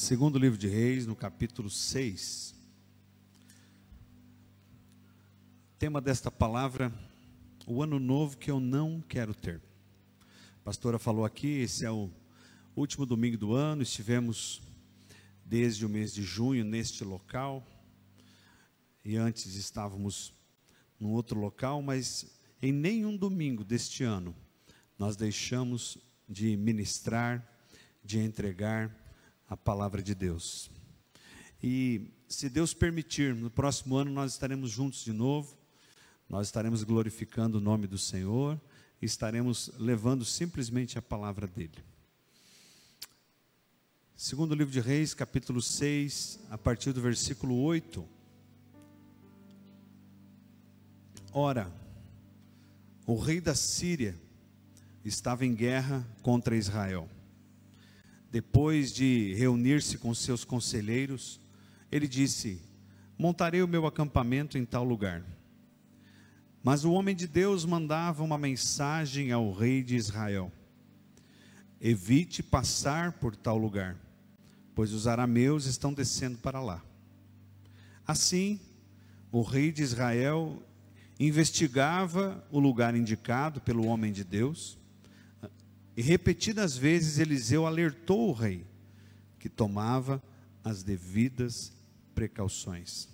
Segundo 0.00 0.38
livro 0.38 0.56
de 0.56 0.68
Reis, 0.68 1.06
no 1.06 1.16
capítulo 1.16 1.68
6. 1.68 2.54
Tema 5.76 6.00
desta 6.00 6.30
palavra: 6.30 6.92
o 7.66 7.82
ano 7.82 7.98
novo 7.98 8.38
que 8.38 8.48
eu 8.48 8.60
não 8.60 9.00
quero 9.00 9.34
ter. 9.34 9.60
A 10.60 10.64
pastora 10.66 11.00
falou 11.00 11.24
aqui, 11.24 11.48
esse 11.62 11.84
é 11.84 11.90
o 11.90 12.08
último 12.76 13.04
domingo 13.04 13.36
do 13.36 13.54
ano, 13.54 13.82
estivemos 13.82 14.62
desde 15.44 15.84
o 15.84 15.88
mês 15.88 16.14
de 16.14 16.22
junho 16.22 16.64
neste 16.64 17.02
local. 17.02 17.66
E 19.04 19.16
antes 19.16 19.56
estávamos 19.56 20.32
num 21.00 21.10
outro 21.10 21.40
local, 21.40 21.82
mas 21.82 22.38
em 22.62 22.70
nenhum 22.70 23.16
domingo 23.16 23.64
deste 23.64 24.04
ano 24.04 24.32
nós 24.96 25.16
deixamos 25.16 25.98
de 26.28 26.56
ministrar, 26.56 27.44
de 28.04 28.20
entregar 28.20 29.07
a 29.48 29.56
palavra 29.56 30.02
de 30.02 30.14
Deus. 30.14 30.70
E 31.62 32.10
se 32.28 32.48
Deus 32.48 32.74
permitir, 32.74 33.34
no 33.34 33.50
próximo 33.50 33.96
ano 33.96 34.10
nós 34.10 34.32
estaremos 34.32 34.70
juntos 34.70 35.02
de 35.02 35.12
novo, 35.12 35.56
nós 36.28 36.46
estaremos 36.46 36.82
glorificando 36.84 37.58
o 37.58 37.60
nome 37.60 37.86
do 37.86 37.96
Senhor 37.96 38.60
e 39.00 39.06
estaremos 39.06 39.70
levando 39.78 40.24
simplesmente 40.24 40.98
a 40.98 41.02
palavra 41.02 41.46
dele. 41.46 41.82
Segundo 44.14 44.54
livro 44.54 44.72
de 44.72 44.80
Reis, 44.80 45.14
capítulo 45.14 45.62
6, 45.62 46.40
a 46.50 46.58
partir 46.58 46.92
do 46.92 47.00
versículo 47.00 47.58
8. 47.62 48.06
Ora, 51.32 51.72
o 53.06 53.16
rei 53.16 53.40
da 53.40 53.54
Síria 53.54 54.14
estava 55.04 55.46
em 55.46 55.54
guerra 55.54 56.06
contra 56.20 56.56
Israel 56.56 57.08
depois 58.30 58.92
de 58.92 59.34
reunir-se 59.34 59.96
com 59.98 60.14
seus 60.14 60.44
conselheiros, 60.44 61.40
ele 61.90 62.06
disse: 62.06 62.60
Montarei 63.18 63.62
o 63.62 63.68
meu 63.68 63.86
acampamento 63.86 64.58
em 64.58 64.64
tal 64.64 64.84
lugar. 64.84 65.24
Mas 66.62 66.84
o 66.84 66.92
homem 66.92 67.16
de 67.16 67.26
Deus 67.26 67.64
mandava 67.64 68.22
uma 68.22 68.36
mensagem 68.36 69.32
ao 69.32 69.52
rei 69.52 69.82
de 69.82 69.96
Israel: 69.96 70.52
Evite 71.80 72.42
passar 72.42 73.12
por 73.12 73.34
tal 73.34 73.56
lugar, 73.56 73.96
pois 74.74 74.92
os 74.92 75.06
arameus 75.06 75.64
estão 75.64 75.92
descendo 75.92 76.38
para 76.38 76.60
lá. 76.60 76.82
Assim, 78.06 78.60
o 79.32 79.42
rei 79.42 79.72
de 79.72 79.82
Israel 79.82 80.62
investigava 81.18 82.46
o 82.50 82.60
lugar 82.60 82.94
indicado 82.94 83.60
pelo 83.60 83.86
homem 83.86 84.12
de 84.12 84.22
Deus 84.22 84.77
e 85.98 86.00
repetidas 86.00 86.76
vezes 86.76 87.18
Eliseu 87.18 87.66
alertou 87.66 88.28
o 88.28 88.32
rei 88.32 88.64
que 89.36 89.48
tomava 89.48 90.22
as 90.62 90.84
devidas 90.84 91.72
precauções. 92.14 93.08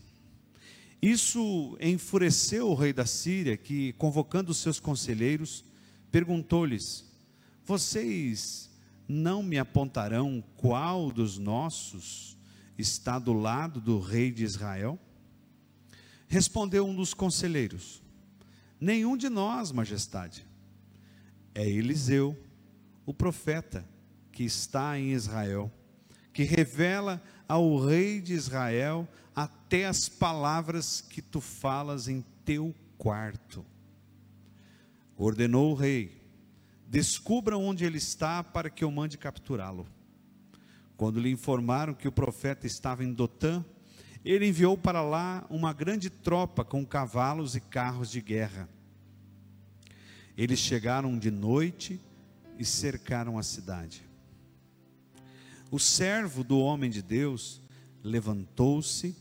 Isso 1.01 1.79
enfureceu 1.81 2.69
o 2.69 2.75
rei 2.75 2.93
da 2.93 3.07
Síria, 3.07 3.57
que, 3.57 3.95
convocando 3.95 4.53
os 4.53 4.59
seus 4.59 4.79
conselheiros, 4.79 5.65
perguntou-lhes: 6.13 7.11
Vocês 7.65 8.69
não 9.09 9.43
me 9.43 9.57
apontarão 9.57 10.45
qual 10.55 11.11
dos 11.11 11.39
nossos 11.39 12.37
está 12.77 13.19
do 13.19 13.33
lado 13.33 13.81
do 13.81 13.99
rei 13.99 14.31
de 14.31 14.45
Israel? 14.45 15.01
Respondeu 16.29 16.87
um 16.87 16.95
dos 16.95 17.15
conselheiros: 17.15 18.03
Nenhum 18.79 19.17
de 19.17 19.31
nós, 19.31 19.73
majestade. 19.73 20.47
É 21.55 21.67
Eliseu, 21.67 22.37
o 23.07 23.13
profeta 23.13 23.85
que 24.33 24.45
está 24.45 24.99
em 24.99 25.13
Israel, 25.13 25.71
que 26.33 26.43
revela 26.43 27.23
ao 27.49 27.79
rei 27.79 28.21
de 28.21 28.35
Israel 28.35 29.09
até 29.35 29.87
as 29.87 30.09
palavras 30.09 31.01
que 31.01 31.23
tu 31.23 31.41
falas 31.41 32.09
em 32.09 32.25
teu 32.45 32.75
quarto. 32.99 33.65
Ordenou 35.17 35.73
o 35.73 35.75
rei: 35.75 36.21
descubra 36.89 37.57
onde 37.57 37.85
ele 37.85 37.99
está 37.99 38.43
para 38.43 38.71
que 38.71 38.85
eu 38.85 38.91
mande 38.91 39.19
capturá-lo. 39.19 39.87
Quando 40.97 41.21
lhe 41.21 41.31
informaram 41.31 41.95
que 41.95 42.09
o 42.09 42.13
profeta 42.13 42.67
estava 42.67 43.05
em 43.05 43.13
Dotã, 43.13 43.65
ele 44.25 44.49
enviou 44.49 44.79
para 44.79 45.03
lá 45.03 45.45
uma 45.51 45.73
grande 45.73 46.09
tropa 46.09 46.65
com 46.65 46.85
cavalos 46.87 47.55
e 47.55 47.61
carros 47.61 48.11
de 48.11 48.21
guerra. 48.21 48.69
Eles 50.37 50.59
chegaram 50.59 51.19
de 51.19 51.31
noite 51.31 52.01
e 52.59 52.65
cercaram 52.65 53.39
a 53.39 53.43
cidade. 53.43 54.03
O 55.71 55.79
servo 55.79 56.45
do 56.45 56.59
homem 56.59 56.91
de 56.91 57.03
Deus 57.03 57.61
levantou-se 58.03 59.17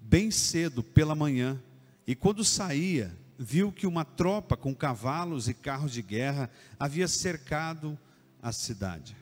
bem 0.00 0.30
cedo 0.30 0.82
pela 0.82 1.14
manhã 1.14 1.62
e 2.06 2.14
quando 2.14 2.44
saía, 2.44 3.16
viu 3.38 3.72
que 3.72 3.86
uma 3.86 4.04
tropa 4.04 4.56
com 4.56 4.74
cavalos 4.74 5.48
e 5.48 5.54
carros 5.54 5.92
de 5.92 6.02
guerra 6.02 6.50
havia 6.78 7.06
cercado 7.06 7.98
a 8.42 8.52
cidade. 8.52 9.16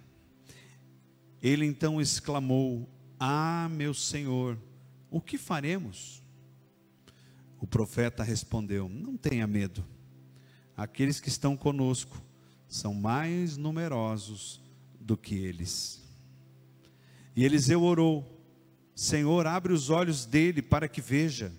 Ele 1.42 1.66
então 1.66 2.00
exclamou: 2.00 2.88
Ah, 3.18 3.68
meu 3.70 3.92
senhor, 3.92 4.58
o 5.10 5.20
que 5.20 5.36
faremos? 5.36 6.22
O 7.60 7.66
profeta 7.66 8.22
respondeu: 8.22 8.88
Não 8.88 9.16
tenha 9.16 9.46
medo 9.46 9.84
aqueles 10.80 11.20
que 11.20 11.28
estão 11.28 11.58
conosco 11.58 12.22
são 12.66 12.94
mais 12.94 13.58
numerosos 13.58 14.62
do 14.98 15.14
que 15.14 15.34
eles. 15.34 16.02
E 17.36 17.44
Eliseu 17.44 17.82
orou: 17.82 18.42
Senhor, 18.94 19.46
abre 19.46 19.74
os 19.74 19.90
olhos 19.90 20.24
dele 20.24 20.62
para 20.62 20.88
que 20.88 21.02
veja. 21.02 21.52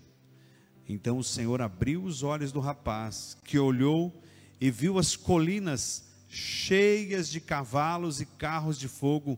Então 0.90 1.20
o 1.20 1.24
Senhor 1.24 1.62
abriu 1.62 2.04
os 2.04 2.24
olhos 2.24 2.52
do 2.52 2.60
rapaz, 2.60 3.38
que 3.46 3.60
olhou 3.60 4.12
e 4.60 4.72
viu 4.72 4.98
as 4.98 5.16
colinas 5.16 6.10
cheias 6.28 7.30
de 7.30 7.40
cavalos 7.40 8.22
e 8.22 8.26
carros 8.26 8.80
de 8.80 8.88
fogo 8.88 9.38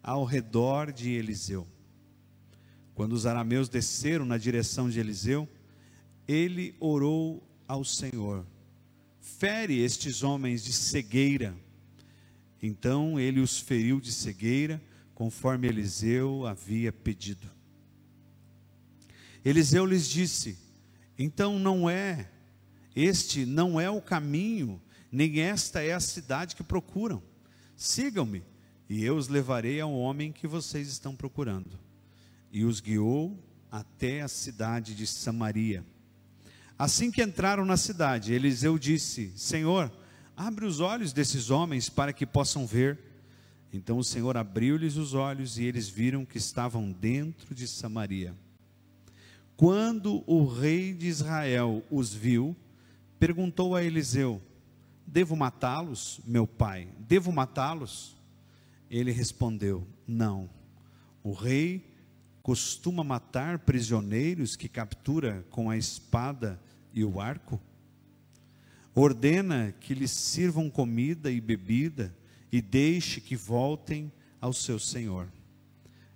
ao 0.00 0.24
redor 0.24 0.92
de 0.92 1.10
Eliseu. 1.10 1.66
Quando 2.94 3.14
os 3.14 3.26
arameus 3.26 3.68
desceram 3.68 4.24
na 4.24 4.38
direção 4.38 4.88
de 4.88 5.00
Eliseu, 5.00 5.48
ele 6.28 6.76
orou 6.78 7.42
ao 7.66 7.84
Senhor: 7.84 8.46
fere 9.24 9.80
estes 9.80 10.22
homens 10.22 10.62
de 10.62 10.72
cegueira. 10.72 11.56
Então 12.62 13.18
ele 13.18 13.40
os 13.40 13.58
feriu 13.58 13.98
de 14.00 14.12
cegueira, 14.12 14.80
conforme 15.14 15.66
Eliseu 15.66 16.46
havia 16.46 16.92
pedido. 16.92 17.50
Eliseu 19.42 19.86
lhes 19.86 20.08
disse: 20.08 20.58
Então 21.18 21.58
não 21.58 21.88
é, 21.88 22.30
este 22.94 23.46
não 23.46 23.80
é 23.80 23.88
o 23.88 24.00
caminho, 24.00 24.80
nem 25.10 25.40
esta 25.40 25.82
é 25.82 25.94
a 25.94 26.00
cidade 26.00 26.54
que 26.54 26.62
procuram. 26.62 27.22
Sigam-me, 27.76 28.42
e 28.88 29.02
eu 29.04 29.16
os 29.16 29.28
levarei 29.28 29.80
ao 29.80 29.92
homem 29.92 30.32
que 30.32 30.46
vocês 30.46 30.88
estão 30.88 31.16
procurando. 31.16 31.78
E 32.52 32.64
os 32.64 32.78
guiou 32.78 33.38
até 33.70 34.20
a 34.20 34.28
cidade 34.28 34.94
de 34.94 35.06
Samaria. 35.06 35.84
Assim 36.78 37.10
que 37.10 37.22
entraram 37.22 37.64
na 37.64 37.76
cidade, 37.76 38.32
Eliseu 38.32 38.78
disse: 38.78 39.32
Senhor, 39.36 39.92
abre 40.36 40.64
os 40.64 40.80
olhos 40.80 41.12
desses 41.12 41.50
homens 41.50 41.88
para 41.88 42.12
que 42.12 42.26
possam 42.26 42.66
ver. 42.66 42.98
Então 43.72 43.98
o 43.98 44.04
Senhor 44.04 44.36
abriu-lhes 44.36 44.96
os 44.96 45.14
olhos 45.14 45.58
e 45.58 45.64
eles 45.64 45.88
viram 45.88 46.24
que 46.24 46.38
estavam 46.38 46.90
dentro 46.90 47.54
de 47.54 47.66
Samaria. 47.66 48.34
Quando 49.56 50.24
o 50.26 50.46
rei 50.46 50.92
de 50.92 51.06
Israel 51.06 51.82
os 51.90 52.12
viu, 52.12 52.56
perguntou 53.18 53.76
a 53.76 53.82
Eliseu: 53.82 54.42
Devo 55.06 55.36
matá-los, 55.36 56.20
meu 56.24 56.46
pai? 56.46 56.88
Devo 56.98 57.30
matá-los? 57.30 58.16
Ele 58.90 59.12
respondeu: 59.12 59.86
Não. 60.06 60.50
O 61.22 61.32
rei 61.32 61.93
costuma 62.44 63.02
matar 63.02 63.60
prisioneiros 63.60 64.54
que 64.54 64.68
captura 64.68 65.46
com 65.48 65.70
a 65.70 65.78
espada 65.78 66.60
e 66.92 67.02
o 67.02 67.18
arco? 67.18 67.58
Ordena 68.94 69.74
que 69.80 69.94
lhes 69.94 70.10
sirvam 70.10 70.68
comida 70.68 71.30
e 71.30 71.40
bebida 71.40 72.14
e 72.52 72.60
deixe 72.60 73.18
que 73.18 73.34
voltem 73.34 74.12
ao 74.42 74.52
seu 74.52 74.78
senhor. 74.78 75.26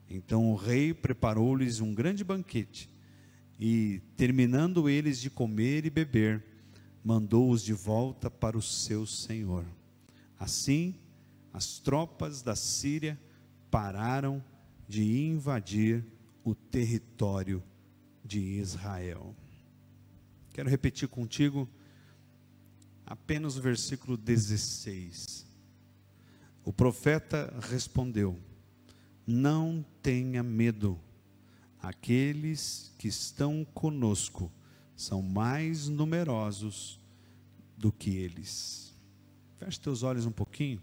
Então 0.07 0.53
o 0.53 0.55
rei 0.55 0.93
preparou-lhes 0.93 1.81
um 1.81 1.95
grande 1.95 2.23
banquete 2.23 2.91
e, 3.59 4.03
terminando 4.15 4.87
eles 4.87 5.19
de 5.19 5.31
comer 5.31 5.87
e 5.87 5.91
beber, 5.91 6.45
mandou-os 7.03 7.63
de 7.63 7.73
volta 7.73 8.31
para 8.31 8.59
o 8.59 8.63
seu 8.63 9.07
senhor. 9.07 9.65
Assim, 10.39 10.95
as 11.55 11.79
tropas 11.79 12.43
da 12.43 12.55
Síria 12.55 13.19
pararam 13.71 14.45
de 14.87 15.03
invadir 15.25 16.05
o 16.49 16.55
território 16.55 17.63
de 18.25 18.39
Israel. 18.39 19.35
Quero 20.53 20.71
repetir 20.71 21.09
contigo 21.09 21.69
apenas 23.07 23.57
o 23.57 23.63
versículo 23.63 24.17
16. 24.17 25.47
O 26.65 26.73
profeta 26.73 27.55
respondeu: 27.69 28.39
Não 29.27 29.85
tenha 30.03 30.43
medo, 30.43 30.99
aqueles 31.81 32.93
que 32.99 33.09
estão 33.09 33.65
conosco 33.75 34.51
são 34.97 35.21
mais 35.23 35.87
numerosos 35.87 36.99
do 37.77 37.93
que 37.93 38.17
eles. 38.17 38.95
Feche 39.59 39.79
teus 39.81 40.03
olhos 40.03 40.25
um 40.25 40.33
pouquinho. 40.33 40.83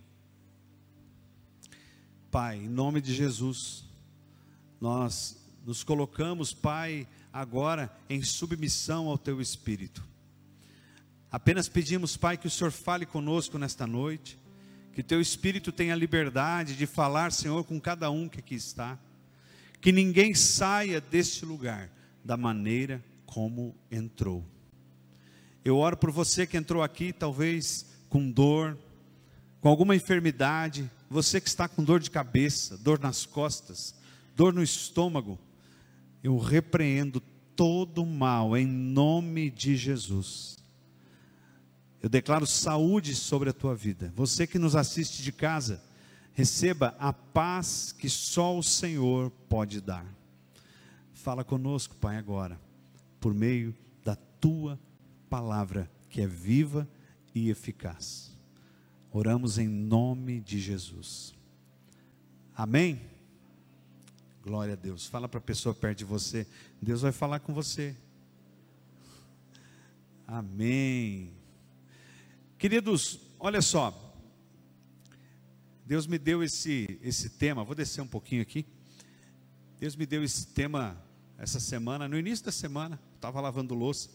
Pai, 2.30 2.58
em 2.58 2.70
nome 2.70 3.02
de 3.02 3.14
Jesus, 3.14 3.86
nós 4.80 5.44
nos 5.66 5.84
colocamos, 5.84 6.54
Pai, 6.54 7.08
agora 7.34 7.92
em 8.08 8.22
submissão 8.22 9.08
ao 9.08 9.18
Teu 9.18 9.42
Espírito. 9.42 10.04
Apenas 11.32 11.68
pedimos, 11.68 12.16
Pai, 12.16 12.38
que 12.38 12.46
o 12.46 12.52
Senhor 12.52 12.72
fale 12.72 13.06
conosco 13.06 13.58
nesta 13.58 13.88
noite, 13.88 14.38
que 14.94 15.02
Teu 15.02 15.20
Espírito 15.20 15.72
tenha 15.72 15.96
liberdade 15.96 16.76
de 16.76 16.86
falar, 16.86 17.32
Senhor, 17.32 17.64
com 17.64 17.82
cada 17.82 18.12
um 18.12 18.30
que 18.30 18.40
aqui 18.40 18.56
está, 18.56 18.98
que 19.82 19.92
ninguém 19.92 20.36
saia 20.36 21.02
deste 21.02 21.46
lugar 21.46 21.90
da 22.24 22.38
maneira 22.38 23.04
como 23.26 23.76
entrou. 23.92 24.46
Eu 25.64 25.78
oro 25.78 25.98
por 25.98 26.12
você 26.12 26.46
que 26.46 26.56
entrou 26.56 26.84
aqui, 26.84 27.12
talvez 27.12 27.88
com 28.08 28.30
dor, 28.32 28.78
com 29.60 29.68
alguma 29.68 29.96
enfermidade, 29.96 30.90
você 31.10 31.42
que 31.42 31.50
está 31.50 31.68
com 31.68 31.84
dor 31.84 32.00
de 32.00 32.12
cabeça, 32.12 32.78
dor 32.78 33.00
nas 33.00 33.26
costas, 33.26 33.96
dor 34.36 34.54
no 34.54 34.62
estômago, 34.62 35.40
eu 36.25 36.39
repreendo 36.39 37.22
todo 37.56 38.01
o 38.01 38.06
mal 38.06 38.57
em 38.57 38.66
nome 38.66 39.51
de 39.51 39.77
Jesus. 39.77 40.57
Eu 42.01 42.10
declaro 42.10 42.48
saúde 42.48 43.13
sobre 43.13 43.51
a 43.51 43.54
tua 43.54 43.75
vida. 43.75 44.12
Você 44.16 44.48
que 44.48 44.57
nos 44.57 44.75
assiste 44.75 45.22
de 45.22 45.31
casa, 45.31 45.83
receba 46.33 46.95
a 46.98 47.13
paz 47.13 47.92
que 47.92 48.10
só 48.10 48.57
o 48.57 48.63
Senhor 48.63 49.30
pode 49.48 49.80
dar. 49.80 50.04
Fala 51.13 51.44
conosco, 51.44 51.95
Pai, 51.95 52.18
agora, 52.18 52.60
por 53.19 53.31
meio 53.31 53.75
da 54.04 54.16
tua 54.16 54.80
palavra, 55.30 55.88
que 56.10 56.21
é 56.21 56.28
viva 56.28 56.89
e 57.36 57.51
eficaz. 57.51 58.36
Oramos 59.12 59.60
em 59.60 59.68
nome 59.68 60.42
de 60.42 60.60
Jesus. 60.60 61.36
Amém? 62.56 63.00
Glória 64.45 64.74
a 64.74 64.77
Deus. 64.77 65.07
Fala 65.07 65.27
para 65.27 65.39
a 65.39 65.42
pessoa 65.42 65.74
perto 65.74 65.97
de 65.97 66.06
você. 66.06 66.45
Deus 66.80 67.01
vai 67.01 67.12
falar 67.12 67.39
com 67.39 67.51
você. 67.51 67.95
Amém. 70.27 71.33
Queridos, 72.59 73.19
olha 73.39 73.59
só. 73.59 73.92
Deus 75.83 76.06
me 76.06 76.19
deu 76.19 76.44
esse, 76.44 77.00
esse 77.01 77.31
tema. 77.31 77.63
Vou 77.63 77.74
descer 77.74 78.01
um 78.01 78.07
pouquinho 78.07 78.44
aqui. 78.44 78.68
Deus 79.80 79.95
me 79.95 80.06
deu 80.06 80.24
esse 80.24 80.45
tema 80.45 80.95
essa 81.39 81.59
semana, 81.59 82.07
no 82.07 82.15
início 82.15 82.45
da 82.45 82.51
semana. 82.51 83.00
Estava 83.15 83.42
lavando 83.42 83.74
louça. 83.74 84.12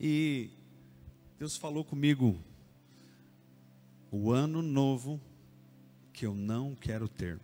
E 0.00 0.50
Deus 1.38 1.56
falou 1.56 1.84
comigo. 1.84 2.36
O 4.10 4.32
ano 4.32 4.60
novo 4.60 5.20
que 6.12 6.26
eu 6.26 6.34
não 6.34 6.74
quero 6.74 7.06
ter. 7.06 7.38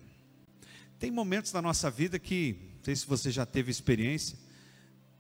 Tem 0.99 1.11
momentos 1.11 1.53
na 1.53 1.63
nossa 1.63 1.91
vida 1.91 2.19
que, 2.19 2.57
não 2.79 2.85
sei 2.85 2.97
se 2.97 3.07
você 3.07 3.31
já 3.31 3.47
teve 3.47 3.71
experiência, 3.71 4.37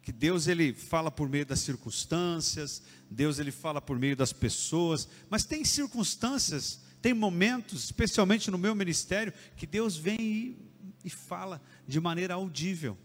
que 0.02 0.10
Deus 0.10 0.48
ele 0.48 0.72
fala 0.72 1.10
por 1.10 1.28
meio 1.28 1.46
das 1.46 1.60
circunstâncias, 1.60 2.82
Deus 3.08 3.38
ele 3.38 3.52
fala 3.52 3.80
por 3.80 3.98
meio 3.98 4.16
das 4.16 4.32
pessoas, 4.32 5.08
mas 5.30 5.44
tem 5.44 5.64
circunstâncias, 5.64 6.80
tem 7.00 7.14
momentos, 7.14 7.84
especialmente 7.84 8.50
no 8.50 8.58
meu 8.58 8.74
ministério, 8.74 9.32
que 9.56 9.66
Deus 9.66 9.96
vem 9.96 10.18
e, 10.20 10.58
e 11.04 11.10
fala 11.10 11.62
de 11.86 12.00
maneira 12.00 12.34
audível 12.34 12.96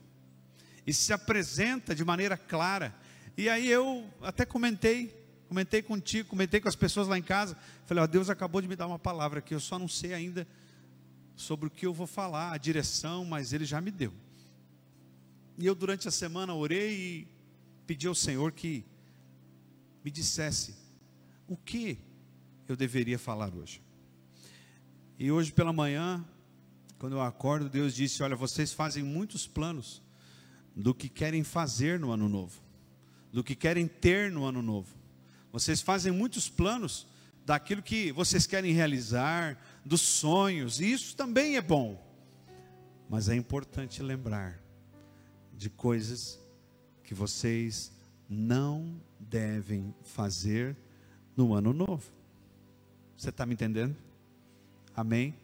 e 0.86 0.94
se 0.94 1.14
apresenta 1.14 1.94
de 1.94 2.04
maneira 2.04 2.36
clara. 2.36 2.96
E 3.38 3.50
aí 3.50 3.70
eu 3.70 4.10
até 4.22 4.46
comentei, 4.46 5.14
comentei 5.48 5.82
contigo, 5.82 6.30
comentei 6.30 6.60
com 6.60 6.70
as 6.70 6.76
pessoas 6.76 7.08
lá 7.08 7.18
em 7.18 7.24
casa, 7.24 7.56
falei, 7.86 8.04
ó, 8.04 8.08
Deus 8.08 8.30
acabou 8.32 8.62
de 8.62 8.68
me 8.68 8.76
dar 8.76 8.88
uma 8.88 9.00
palavra 9.00 9.40
aqui, 9.40 9.54
eu 9.54 9.60
só 9.60 9.78
não 9.78 9.88
sei 9.88 10.14
ainda 10.14 10.48
sobre 11.36 11.68
o 11.68 11.70
que 11.70 11.86
eu 11.86 11.94
vou 11.94 12.08
falar, 12.08 12.52
a 12.52 12.58
direção, 12.58 13.26
mas 13.26 13.54
ele 13.54 13.66
já 13.66 13.82
me 13.82 13.92
deu. 13.92 14.14
E 15.58 15.66
eu 15.66 15.76
durante 15.76 16.08
a 16.08 16.12
semana 16.12 16.54
orei 16.54 16.94
e 16.94 17.28
pedi 17.86 18.08
ao 18.08 18.16
Senhor 18.16 18.52
que 18.52 18.84
me 20.04 20.12
dissesse 20.12 20.76
o 21.48 21.56
que 21.56 21.98
eu 22.68 22.76
deveria 22.76 23.20
falar 23.20 23.54
hoje. 23.54 23.82
E 25.20 25.32
hoje 25.32 25.52
pela 25.52 25.72
manhã, 25.72 26.26
quando 26.98 27.14
eu 27.14 27.22
acordo, 27.22 27.70
Deus 27.70 27.94
disse: 27.94 28.24
Olha, 28.24 28.36
vocês 28.36 28.74
fazem 28.74 29.04
muitos 29.04 29.48
planos 29.48 30.02
do 30.76 30.94
que 30.94 31.08
querem 31.08 31.44
fazer 31.44 32.00
no 32.00 32.12
ano 32.12 32.28
novo, 32.28 32.62
do 33.32 33.44
que 33.44 33.56
querem 33.56 33.88
ter 33.88 34.32
no 34.32 34.46
ano 34.46 34.62
novo. 34.62 34.90
Vocês 35.52 35.82
fazem 35.82 36.12
muitos 36.12 36.50
planos 36.50 37.06
daquilo 37.46 37.84
que 37.84 38.12
vocês 38.12 38.48
querem 38.48 38.74
realizar, 38.74 39.58
dos 39.86 40.02
sonhos, 40.02 40.80
e 40.80 40.92
isso 40.92 41.16
também 41.16 41.58
é 41.58 41.62
bom. 41.62 42.02
Mas 43.10 43.30
é 43.30 43.36
importante 43.36 44.02
lembrar 44.02 44.60
de 45.56 45.70
coisas 45.70 46.40
que 47.04 47.14
vocês 47.14 47.92
não 48.30 49.00
devem 49.20 49.94
fazer 50.04 50.76
no 51.36 51.54
ano 51.54 51.74
novo. 51.74 52.12
Você 53.18 53.30
está 53.30 53.46
me 53.46 53.54
entendendo? 53.54 53.96
Amém? 54.96 55.36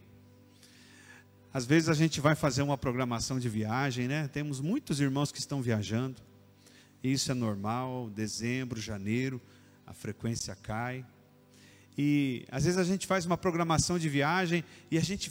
Às 1.54 1.66
vezes 1.66 1.90
a 1.90 1.94
gente 1.94 2.22
vai 2.22 2.36
fazer 2.36 2.62
uma 2.62 2.78
programação 2.78 3.40
de 3.40 3.50
viagem, 3.50 4.08
né? 4.08 4.28
Temos 4.28 4.60
muitos 4.60 5.00
irmãos 5.00 5.32
que 5.32 5.40
estão 5.40 5.62
viajando. 5.62 6.22
Isso 7.04 7.32
é 7.32 7.34
normal, 7.34 8.10
dezembro, 8.10 8.80
janeiro, 8.80 9.42
a 9.86 9.94
frequência 9.94 10.56
cai. 10.56 11.06
E 12.02 12.46
às 12.50 12.64
vezes 12.64 12.80
a 12.80 12.84
gente 12.86 13.06
faz 13.06 13.26
uma 13.26 13.38
programação 13.38 14.00
de 14.00 14.08
viagem 14.08 14.64
e 14.90 14.98
a 14.98 15.02
gente 15.02 15.30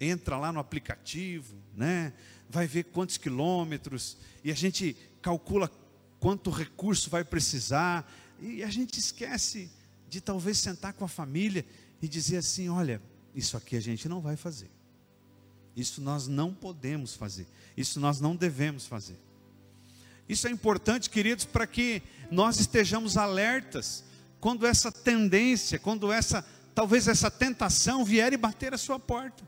entra 0.00 0.38
lá 0.38 0.52
no 0.52 0.60
aplicativo, 0.60 1.56
né? 1.74 2.12
Vai 2.48 2.64
ver 2.64 2.84
quantos 2.84 3.16
quilômetros 3.16 4.16
e 4.44 4.52
a 4.52 4.54
gente 4.54 4.96
calcula 5.20 5.68
quanto 6.20 6.48
recurso 6.48 7.10
vai 7.10 7.24
precisar 7.24 8.08
e 8.40 8.62
a 8.62 8.68
gente 8.68 9.00
esquece 9.00 9.68
de 10.08 10.20
talvez 10.20 10.58
sentar 10.58 10.92
com 10.92 11.04
a 11.04 11.08
família 11.08 11.66
e 12.00 12.06
dizer 12.06 12.36
assim, 12.36 12.68
olha, 12.68 13.02
isso 13.34 13.56
aqui 13.56 13.76
a 13.76 13.80
gente 13.80 14.08
não 14.08 14.20
vai 14.20 14.36
fazer. 14.36 14.70
Isso 15.74 16.00
nós 16.00 16.28
não 16.28 16.54
podemos 16.54 17.16
fazer. 17.16 17.48
Isso 17.76 17.98
nós 17.98 18.20
não 18.20 18.36
devemos 18.36 18.86
fazer. 18.86 19.18
Isso 20.28 20.46
é 20.46 20.52
importante, 20.52 21.10
queridos, 21.10 21.44
para 21.44 21.66
que 21.66 22.00
nós 22.30 22.60
estejamos 22.60 23.16
alertas 23.16 24.04
quando 24.44 24.66
essa 24.66 24.92
tendência, 24.92 25.78
quando 25.78 26.12
essa, 26.12 26.44
talvez 26.74 27.08
essa 27.08 27.30
tentação 27.30 28.04
vier 28.04 28.30
e 28.34 28.36
bater 28.36 28.74
a 28.74 28.76
sua 28.76 28.98
porta. 28.98 29.42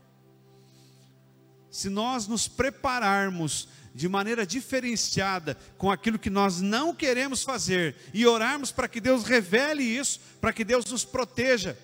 Se 1.69 1.87
nós 1.87 2.27
nos 2.27 2.47
prepararmos 2.47 3.69
de 3.93 4.09
maneira 4.09 4.43
diferenciada 4.43 5.55
com 5.77 5.91
aquilo 5.91 6.17
que 6.17 6.31
nós 6.31 6.61
não 6.61 6.95
queremos 6.95 7.43
fazer 7.43 7.95
e 8.11 8.25
orarmos 8.25 8.71
para 8.71 8.87
que 8.87 8.99
Deus 8.99 9.23
revele 9.23 9.83
isso, 9.83 10.19
para 10.41 10.51
que 10.51 10.65
Deus 10.65 10.83
nos 10.85 11.05
proteja, 11.05 11.77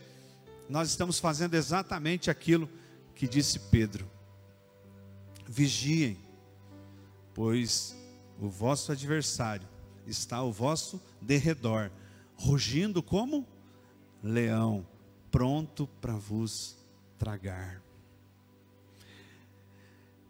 nós 0.67 0.89
estamos 0.89 1.19
fazendo 1.19 1.53
exatamente 1.53 2.31
aquilo 2.31 2.67
que 3.13 3.27
disse 3.27 3.59
Pedro: 3.59 4.09
vigiem, 5.47 6.17
pois 7.31 7.95
o 8.39 8.49
vosso 8.49 8.91
adversário 8.91 9.67
está 10.07 10.37
ao 10.37 10.51
vosso 10.51 10.99
derredor 11.21 11.91
rugindo 12.35 13.01
como 13.01 13.47
leão, 14.21 14.85
pronto 15.31 15.87
para 16.01 16.13
vos 16.13 16.75
tragar. 17.17 17.81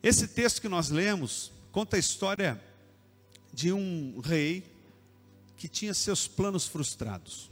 Esse 0.01 0.27
texto 0.27 0.61
que 0.61 0.67
nós 0.67 0.89
lemos 0.89 1.51
conta 1.71 1.95
a 1.95 1.99
história 1.99 2.61
de 3.53 3.71
um 3.71 4.19
rei 4.19 4.63
que 5.55 5.67
tinha 5.67 5.93
seus 5.93 6.27
planos 6.27 6.67
frustrados. 6.67 7.49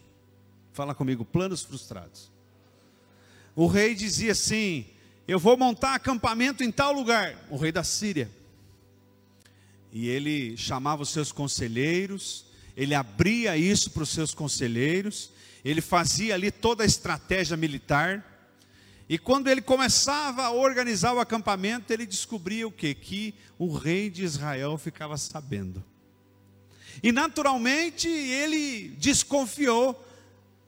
Fala 0.74 0.94
comigo, 0.94 1.24
planos 1.24 1.62
frustrados. 1.62 2.32
O 3.56 3.68
rei 3.68 3.96
dizia 3.96 4.32
assim: 4.32 4.86
Eu 5.28 5.40
vou 5.40 5.56
montar 5.56 5.96
acampamento 5.96 6.64
em 6.64 6.72
tal 6.72 6.92
lugar. 6.92 7.38
O 7.50 7.58
rei 7.58 7.72
da 7.72 7.84
Síria. 7.84 8.30
E 9.92 10.08
ele 10.08 10.56
chamava 10.58 11.04
os 11.04 11.10
seus 11.10 11.32
conselheiros, 11.32 12.46
ele 12.76 12.96
abria 12.96 13.58
isso 13.58 13.92
para 13.92 14.04
os 14.04 14.10
seus 14.10 14.34
conselheiros, 14.34 15.32
ele 15.64 15.82
fazia 15.82 16.34
ali 16.34 16.52
toda 16.52 16.84
a 16.84 16.86
estratégia 16.86 17.56
militar. 17.56 18.28
E 19.08 19.18
quando 19.18 19.50
ele 19.50 19.62
começava 19.62 20.44
a 20.44 20.52
organizar 20.52 21.14
o 21.14 21.20
acampamento, 21.20 21.92
ele 21.92 22.06
descobria 22.06 22.68
o 22.68 22.72
que? 22.72 22.94
Que 22.94 23.36
o 23.60 23.76
rei 23.76 24.10
de 24.10 24.24
Israel 24.24 24.78
ficava 24.78 25.18
sabendo. 25.18 25.84
E 27.04 27.12
naturalmente 27.12 28.08
ele 28.08 28.90
desconfiou 29.00 30.08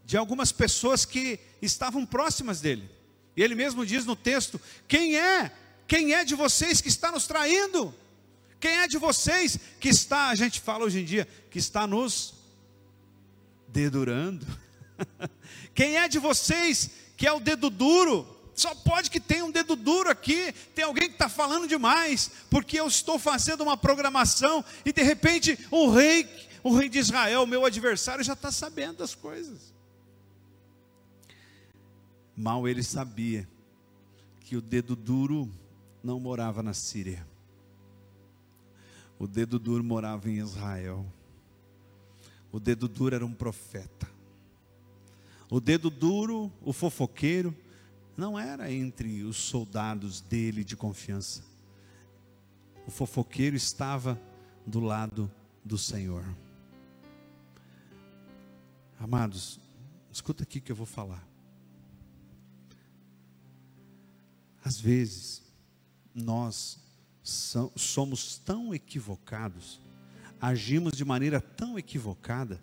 de 0.05 0.17
algumas 0.17 0.51
pessoas 0.51 1.05
que 1.05 1.39
estavam 1.61 2.05
próximas 2.05 2.61
dele. 2.61 2.89
E 3.35 3.41
ele 3.41 3.55
mesmo 3.55 3.85
diz 3.85 4.05
no 4.05 4.15
texto: 4.15 4.59
Quem 4.87 5.17
é? 5.17 5.51
Quem 5.87 6.13
é 6.13 6.23
de 6.23 6.35
vocês 6.35 6.81
que 6.81 6.87
está 6.87 7.11
nos 7.11 7.27
traindo? 7.27 7.93
Quem 8.63 8.77
é 8.77 8.87
de 8.87 8.97
vocês 8.97 9.59
que 9.77 9.89
está, 9.89 10.29
a 10.29 10.35
gente 10.35 10.61
fala 10.61 10.85
hoje 10.85 11.01
em 11.01 11.03
dia, 11.03 11.27
que 11.51 11.59
está 11.59 11.85
nos 11.85 12.33
dedurando? 13.67 14.47
Quem 15.75 15.97
é 15.97 16.07
de 16.07 16.17
vocês 16.17 16.89
que 17.17 17.27
é 17.27 17.33
o 17.33 17.41
dedo 17.41 17.69
duro? 17.69 18.25
Só 18.55 18.73
pode 18.73 19.11
que 19.11 19.19
tenha 19.19 19.43
um 19.43 19.51
dedo 19.51 19.75
duro 19.75 20.09
aqui, 20.09 20.53
tem 20.73 20.85
alguém 20.85 21.09
que 21.09 21.15
está 21.15 21.27
falando 21.27 21.67
demais, 21.67 22.31
porque 22.49 22.79
eu 22.79 22.87
estou 22.87 23.19
fazendo 23.19 23.63
uma 23.63 23.75
programação 23.75 24.63
e 24.85 24.93
de 24.93 25.03
repente 25.03 25.59
o 25.69 25.89
rei, 25.89 26.25
o 26.63 26.73
rei 26.73 26.87
de 26.87 26.99
Israel, 26.99 27.45
meu 27.45 27.65
adversário, 27.65 28.23
já 28.23 28.31
está 28.31 28.49
sabendo 28.49 28.99
das 28.99 29.13
coisas. 29.13 29.73
Mal 32.33 32.65
ele 32.65 32.81
sabia 32.81 33.45
que 34.39 34.55
o 34.55 34.61
dedo 34.61 34.95
duro 34.95 35.51
não 36.01 36.17
morava 36.17 36.63
na 36.63 36.73
Síria, 36.73 37.27
o 39.23 39.27
dedo 39.27 39.57
duro 39.57 39.81
morava 39.81 40.29
em 40.29 40.39
Israel. 40.39 41.05
O 42.51 42.59
dedo 42.59 42.89
duro 42.89 43.15
era 43.15 43.25
um 43.25 43.33
profeta. 43.33 44.05
O 45.49 45.61
dedo 45.61 45.89
duro, 45.89 46.51
o 46.61 46.73
fofoqueiro, 46.73 47.55
não 48.17 48.37
era 48.37 48.69
entre 48.69 49.23
os 49.23 49.37
soldados 49.37 50.19
dele 50.19 50.61
de 50.61 50.75
confiança. 50.75 51.41
O 52.85 52.91
fofoqueiro 52.91 53.55
estava 53.55 54.19
do 54.67 54.81
lado 54.81 55.31
do 55.63 55.77
Senhor. 55.77 56.25
Amados, 58.99 59.57
escuta 60.11 60.43
aqui 60.43 60.59
que 60.59 60.69
eu 60.73 60.75
vou 60.75 60.85
falar. 60.85 61.25
Às 64.61 64.81
vezes, 64.81 65.41
nós 66.13 66.82
somos 67.23 68.37
tão 68.37 68.75
equivocados, 68.75 69.79
agimos 70.41 70.93
de 70.93 71.05
maneira 71.05 71.39
tão 71.39 71.79
equivocada, 71.79 72.61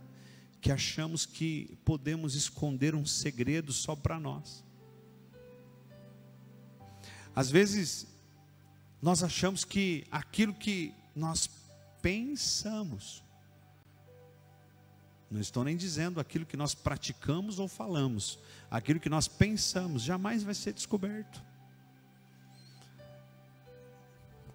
que 0.60 0.70
achamos 0.70 1.24
que 1.24 1.78
podemos 1.84 2.34
esconder 2.34 2.94
um 2.94 3.06
segredo 3.06 3.72
só 3.72 3.96
para 3.96 4.20
nós. 4.20 4.62
Às 7.34 7.50
vezes, 7.50 8.06
nós 9.00 9.22
achamos 9.22 9.64
que 9.64 10.06
aquilo 10.10 10.52
que 10.52 10.92
nós 11.16 11.48
pensamos, 12.02 13.22
não 15.30 15.40
estou 15.40 15.64
nem 15.64 15.76
dizendo 15.76 16.20
aquilo 16.20 16.44
que 16.44 16.56
nós 16.56 16.74
praticamos 16.74 17.58
ou 17.58 17.66
falamos, 17.66 18.38
aquilo 18.70 19.00
que 19.00 19.08
nós 19.08 19.26
pensamos 19.26 20.02
jamais 20.02 20.42
vai 20.42 20.54
ser 20.54 20.74
descoberto. 20.74 21.49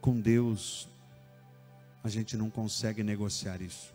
Com 0.05 0.21
Deus, 0.21 0.87
a 2.03 2.09
gente 2.09 2.37
não 2.37 2.47
consegue 2.47 3.01
negociar 3.01 3.59
isso. 3.59 3.91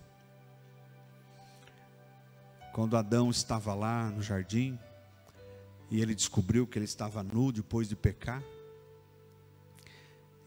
Quando 2.73 2.97
Adão 2.97 3.31
estava 3.31 3.73
lá 3.75 4.11
no 4.11 4.21
jardim, 4.21 4.76
e 5.88 6.02
ele 6.02 6.12
descobriu 6.12 6.67
que 6.67 6.76
ele 6.76 6.85
estava 6.85 7.23
nu 7.23 7.52
depois 7.52 7.88
de 7.88 7.95
pecar, 7.95 8.43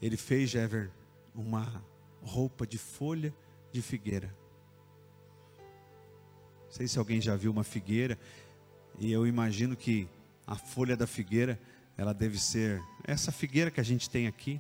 ele 0.02 0.18
fez, 0.18 0.50
Jever, 0.50 0.92
uma 1.34 1.82
roupa 2.22 2.68
de 2.68 2.78
folha 2.78 3.34
de 3.72 3.82
figueira. 3.82 4.36
Não 6.66 6.72
sei 6.72 6.90
se 6.90 7.00
alguém 7.00 7.22
já 7.22 7.38
viu 7.38 7.54
uma 7.54 7.64
figueira, 7.64 8.20
e 9.00 9.14
eu 9.14 9.26
imagino 9.26 9.78
que 9.78 10.10
a 10.46 10.58
folha 10.58 10.98
da 10.98 11.08
figueira, 11.08 11.58
ela 11.98 12.14
deve 12.14 12.38
ser 12.38 12.84
essa 13.06 13.32
figueira 13.32 13.72
que 13.72 13.80
a 13.80 13.86
gente 13.86 14.10
tem 14.10 14.28
aqui. 14.28 14.60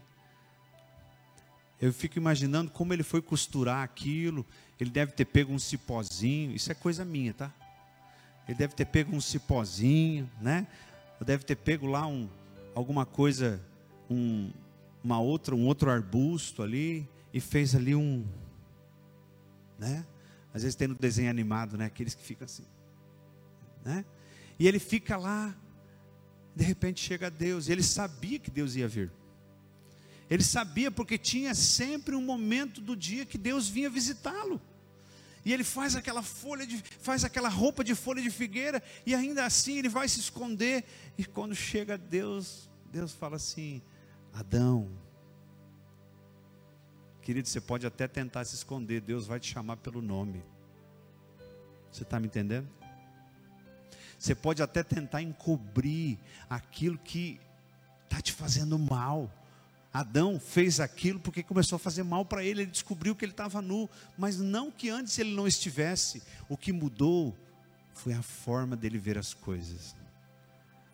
Eu 1.81 1.91
fico 1.91 2.17
imaginando 2.17 2.71
como 2.71 2.93
ele 2.93 3.03
foi 3.03 3.21
costurar 3.21 3.83
aquilo. 3.83 4.45
Ele 4.79 4.89
deve 4.89 5.11
ter 5.11 5.25
pego 5.25 5.51
um 5.51 5.59
cipózinho. 5.59 6.55
Isso 6.55 6.71
é 6.71 6.75
coisa 6.75 7.03
minha, 7.03 7.33
tá? 7.33 7.53
Ele 8.47 8.57
deve 8.57 8.73
ter 8.73 8.85
pego 8.85 9.15
um 9.15 9.21
cipózinho, 9.21 10.29
né? 10.41 10.67
Deve 11.25 11.45
ter 11.45 11.55
pego 11.55 11.87
lá 11.87 12.05
um, 12.05 12.29
alguma 12.75 13.05
coisa, 13.05 13.61
um, 14.09 14.51
uma 15.03 15.19
outra, 15.19 15.55
um 15.55 15.65
outro 15.65 15.89
arbusto 15.89 16.61
ali 16.61 17.07
e 17.33 17.39
fez 17.39 17.75
ali 17.75 17.95
um, 17.95 18.25
né? 19.79 20.05
Às 20.53 20.63
vezes 20.63 20.75
tem 20.75 20.87
no 20.87 20.95
desenho 20.95 21.29
animado, 21.29 21.77
né? 21.77 21.85
Aqueles 21.85 22.13
que 22.13 22.21
ficam 22.23 22.45
assim, 22.45 22.65
né? 23.83 24.05
E 24.59 24.67
ele 24.67 24.79
fica 24.79 25.17
lá, 25.17 25.55
de 26.55 26.63
repente 26.63 27.01
chega 27.01 27.31
Deus, 27.31 27.67
e 27.67 27.71
ele 27.71 27.83
sabia 27.83 28.37
que 28.37 28.51
Deus 28.51 28.75
ia 28.75 28.87
vir. 28.87 29.11
Ele 30.33 30.43
sabia 30.43 30.89
porque 30.89 31.15
tinha 31.15 31.53
sempre 31.53 32.15
um 32.15 32.21
momento 32.23 32.81
do 32.81 32.95
dia 32.95 33.23
que 33.23 33.37
Deus 33.37 33.69
vinha 33.69 33.87
visitá-lo. 33.87 34.59
E 35.45 35.53
ele 35.53 35.63
faz 35.63 35.95
aquela 35.95 36.23
folha 36.23 36.65
de, 36.65 36.77
faz 37.01 37.23
aquela 37.23 37.49
roupa 37.49 37.83
de 37.83 37.93
folha 37.93 38.19
de 38.19 38.31
figueira 38.31 38.81
e 39.05 39.13
ainda 39.13 39.45
assim 39.45 39.77
ele 39.77 39.89
vai 39.89 40.07
se 40.07 40.19
esconder 40.19 40.85
e 41.19 41.23
quando 41.23 41.53
chega 41.53 41.99
Deus, 41.99 42.67
Deus 42.91 43.11
fala 43.11 43.35
assim: 43.35 43.79
Adão, 44.33 44.89
querido, 47.21 47.47
você 47.47 47.61
pode 47.61 47.85
até 47.85 48.07
tentar 48.07 48.43
se 48.43 48.55
esconder, 48.55 49.01
Deus 49.01 49.27
vai 49.27 49.39
te 49.39 49.53
chamar 49.53 49.77
pelo 49.77 50.01
nome. 50.01 50.43
Você 51.91 52.01
está 52.01 52.19
me 52.19 52.25
entendendo? 52.25 52.67
Você 54.17 54.33
pode 54.33 54.63
até 54.63 54.81
tentar 54.81 55.21
encobrir 55.21 56.17
aquilo 56.49 56.97
que 56.97 57.39
está 58.05 58.19
te 58.19 58.31
fazendo 58.31 58.79
mal. 58.79 59.31
Adão 59.93 60.39
fez 60.39 60.79
aquilo 60.79 61.19
porque 61.19 61.43
começou 61.43 61.75
a 61.75 61.79
fazer 61.79 62.01
mal 62.01 62.25
para 62.25 62.43
ele, 62.43 62.63
ele 62.63 62.71
descobriu 62.71 63.15
que 63.15 63.23
ele 63.23 63.31
estava 63.31 63.61
nu, 63.61 63.87
mas 64.17 64.39
não 64.39 64.71
que 64.71 64.89
antes 64.89 65.19
ele 65.19 65.35
não 65.35 65.47
estivesse. 65.47 66.23
O 66.49 66.57
que 66.57 66.73
mudou 66.73 67.37
foi 67.93 68.11
a 68.13 68.23
forma 68.23 68.75
dele 68.75 68.97
ver 68.97 69.19
as 69.19 69.35
coisas. 69.35 69.95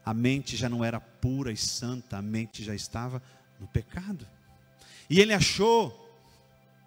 A 0.06 0.14
mente 0.14 0.58
já 0.58 0.68
não 0.68 0.84
era 0.84 1.00
pura 1.00 1.50
e 1.50 1.56
santa, 1.56 2.18
a 2.18 2.22
mente 2.22 2.62
já 2.62 2.76
estava 2.76 3.24
no 3.58 3.68
pecado. 3.68 4.28
E 5.10 5.22
ele 5.22 5.34
achou, 5.34 6.14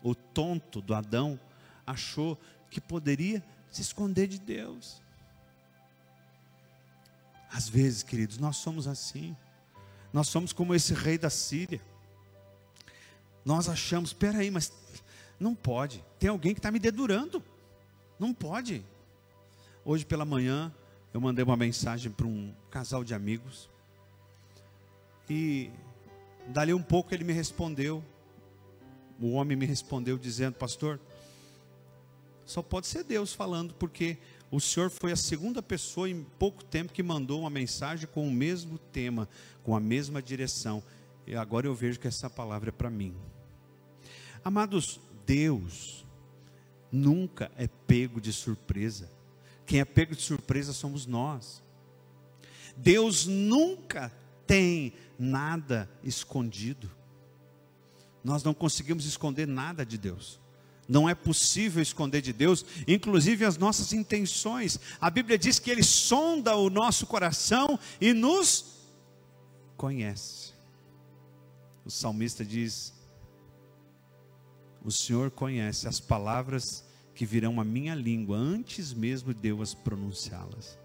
o 0.02 0.14
tonto 0.14 0.83
do 0.83 0.95
Adão, 0.95 1.40
achou 1.87 2.38
que 2.71 2.81
poderia 2.81 3.42
se 3.71 3.81
esconder 3.81 4.26
de 4.26 4.38
Deus. 4.38 5.00
Às 7.50 7.71
vezes, 7.71 8.02
queridos, 8.02 8.37
nós 8.37 8.59
somos 8.59 8.87
assim. 8.87 9.35
Nós 10.12 10.28
somos 10.28 10.52
como 10.52 10.75
esse 10.75 10.92
rei 10.92 11.16
da 11.16 11.31
Síria 11.31 11.81
nós 13.45 13.69
achamos, 13.69 14.11
espera 14.11 14.39
aí, 14.39 14.51
mas 14.51 14.73
não 15.39 15.55
pode. 15.55 16.05
Tem 16.19 16.31
alguém 16.31 16.55
que 16.55 16.61
está 16.61 16.71
me 16.71 16.79
dedurando. 16.79 17.43
Não 18.19 18.33
pode. 18.33 18.85
Hoje 19.85 20.05
pela 20.05 20.25
manhã 20.25 20.73
eu 21.13 21.21
mandei 21.21 21.45
uma 21.45 21.57
mensagem 21.57 22.11
para 22.11 22.27
um 22.27 22.55
casal 22.71 23.03
de 23.03 23.15
amigos 23.15 23.69
e 25.29 25.71
dali 26.49 26.73
um 26.73 26.83
pouco 26.83 27.13
ele 27.13 27.25
me 27.25 27.33
respondeu. 27.33 28.03
O 29.21 29.33
homem 29.33 29.57
me 29.57 29.67
respondeu 29.67 30.17
dizendo, 30.19 30.55
pastor, 30.55 31.01
só 32.45 32.63
pode 32.63 32.87
ser 32.87 33.05
Deus 33.05 33.33
falando, 33.33 33.75
porque 33.75 34.19
o 34.51 34.61
senhor 34.61 34.91
foi 34.91 35.13
a 35.13 35.17
segunda 35.17 35.63
pessoa 35.63 36.09
em 36.09 36.25
pouco 36.39 36.63
tempo 36.65 36.93
que 36.93 37.03
mandou 37.03 37.41
uma 37.41 37.51
mensagem 37.51 38.07
com 38.07 38.27
o 38.27 38.31
mesmo 38.31 38.79
tema, 38.79 39.29
com 39.63 39.75
a 39.75 39.81
mesma 39.81 40.21
direção. 40.21 40.83
E 41.27 41.35
agora 41.35 41.67
eu 41.67 41.75
vejo 41.75 41.99
que 41.99 42.09
essa 42.09 42.29
palavra 42.29 42.69
é 42.69 42.73
para 42.73 42.91
mim. 42.91 43.15
Amados, 44.45 45.01
Deus 45.27 46.05
nunca 46.91 47.51
é 47.57 47.67
pego 47.67 48.21
de 48.21 48.33
surpresa. 48.33 49.11
Quem 49.65 49.81
é 49.81 49.85
pego 49.85 50.15
de 50.15 50.23
surpresa 50.23 50.73
somos 50.73 51.07
nós. 51.07 51.63
Deus 52.77 53.27
nunca 53.27 54.13
tem 54.47 54.93
nada 55.19 55.89
escondido. 56.03 56.91
Nós 58.25 58.43
não 58.43 58.53
conseguimos 58.53 59.05
esconder 59.05 59.47
nada 59.47 59.85
de 59.85 59.97
Deus. 59.97 60.41
Não 60.89 61.09
é 61.09 61.15
possível 61.15 61.81
esconder 61.81 62.21
de 62.21 62.33
Deus, 62.33 62.65
inclusive 62.87 63.45
as 63.45 63.57
nossas 63.57 63.93
intenções. 63.93 64.79
A 65.01 65.09
Bíblia 65.09 65.39
diz 65.39 65.59
que 65.59 65.71
Ele 65.71 65.83
sonda 65.83 66.57
o 66.57 66.69
nosso 66.69 67.07
coração 67.07 67.79
e 68.01 68.13
nos 68.13 68.81
conhece. 69.77 70.53
O 71.85 71.91
salmista 71.91 72.45
diz: 72.45 72.93
o 74.85 74.91
Senhor 74.91 75.31
conhece 75.31 75.87
as 75.87 76.01
palavras 76.01 76.85
que 77.15 77.27
virão 77.27 77.61
à 77.61 77.65
minha 77.65 77.95
língua 77.95 78.37
antes 78.37 78.93
mesmo 78.93 79.33
de 79.35 79.49
eu 79.49 79.62
as 79.62 79.75
pronunciá-las. 79.75 80.79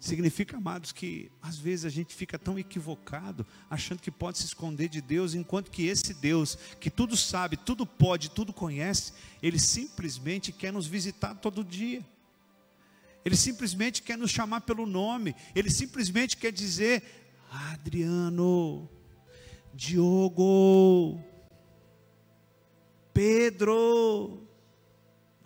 Significa, 0.00 0.56
amados, 0.56 0.92
que 0.92 1.30
às 1.42 1.58
vezes 1.58 1.84
a 1.84 1.88
gente 1.88 2.14
fica 2.14 2.38
tão 2.38 2.56
equivocado, 2.56 3.44
achando 3.68 4.00
que 4.00 4.12
pode 4.12 4.38
se 4.38 4.46
esconder 4.46 4.88
de 4.88 5.00
Deus, 5.00 5.34
enquanto 5.34 5.72
que 5.72 5.86
esse 5.86 6.14
Deus, 6.14 6.56
que 6.78 6.88
tudo 6.88 7.16
sabe, 7.16 7.56
tudo 7.56 7.84
pode, 7.84 8.30
tudo 8.30 8.52
conhece, 8.52 9.12
ele 9.42 9.58
simplesmente 9.58 10.52
quer 10.52 10.72
nos 10.72 10.86
visitar 10.86 11.34
todo 11.34 11.64
dia. 11.64 12.06
Ele 13.24 13.36
simplesmente 13.36 14.00
quer 14.00 14.16
nos 14.16 14.30
chamar 14.30 14.60
pelo 14.60 14.86
nome, 14.86 15.34
ele 15.52 15.68
simplesmente 15.68 16.36
quer 16.36 16.52
dizer: 16.52 17.02
Adriano, 17.50 18.88
Diogo, 19.74 21.20
Pedro. 23.18 24.46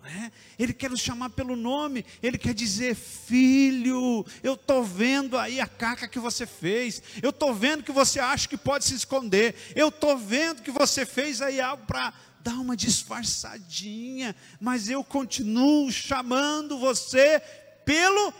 É? 0.03 0.31
Ele 0.59 0.73
quer 0.73 0.91
nos 0.91 0.99
chamar 0.99 1.31
pelo 1.31 1.55
nome, 1.55 2.05
ele 2.21 2.37
quer 2.37 2.53
dizer, 2.53 2.93
filho, 2.93 4.23
eu 4.43 4.53
estou 4.53 4.83
vendo 4.83 5.35
aí 5.39 5.59
a 5.59 5.65
caca 5.65 6.07
que 6.07 6.19
você 6.19 6.45
fez, 6.45 7.01
eu 7.19 7.31
estou 7.31 7.51
vendo 7.51 7.81
que 7.81 7.91
você 7.91 8.19
acha 8.19 8.47
que 8.47 8.57
pode 8.57 8.85
se 8.85 8.93
esconder, 8.93 9.55
eu 9.75 9.87
estou 9.87 10.15
vendo 10.15 10.61
que 10.61 10.69
você 10.69 11.03
fez 11.03 11.41
aí 11.41 11.59
algo 11.59 11.83
para 11.87 12.13
dar 12.41 12.59
uma 12.59 12.77
disfarçadinha, 12.77 14.35
mas 14.59 14.87
eu 14.87 15.03
continuo 15.03 15.91
chamando 15.91 16.77
você 16.77 17.41
pelo 17.83 18.31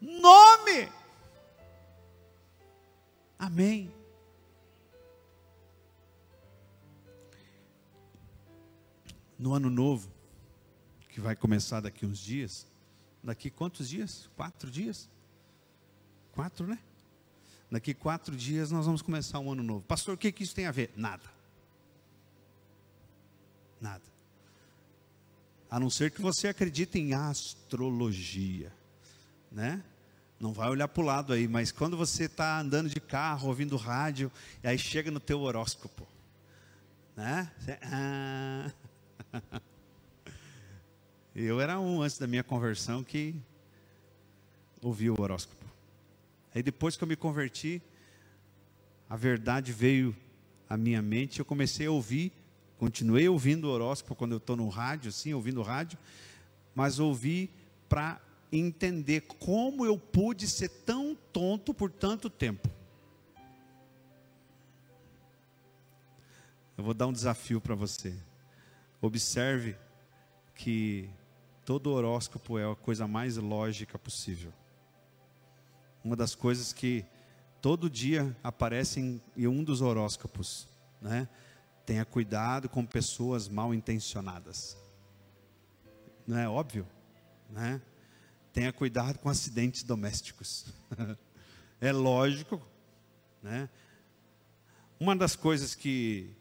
nome. 0.00 0.88
Amém. 3.36 3.97
No 9.38 9.54
ano 9.54 9.70
novo, 9.70 10.10
que 11.10 11.20
vai 11.20 11.36
começar 11.36 11.80
daqui 11.80 12.04
uns 12.04 12.18
dias, 12.18 12.66
daqui 13.22 13.50
quantos 13.50 13.88
dias? 13.88 14.28
Quatro 14.36 14.70
dias? 14.70 15.08
Quatro, 16.32 16.66
né? 16.66 16.78
Daqui 17.70 17.92
quatro 17.92 18.34
dias 18.34 18.70
nós 18.70 18.86
vamos 18.86 19.02
começar 19.02 19.38
um 19.38 19.52
ano 19.52 19.62
novo. 19.62 19.84
Pastor, 19.84 20.14
o 20.14 20.18
que, 20.18 20.32
que 20.32 20.42
isso 20.42 20.54
tem 20.54 20.66
a 20.66 20.70
ver? 20.70 20.92
Nada. 20.96 21.24
Nada. 23.80 24.04
A 25.70 25.78
não 25.78 25.90
ser 25.90 26.10
que 26.10 26.22
você 26.22 26.48
acredite 26.48 26.98
em 26.98 27.12
astrologia, 27.12 28.72
né? 29.52 29.84
Não 30.40 30.52
vai 30.52 30.70
olhar 30.70 30.88
para 30.88 31.02
o 31.02 31.04
lado 31.04 31.32
aí, 31.32 31.46
mas 31.46 31.70
quando 31.70 31.96
você 31.96 32.24
está 32.24 32.60
andando 32.60 32.88
de 32.88 33.00
carro, 33.00 33.48
ouvindo 33.48 33.76
rádio, 33.76 34.30
e 34.62 34.68
aí 34.68 34.78
chega 34.78 35.10
no 35.10 35.20
teu 35.20 35.40
horóscopo, 35.40 36.06
né? 37.16 37.50
Você, 37.58 37.78
ah. 37.82 38.72
Eu 41.34 41.60
era 41.60 41.78
um 41.78 42.02
antes 42.02 42.18
da 42.18 42.26
minha 42.26 42.42
conversão 42.42 43.04
que 43.04 43.34
ouvia 44.82 45.12
o 45.12 45.20
horóscopo. 45.20 45.64
Aí 46.54 46.62
depois 46.62 46.96
que 46.96 47.04
eu 47.04 47.08
me 47.08 47.14
converti, 47.14 47.80
a 49.08 49.16
verdade 49.16 49.72
veio 49.72 50.16
à 50.68 50.76
minha 50.76 51.00
mente, 51.00 51.38
eu 51.38 51.44
comecei 51.44 51.86
a 51.86 51.90
ouvir 51.92 52.32
Continuei 52.78 53.28
ouvindo 53.28 53.64
o 53.64 53.70
horóscopo 53.70 54.14
quando 54.14 54.32
eu 54.32 54.38
estou 54.38 54.54
no 54.54 54.68
rádio, 54.68 55.10
sim, 55.10 55.34
ouvindo 55.34 55.58
o 55.58 55.64
rádio, 55.64 55.98
mas 56.76 57.00
ouvi 57.00 57.50
para 57.88 58.20
entender 58.52 59.22
como 59.22 59.84
eu 59.84 59.98
pude 59.98 60.46
ser 60.46 60.68
tão 60.68 61.16
tonto 61.32 61.74
por 61.74 61.90
tanto 61.90 62.30
tempo. 62.30 62.70
Eu 66.76 66.84
vou 66.84 66.94
dar 66.94 67.08
um 67.08 67.12
desafio 67.12 67.60
para 67.60 67.74
você. 67.74 68.16
Observe 69.00 69.76
que 70.54 71.08
todo 71.64 71.90
horóscopo 71.92 72.58
é 72.58 72.70
a 72.70 72.74
coisa 72.74 73.06
mais 73.06 73.36
lógica 73.36 73.98
possível. 73.98 74.52
Uma 76.02 76.16
das 76.16 76.34
coisas 76.34 76.72
que 76.72 77.04
todo 77.60 77.90
dia 77.90 78.36
aparecem 78.42 79.22
em 79.36 79.46
um 79.46 79.62
dos 79.62 79.80
horóscopos, 79.80 80.66
né? 81.00 81.28
Tenha 81.84 82.04
cuidado 82.04 82.68
com 82.68 82.84
pessoas 82.84 83.48
mal 83.48 83.72
intencionadas. 83.72 84.76
Não 86.26 86.36
é 86.36 86.46
óbvio? 86.46 86.86
Né? 87.48 87.80
Tenha 88.52 88.72
cuidado 88.72 89.18
com 89.18 89.30
acidentes 89.30 89.82
domésticos. 89.82 90.66
é 91.80 91.90
lógico. 91.90 92.60
Né? 93.42 93.70
Uma 95.00 95.16
das 95.16 95.34
coisas 95.34 95.74
que 95.74 96.36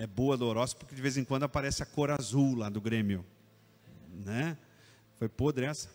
é 0.00 0.06
boa 0.06 0.34
do 0.34 0.46
horóscopo, 0.46 0.86
que 0.86 0.94
de 0.94 1.02
vez 1.02 1.18
em 1.18 1.24
quando 1.24 1.42
aparece 1.42 1.82
a 1.82 1.86
cor 1.86 2.10
azul 2.10 2.54
lá 2.54 2.70
do 2.70 2.80
Grêmio. 2.80 3.22
Né? 4.24 4.56
Foi 5.18 5.28
podre 5.28 5.66
essa? 5.66 5.90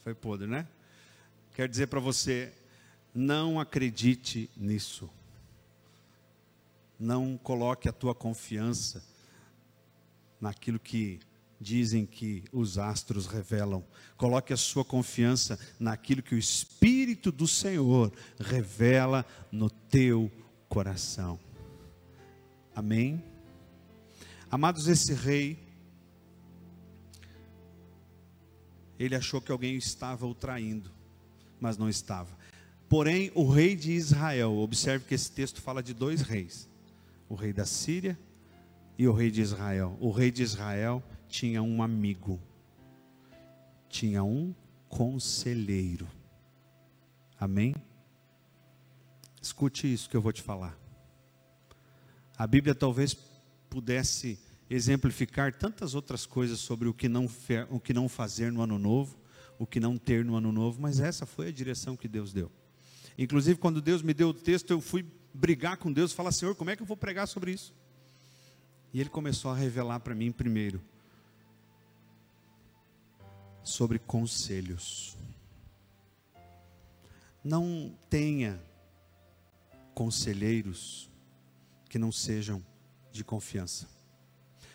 Foi 0.00 0.14
podre, 0.14 0.46
né? 0.46 0.68
Quero 1.54 1.70
dizer 1.70 1.86
para 1.86 2.00
você, 2.00 2.52
não 3.14 3.58
acredite 3.58 4.50
nisso. 4.54 5.08
Não 7.00 7.38
coloque 7.38 7.88
a 7.88 7.92
tua 7.92 8.14
confiança 8.14 9.02
naquilo 10.38 10.78
que 10.78 11.18
dizem 11.58 12.04
que 12.04 12.44
os 12.52 12.76
astros 12.76 13.26
revelam. 13.26 13.82
Coloque 14.18 14.52
a 14.52 14.56
sua 14.58 14.84
confiança 14.84 15.58
naquilo 15.80 16.22
que 16.22 16.34
o 16.34 16.38
Espírito 16.38 17.32
do 17.32 17.48
Senhor 17.48 18.12
revela 18.38 19.24
no 19.50 19.70
teu 19.70 20.30
coração. 20.68 21.40
Amém? 22.74 23.22
Amados, 24.50 24.86
esse 24.88 25.12
rei, 25.14 25.58
ele 28.98 29.14
achou 29.14 29.40
que 29.40 29.50
alguém 29.50 29.76
estava 29.76 30.26
o 30.26 30.34
traindo, 30.34 30.90
mas 31.60 31.76
não 31.76 31.88
estava. 31.88 32.36
Porém, 32.88 33.32
o 33.34 33.48
rei 33.48 33.74
de 33.74 33.92
Israel, 33.92 34.58
observe 34.58 35.06
que 35.06 35.14
esse 35.14 35.30
texto 35.32 35.60
fala 35.62 35.82
de 35.82 35.94
dois 35.94 36.20
reis 36.20 36.68
o 37.32 37.34
rei 37.34 37.50
da 37.50 37.64
Síria 37.64 38.18
e 38.98 39.08
o 39.08 39.12
rei 39.14 39.30
de 39.30 39.40
Israel. 39.40 39.96
O 39.98 40.10
rei 40.10 40.30
de 40.30 40.42
Israel 40.42 41.02
tinha 41.26 41.62
um 41.62 41.82
amigo, 41.82 42.38
tinha 43.88 44.22
um 44.22 44.54
conselheiro. 44.86 46.06
Amém? 47.40 47.74
Escute 49.40 49.90
isso 49.90 50.10
que 50.10 50.16
eu 50.16 50.20
vou 50.20 50.30
te 50.30 50.42
falar. 50.42 50.81
A 52.36 52.46
Bíblia 52.46 52.74
talvez 52.74 53.16
pudesse 53.68 54.38
exemplificar 54.68 55.54
tantas 55.54 55.94
outras 55.94 56.24
coisas 56.24 56.58
sobre 56.58 56.88
o 56.88 56.94
que 56.94 57.08
não, 57.08 57.28
o 57.70 57.78
que 57.78 57.92
não 57.92 58.08
fazer 58.08 58.50
no 58.50 58.62
ano 58.62 58.78
novo, 58.78 59.18
o 59.58 59.66
que 59.66 59.78
não 59.78 59.96
ter 59.96 60.24
no 60.24 60.34
ano 60.34 60.50
novo, 60.50 60.80
mas 60.80 60.98
essa 60.98 61.26
foi 61.26 61.48
a 61.48 61.52
direção 61.52 61.96
que 61.96 62.08
Deus 62.08 62.32
deu. 62.32 62.50
Inclusive, 63.16 63.58
quando 63.58 63.82
Deus 63.82 64.02
me 64.02 64.14
deu 64.14 64.28
o 64.28 64.34
texto, 64.34 64.70
eu 64.70 64.80
fui 64.80 65.04
brigar 65.32 65.76
com 65.76 65.92
Deus 65.92 66.12
falar: 66.12 66.32
Senhor, 66.32 66.54
como 66.54 66.70
é 66.70 66.76
que 66.76 66.82
eu 66.82 66.86
vou 66.86 66.96
pregar 66.96 67.28
sobre 67.28 67.52
isso? 67.52 67.74
E 68.92 69.00
ele 69.00 69.10
começou 69.10 69.50
a 69.50 69.54
revelar 69.54 70.00
para 70.00 70.14
mim 70.14 70.32
primeiro 70.32 70.82
sobre 73.62 73.98
conselhos. 73.98 75.16
Não 77.44 77.96
tenha 78.08 78.60
conselheiros 79.94 81.11
que 81.92 81.98
não 81.98 82.10
sejam 82.10 82.64
de 83.12 83.22
confiança. 83.22 83.86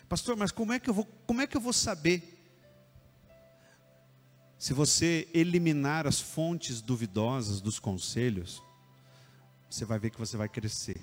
Pastor, 0.08 0.36
mas 0.36 0.52
como 0.52 0.72
é 0.72 0.78
que 0.78 0.88
eu 0.88 0.94
vou, 0.94 1.04
como 1.26 1.42
é 1.42 1.46
que 1.48 1.56
eu 1.56 1.60
vou 1.60 1.72
saber 1.72 2.40
se 4.56 4.72
você 4.72 5.28
eliminar 5.34 6.06
as 6.06 6.20
fontes 6.20 6.80
duvidosas 6.80 7.60
dos 7.60 7.78
conselhos? 7.80 8.62
você 9.68 9.84
vai 9.84 9.98
ver 9.98 10.10
que 10.10 10.18
você 10.18 10.36
vai 10.36 10.48
crescer. 10.48 10.96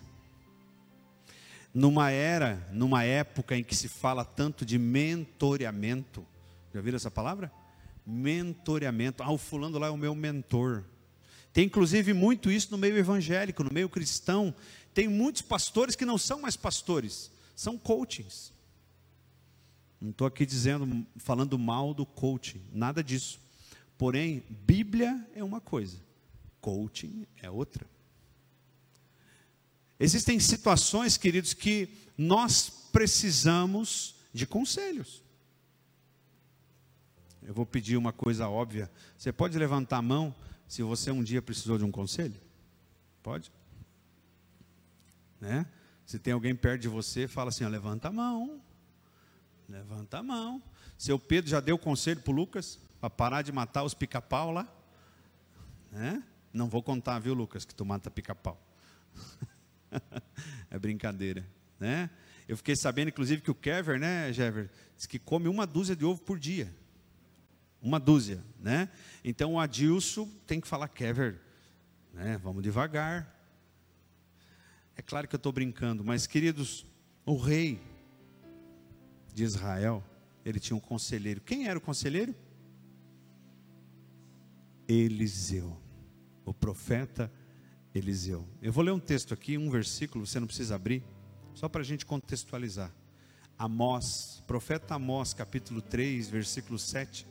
Numa 1.74 2.10
era, 2.10 2.68
numa 2.72 3.04
época 3.04 3.56
em 3.56 3.64
que 3.64 3.76
se 3.76 3.88
fala 3.88 4.24
tanto 4.26 4.66
de 4.66 4.80
mentoreamento, 4.80 6.26
já 6.74 6.82
viram 6.82 6.96
essa 6.96 7.12
palavra? 7.12 7.52
Mentoreamento. 8.06 9.22
Ah, 9.22 9.32
o 9.32 9.38
fulano 9.38 9.78
lá 9.78 9.88
é 9.88 9.92
o 9.92 9.98
meu 9.98 10.16
mentor. 10.16 10.86
Tem 11.54 11.66
inclusive 11.66 12.12
muito 12.14 12.52
isso 12.52 12.72
no 12.72 12.78
meio 12.78 12.98
evangélico, 12.98 13.64
no 13.64 13.72
meio 13.72 13.88
cristão. 13.88 14.54
Tem 14.96 15.10
muitos 15.10 15.42
pastores 15.42 15.94
que 15.94 16.06
não 16.06 16.18
são 16.18 16.40
mais 16.40 16.56
pastores, 16.56 17.30
são 17.54 17.78
coachings. 17.78 18.54
Não 20.00 20.12
estou 20.12 20.26
aqui 20.26 20.46
dizendo, 20.46 21.06
falando 21.18 21.60
mal 21.60 21.94
do 21.94 22.06
coaching, 22.06 22.62
nada 22.72 23.04
disso. 23.04 23.38
Porém, 23.98 24.42
Bíblia 24.50 25.30
é 25.36 25.44
uma 25.44 25.60
coisa, 25.60 25.98
coaching 26.62 27.28
é 27.42 27.52
outra. 27.52 27.86
Existem 30.00 30.40
situações, 30.40 31.18
queridos, 31.18 31.54
que 31.54 31.90
nós 32.18 32.70
precisamos 32.94 34.16
de 34.34 34.48
conselhos. 34.48 35.22
Eu 37.44 37.54
vou 37.54 37.66
pedir 37.66 37.98
uma 37.98 38.14
coisa 38.14 38.48
óbvia. 38.48 38.90
Você 39.18 39.34
pode 39.34 39.58
levantar 39.58 39.98
a 39.98 40.02
mão 40.02 40.34
se 40.70 40.82
você 40.84 41.12
um 41.12 41.22
dia 41.22 41.42
precisou 41.42 41.78
de 41.78 41.84
um 41.84 41.92
conselho? 41.92 42.40
Pode? 43.22 43.52
Né? 45.40 45.66
Se 46.06 46.20
tem 46.20 46.34
alguém 46.34 46.56
perto 46.56 46.82
de 46.82 46.88
você, 46.88 47.28
fala 47.28 47.50
assim: 47.50 47.64
ó, 47.64 47.68
levanta 47.68 48.10
a 48.10 48.12
mão. 48.12 48.62
Levanta 49.68 50.20
a 50.20 50.24
mão. 50.24 50.62
Seu 50.98 51.18
Pedro 51.20 51.50
já 51.50 51.60
deu 51.60 51.78
conselho 51.78 52.22
para 52.22 52.34
Lucas 52.34 52.80
para 53.00 53.10
parar 53.10 53.42
de 53.42 53.52
matar 53.52 53.84
os 53.84 53.94
pica-pau 53.94 54.52
lá? 54.52 54.68
Né? 55.92 56.24
Não 56.54 56.70
vou 56.70 56.82
contar, 56.82 57.20
viu, 57.20 57.34
Lucas, 57.34 57.66
que 57.66 57.74
tu 57.74 57.84
mata 57.84 58.10
pica-pau. 58.10 58.62
é 60.70 60.80
brincadeira, 60.80 61.46
né? 61.80 62.10
Eu 62.48 62.56
fiquei 62.56 62.76
sabendo, 62.76 63.10
inclusive, 63.10 63.42
que 63.42 63.50
o 63.50 63.56
Kever, 63.56 64.00
né, 64.00 64.32
Jever, 64.32 64.70
diz 64.96 65.08
que 65.08 65.18
come 65.18 65.48
uma 65.48 65.66
dúzia 65.66 65.96
de 65.96 66.06
ovo 66.06 66.22
por 66.22 66.38
dia. 66.38 66.74
Uma 67.82 68.00
dúzia. 68.00 68.44
né? 68.60 68.90
Então 69.24 69.54
o 69.54 69.60
Adilson 69.60 70.30
tem 70.46 70.62
que 70.62 70.68
falar, 70.68 70.88
Kever, 70.88 71.40
né? 72.14 72.38
Vamos 72.38 72.64
devagar. 72.64 73.35
É 74.96 75.02
claro 75.02 75.28
que 75.28 75.36
eu 75.36 75.38
estou 75.38 75.52
brincando, 75.52 76.04
mas 76.04 76.26
queridos, 76.26 76.86
o 77.26 77.36
rei 77.36 77.82
de 79.34 79.44
Israel, 79.44 80.04
ele 80.46 80.60
tinha 80.60 80.78
um 80.78 80.80
conselheiro. 80.80 81.42
Quem 81.42 81.68
era 81.68 81.78
o 81.78 81.82
conselheiro? 81.82 82.34
Eliseu, 84.88 85.78
o 86.46 86.54
profeta 86.54 87.32
Eliseu. 87.94 88.48
Eu 88.62 88.72
vou 88.72 88.84
ler 88.84 88.92
um 88.92 89.00
texto 89.00 89.34
aqui, 89.34 89.58
um 89.58 89.70
versículo, 89.70 90.26
você 90.26 90.40
não 90.40 90.48
precisa 90.48 90.76
abrir, 90.76 91.04
só 91.54 91.68
para 91.68 91.82
a 91.82 91.86
gente 91.86 92.06
contextualizar. 92.06 92.94
Amós, 93.58 94.44
profeta 94.46 94.96
Amós, 94.96 95.34
capítulo 95.34 95.82
3, 95.82 96.30
versículo 96.30 96.78
7. 96.78 97.26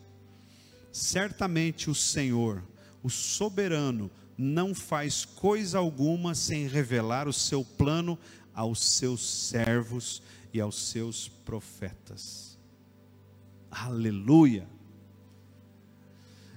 Certamente 0.90 1.90
o 1.90 1.94
Senhor, 1.94 2.62
o 3.02 3.10
soberano, 3.10 4.10
não 4.36 4.74
faz 4.74 5.24
coisa 5.24 5.78
alguma 5.78 6.34
sem 6.34 6.66
revelar 6.66 7.28
o 7.28 7.32
seu 7.32 7.64
plano 7.64 8.18
aos 8.52 8.82
seus 8.84 9.20
servos 9.28 10.22
e 10.52 10.60
aos 10.60 10.76
seus 10.76 11.28
profetas. 11.28 12.58
Aleluia! 13.70 14.68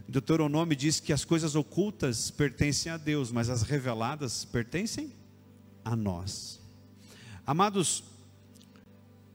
Deuteronômio 0.08 0.76
diz 0.76 1.00
que 1.00 1.12
as 1.12 1.26
coisas 1.26 1.56
ocultas 1.56 2.32
pertencem 2.32 2.92
a 2.92 2.98
Deus, 2.98 3.32
mas 3.32 3.50
as 3.50 3.64
reveladas 3.64 4.46
pertencem 4.46 5.12
a 5.84 5.96
nós. 5.96 6.62
Amados, 7.46 8.04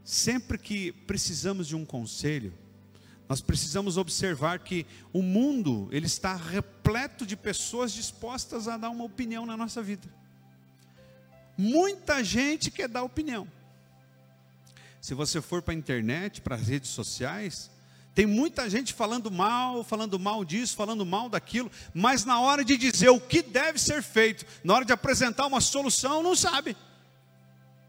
sempre 0.03 0.57
que 0.57 0.93
precisamos 0.93 1.69
de 1.69 1.77
um 1.77 1.85
conselho, 1.85 2.55
nós 3.29 3.41
precisamos 3.41 3.97
observar 3.97 4.61
que 4.61 4.87
o 5.13 5.23
mundo 5.23 5.89
ele 5.91 6.07
está 6.07 6.37
repleto 6.83 7.25
de 7.25 7.37
pessoas 7.37 7.93
dispostas 7.93 8.67
a 8.67 8.77
dar 8.77 8.91
uma 8.91 9.05
opinião 9.05 9.47
na 9.47 9.57
nossa 9.57 9.81
vida. 9.81 10.09
Muita 11.57 12.25
gente 12.25 12.73
quer 12.73 12.89
dar 12.89 13.05
opinião. 13.05 13.47
Se 15.01 15.15
você 15.15 15.41
for 15.41 15.63
para 15.63 15.75
a 15.75 15.77
internet, 15.77 16.41
para 16.41 16.57
as 16.57 16.67
redes 16.67 16.91
sociais, 16.91 17.71
tem 18.15 18.27
muita 18.27 18.69
gente 18.69 18.93
falando 18.93 19.31
mal, 19.31 19.85
falando 19.85 20.19
mal 20.19 20.45
disso, 20.45 20.75
falando 20.75 21.07
mal 21.07 21.29
daquilo, 21.29 21.71
mas 21.95 22.25
na 22.25 22.41
hora 22.41 22.65
de 22.65 22.77
dizer 22.77 23.11
o 23.11 23.21
que 23.21 23.43
deve 23.43 23.79
ser 23.79 24.03
feito, 24.03 24.45
na 24.65 24.75
hora 24.75 24.85
de 24.85 24.93
apresentar 24.93 25.47
uma 25.47 25.61
solução, 25.61 26.21
não 26.23 26.35
sabe. 26.35 26.77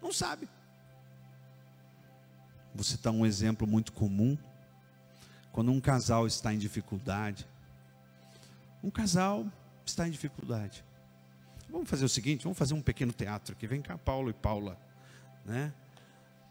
Não 0.02 0.14
sabe. 0.14 0.48
Vou 2.76 2.84
citar 2.84 3.12
um 3.12 3.26
exemplo 3.26 3.66
muito 3.66 3.92
comum. 3.92 4.38
Quando 5.52 5.72
um 5.72 5.80
casal 5.80 6.28
está 6.28 6.54
em 6.54 6.58
dificuldade, 6.58 7.46
um 8.84 8.92
casal 8.92 9.46
está 9.86 10.08
em 10.08 10.12
dificuldade. 10.12 10.84
Vamos 11.70 11.90
fazer 11.90 12.06
o 12.06 12.10
seguinte, 12.10 12.44
vamos 12.44 12.58
fazer 12.58 12.74
um 12.74 12.82
pequeno 12.82 13.14
teatro 13.14 13.56
aqui. 13.56 13.66
Vem 13.66 13.82
cá, 13.82 13.98
Paulo 13.98 14.30
e 14.30 14.34
Paula, 14.34 14.78
né? 15.46 15.74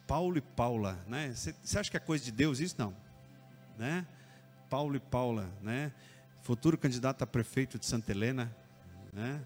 Paulo 0.07 0.37
e 0.37 0.41
Paula, 0.41 0.99
né? 1.07 1.33
Você 1.33 1.79
acha 1.79 1.91
que 1.91 1.97
é 1.97 2.01
coisa 2.01 2.25
de 2.25 2.33
Deus 2.33 2.59
isso? 2.59 2.75
Não, 2.79 2.97
né? 3.79 4.07
Paulo 4.69 4.97
e 4.97 5.01
Paula, 5.01 5.49
né? 5.61 5.93
Futuro 6.41 6.77
candidato 6.77 7.23
a 7.23 7.27
prefeito 7.27 7.79
de 7.79 7.87
Santa 7.87 8.11
Helena, 8.11 8.55
né? 9.13 9.41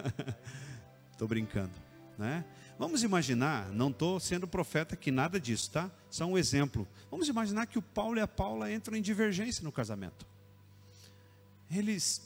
Estou 1.12 1.28
brincando, 1.28 1.72
né? 2.18 2.44
Vamos 2.76 3.04
imaginar, 3.04 3.70
não 3.70 3.88
estou 3.88 4.18
sendo 4.18 4.48
profeta 4.48 4.96
aqui, 4.96 5.12
nada 5.12 5.38
disso, 5.38 5.70
tá? 5.70 5.88
Só 6.10 6.26
um 6.26 6.36
exemplo. 6.36 6.88
Vamos 7.08 7.28
imaginar 7.28 7.66
que 7.66 7.78
o 7.78 7.82
Paulo 7.82 8.18
e 8.18 8.20
a 8.20 8.26
Paula 8.26 8.72
entram 8.72 8.96
em 8.96 9.02
divergência 9.02 9.62
no 9.62 9.70
casamento. 9.70 10.26
Eles, 11.76 12.22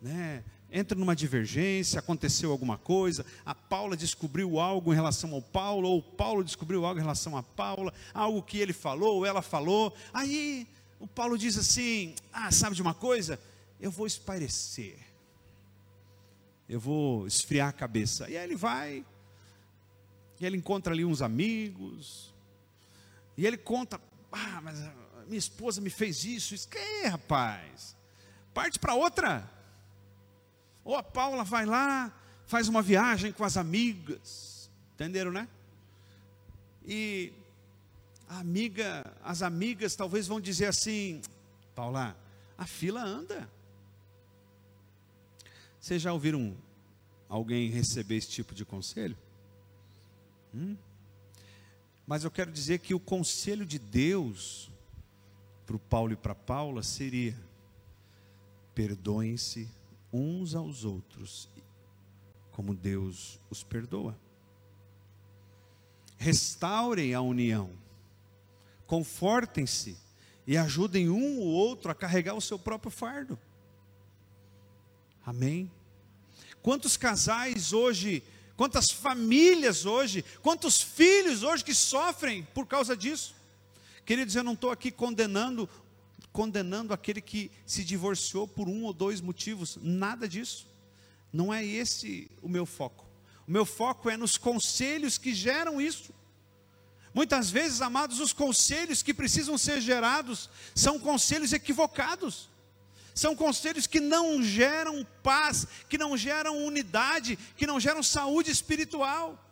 né, 0.00 0.42
entram 0.72 0.98
numa 0.98 1.14
divergência, 1.14 1.98
aconteceu 1.98 2.50
alguma 2.50 2.76
coisa, 2.76 3.24
a 3.44 3.54
Paula 3.54 3.96
descobriu 3.96 4.58
algo 4.58 4.92
em 4.92 4.96
relação 4.96 5.32
ao 5.34 5.42
Paulo, 5.42 5.88
ou 5.88 5.98
o 5.98 6.02
Paulo 6.02 6.42
descobriu 6.42 6.84
algo 6.84 6.98
em 6.98 7.02
relação 7.02 7.36
a 7.36 7.42
Paula, 7.42 7.92
algo 8.12 8.42
que 8.42 8.58
ele 8.58 8.72
falou, 8.72 9.16
ou 9.16 9.26
ela 9.26 9.42
falou. 9.42 9.94
Aí 10.12 10.66
o 10.98 11.06
Paulo 11.06 11.38
diz 11.38 11.56
assim: 11.56 12.14
Ah, 12.32 12.50
sabe 12.50 12.74
de 12.74 12.82
uma 12.82 12.94
coisa? 12.94 13.40
Eu 13.80 13.90
vou 13.90 14.06
espairecer. 14.06 14.98
Eu 16.68 16.80
vou 16.80 17.26
esfriar 17.26 17.68
a 17.68 17.72
cabeça. 17.72 18.28
E 18.28 18.36
aí 18.36 18.44
ele 18.44 18.56
vai, 18.56 19.04
e 20.40 20.44
ele 20.44 20.56
encontra 20.56 20.92
ali 20.92 21.04
uns 21.04 21.22
amigos. 21.22 22.34
E 23.36 23.46
ele 23.46 23.56
conta: 23.56 24.00
Ah, 24.32 24.60
mas 24.62 24.78
minha 25.26 25.38
esposa 25.38 25.80
me 25.80 25.90
fez 25.90 26.24
isso. 26.24 26.54
Isso 26.54 26.68
que 26.68 26.78
é, 26.78 27.06
rapaz? 27.06 27.95
Parte 28.56 28.78
para 28.78 28.94
outra. 28.94 29.46
Ou 30.82 30.96
a 30.96 31.02
Paula 31.02 31.44
vai 31.44 31.66
lá, 31.66 32.10
faz 32.46 32.68
uma 32.68 32.80
viagem 32.80 33.30
com 33.30 33.44
as 33.44 33.58
amigas. 33.58 34.70
Entenderam, 34.94 35.30
né? 35.30 35.46
E 36.82 37.34
a 38.26 38.38
amiga, 38.38 39.14
as 39.22 39.42
amigas 39.42 39.94
talvez 39.94 40.26
vão 40.26 40.40
dizer 40.40 40.68
assim: 40.68 41.20
Paula, 41.74 42.16
a 42.56 42.64
fila 42.64 43.04
anda. 43.04 43.46
Vocês 45.78 46.00
já 46.00 46.10
ouviram 46.10 46.56
alguém 47.28 47.68
receber 47.68 48.16
esse 48.16 48.30
tipo 48.30 48.54
de 48.54 48.64
conselho? 48.64 49.18
Hum? 50.54 50.78
Mas 52.06 52.24
eu 52.24 52.30
quero 52.30 52.50
dizer 52.50 52.78
que 52.78 52.94
o 52.94 53.00
conselho 53.00 53.66
de 53.66 53.78
Deus 53.78 54.70
para 55.66 55.76
o 55.76 55.78
Paulo 55.78 56.14
e 56.14 56.16
para 56.16 56.34
Paula 56.34 56.82
seria: 56.82 57.36
perdoem-se 58.76 59.68
uns 60.12 60.54
aos 60.54 60.84
outros, 60.84 61.48
como 62.52 62.74
Deus 62.74 63.40
os 63.50 63.62
perdoa. 63.64 64.16
Restaurem 66.18 67.14
a 67.14 67.20
união, 67.22 67.70
confortem-se 68.86 69.96
e 70.46 70.58
ajudem 70.58 71.08
um 71.08 71.40
ou 71.40 71.46
outro 71.46 71.90
a 71.90 71.94
carregar 71.94 72.34
o 72.34 72.40
seu 72.40 72.58
próprio 72.58 72.90
fardo. 72.90 73.38
Amém? 75.24 75.70
Quantos 76.62 76.98
casais 76.98 77.72
hoje 77.72 78.22
quantas 78.56 78.90
famílias 78.90 79.84
hoje, 79.84 80.24
quantos 80.42 80.80
filhos 80.80 81.42
hoje 81.42 81.62
que 81.62 81.74
sofrem 81.74 82.42
por 82.54 82.66
causa 82.66 82.96
disso. 82.96 83.34
Queridos, 84.04 84.34
eu 84.34 84.42
não 84.42 84.54
estou 84.54 84.70
aqui 84.70 84.90
condenando, 84.90 85.68
condenando 86.32 86.92
aquele 86.92 87.20
que 87.20 87.50
se 87.64 87.84
divorciou 87.84 88.46
por 88.46 88.68
um 88.68 88.84
ou 88.84 88.92
dois 88.92 89.20
motivos, 89.20 89.78
nada 89.80 90.28
disso. 90.28 90.66
Não 91.32 91.52
é 91.52 91.64
esse 91.64 92.30
o 92.42 92.48
meu 92.48 92.66
foco. 92.66 93.06
O 93.46 93.50
meu 93.50 93.64
foco 93.64 94.10
é 94.10 94.16
nos 94.16 94.36
conselhos 94.36 95.18
que 95.18 95.34
geram 95.34 95.80
isso. 95.80 96.14
Muitas 97.14 97.50
vezes, 97.50 97.80
amados, 97.80 98.20
os 98.20 98.32
conselhos 98.32 99.02
que 99.02 99.14
precisam 99.14 99.56
ser 99.56 99.80
gerados 99.80 100.50
são 100.74 100.98
conselhos 100.98 101.52
equivocados. 101.52 102.50
São 103.14 103.34
conselhos 103.34 103.86
que 103.86 103.98
não 103.98 104.42
geram 104.42 105.06
paz, 105.22 105.66
que 105.88 105.96
não 105.96 106.18
geram 106.18 106.66
unidade, 106.66 107.38
que 107.56 107.66
não 107.66 107.80
geram 107.80 108.02
saúde 108.02 108.50
espiritual. 108.50 109.42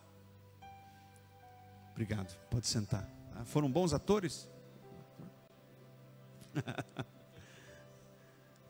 Obrigado, 1.93 2.37
pode 2.51 2.67
sentar. 2.67 3.09
Ah, 3.35 3.45
foram 3.47 3.71
bons 3.71 3.95
atores? 3.95 4.47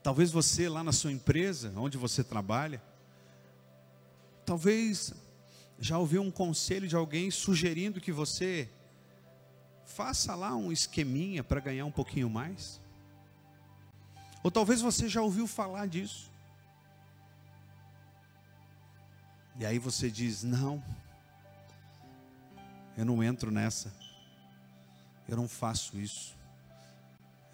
Talvez 0.03 0.31
você 0.31 0.69
lá 0.69 0.85
na 0.85 0.93
sua 0.93 1.11
empresa, 1.11 1.73
onde 1.77 1.97
você 1.97 2.23
trabalha, 2.23 2.83
talvez 4.45 5.15
já 5.79 5.99
ouviu 5.99 6.23
um 6.23 6.31
conselho 6.31 6.87
de 6.87 6.95
alguém 6.95 7.31
sugerindo 7.31 8.01
que 8.01 8.13
você 8.13 8.69
faça 9.85 10.35
lá 10.35 10.55
um 10.55 10.71
esqueminha 10.71 11.43
para 11.43 11.61
ganhar 11.61 11.87
um 11.87 11.91
pouquinho 11.91 12.29
mais. 12.29 12.81
Ou 14.43 14.51
talvez 14.51 14.83
você 14.83 15.09
já 15.09 15.23
ouviu 15.23 15.47
falar 15.47 15.87
disso. 15.87 16.31
E 19.59 19.65
aí 19.65 19.79
você 19.79 20.11
diz: 20.11 20.43
Não, 20.43 20.83
eu 22.97 23.05
não 23.05 23.23
entro 23.23 23.51
nessa, 23.51 23.95
eu 25.29 25.37
não 25.37 25.49
faço 25.49 25.99
isso. 25.99 26.37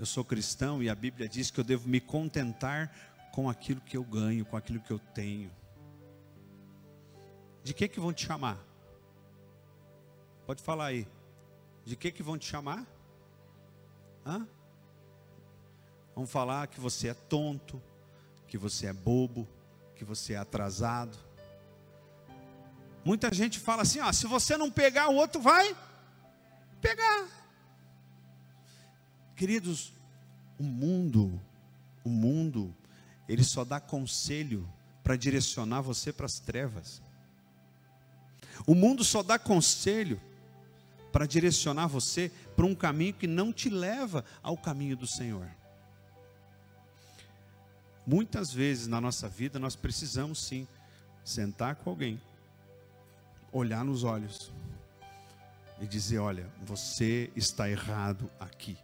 Eu 0.00 0.06
sou 0.06 0.24
cristão 0.24 0.82
e 0.82 0.88
a 0.88 0.94
Bíblia 0.94 1.28
diz 1.28 1.50
que 1.50 1.60
eu 1.60 1.64
devo 1.64 1.86
me 1.86 2.00
contentar 2.00 2.90
com 3.32 3.50
aquilo 3.50 3.82
que 3.82 3.98
eu 3.98 4.02
ganho, 4.02 4.46
com 4.46 4.56
aquilo 4.56 4.80
que 4.80 4.90
eu 4.90 4.98
tenho. 4.98 5.52
De 7.62 7.74
que 7.74 7.86
que 7.86 8.00
vão 8.00 8.10
te 8.10 8.24
chamar? 8.24 8.56
Pode 10.46 10.62
falar 10.62 10.86
aí. 10.86 11.06
De 11.84 11.96
que 11.96 12.10
que 12.10 12.22
vão 12.22 12.38
te 12.38 12.46
chamar? 12.46 12.86
Hã? 14.24 14.48
Vão 16.14 16.26
falar 16.26 16.68
que 16.68 16.80
você 16.80 17.08
é 17.08 17.14
tonto, 17.14 17.78
que 18.48 18.56
você 18.56 18.86
é 18.86 18.94
bobo, 18.94 19.46
que 19.96 20.02
você 20.02 20.32
é 20.32 20.38
atrasado. 20.38 21.18
Muita 23.04 23.30
gente 23.34 23.60
fala 23.60 23.82
assim: 23.82 24.00
ó, 24.00 24.10
se 24.12 24.26
você 24.26 24.56
não 24.56 24.70
pegar, 24.70 25.10
o 25.10 25.16
outro 25.16 25.42
vai 25.42 25.76
pegar. 26.80 27.39
Queridos, 29.40 29.94
o 30.58 30.62
mundo 30.62 31.40
ele 33.26 33.42
só 33.42 33.64
dá 33.64 33.80
conselho 33.80 34.68
para 35.02 35.16
direcionar 35.16 35.80
você 35.80 36.12
para 36.12 36.26
as 36.26 36.38
trevas. 36.38 37.00
O 38.66 38.74
mundo 38.74 39.02
só 39.02 39.22
dá 39.22 39.38
conselho 39.38 40.20
para 41.10 41.24
direcionar 41.24 41.86
você 41.86 42.30
para 42.54 42.66
um 42.66 42.74
caminho 42.74 43.14
que 43.14 43.26
não 43.26 43.50
te 43.50 43.70
leva 43.70 44.26
ao 44.42 44.58
caminho 44.58 44.94
do 44.94 45.06
Senhor. 45.06 45.48
Muitas 48.06 48.52
vezes 48.52 48.88
na 48.88 49.00
nossa 49.00 49.26
vida 49.26 49.58
nós 49.58 49.74
precisamos 49.74 50.38
sim 50.38 50.68
sentar 51.24 51.76
com 51.76 51.88
alguém, 51.88 52.20
olhar 53.50 53.86
nos 53.86 54.04
olhos 54.04 54.52
e 55.80 55.86
dizer: 55.86 56.18
Olha, 56.18 56.46
você 56.60 57.32
está 57.34 57.70
errado 57.70 58.30
aqui. 58.38 58.76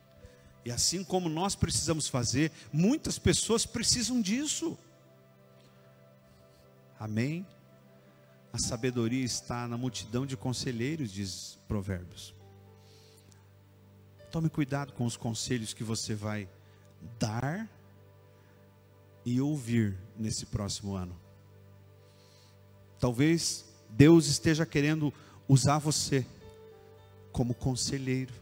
E 0.67 0.73
assim 0.73 1.05
como 1.05 1.29
nós 1.29 1.55
precisamos 1.55 2.09
fazer, 2.09 2.51
muitas 2.73 3.21
pessoas 3.21 3.65
precisam 3.65 4.21
disso. 4.21 4.77
Amém? 6.99 7.47
A 8.53 8.59
sabedoria 8.59 9.25
está 9.25 9.69
na 9.69 9.79
multidão 9.79 10.27
de 10.27 10.37
conselheiros, 10.37 11.13
diz 11.13 11.57
Provérbios. 11.69 12.35
Tome 14.33 14.49
cuidado 14.49 14.93
com 14.93 15.07
os 15.07 15.17
conselhos 15.17 15.73
que 15.73 15.85
você 15.85 16.17
vai 16.17 16.49
dar 17.17 17.71
e 19.25 19.41
ouvir 19.41 19.97
nesse 20.19 20.47
próximo 20.47 20.97
ano. 20.97 21.17
Talvez 22.99 23.65
Deus 23.89 24.27
esteja 24.27 24.67
querendo 24.67 25.15
usar 25.47 25.79
você 25.79 26.27
como 27.31 27.55
conselheiro, 27.55 28.35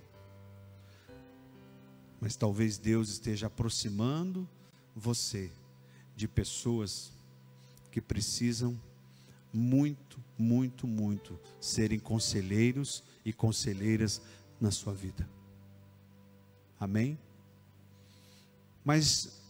mas 2.24 2.36
talvez 2.36 2.78
Deus 2.78 3.10
esteja 3.10 3.48
aproximando 3.48 4.48
você 4.96 5.52
de 6.16 6.26
pessoas 6.26 7.12
que 7.92 8.00
precisam 8.00 8.80
muito, 9.52 10.18
muito, 10.38 10.86
muito 10.86 11.38
serem 11.60 11.98
conselheiros 11.98 13.04
e 13.26 13.30
conselheiras 13.30 14.22
na 14.58 14.70
sua 14.70 14.94
vida. 14.94 15.28
Amém? 16.80 17.18
Mas 18.82 19.42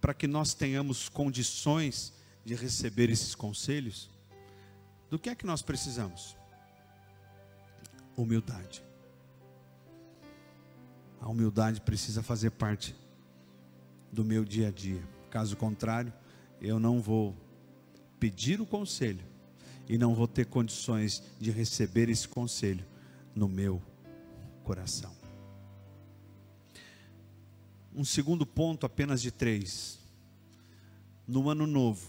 para 0.00 0.14
que 0.14 0.28
nós 0.28 0.54
tenhamos 0.54 1.08
condições 1.08 2.12
de 2.44 2.54
receber 2.54 3.10
esses 3.10 3.34
conselhos, 3.34 4.08
do 5.10 5.18
que 5.18 5.28
é 5.28 5.34
que 5.34 5.44
nós 5.44 5.62
precisamos? 5.62 6.36
Humildade. 8.16 8.83
A 11.24 11.30
humildade 11.30 11.80
precisa 11.80 12.22
fazer 12.22 12.50
parte 12.50 12.94
do 14.12 14.22
meu 14.22 14.44
dia 14.44 14.68
a 14.68 14.70
dia. 14.70 15.02
Caso 15.30 15.56
contrário, 15.56 16.12
eu 16.60 16.78
não 16.78 17.00
vou 17.00 17.34
pedir 18.20 18.60
o 18.60 18.66
conselho 18.66 19.24
e 19.88 19.96
não 19.96 20.14
vou 20.14 20.28
ter 20.28 20.44
condições 20.44 21.22
de 21.40 21.50
receber 21.50 22.10
esse 22.10 22.28
conselho 22.28 22.84
no 23.34 23.48
meu 23.48 23.80
coração. 24.64 25.16
Um 27.94 28.04
segundo 28.04 28.44
ponto, 28.44 28.84
apenas 28.84 29.22
de 29.22 29.30
três. 29.30 29.98
No 31.26 31.48
ano 31.48 31.66
novo, 31.66 32.06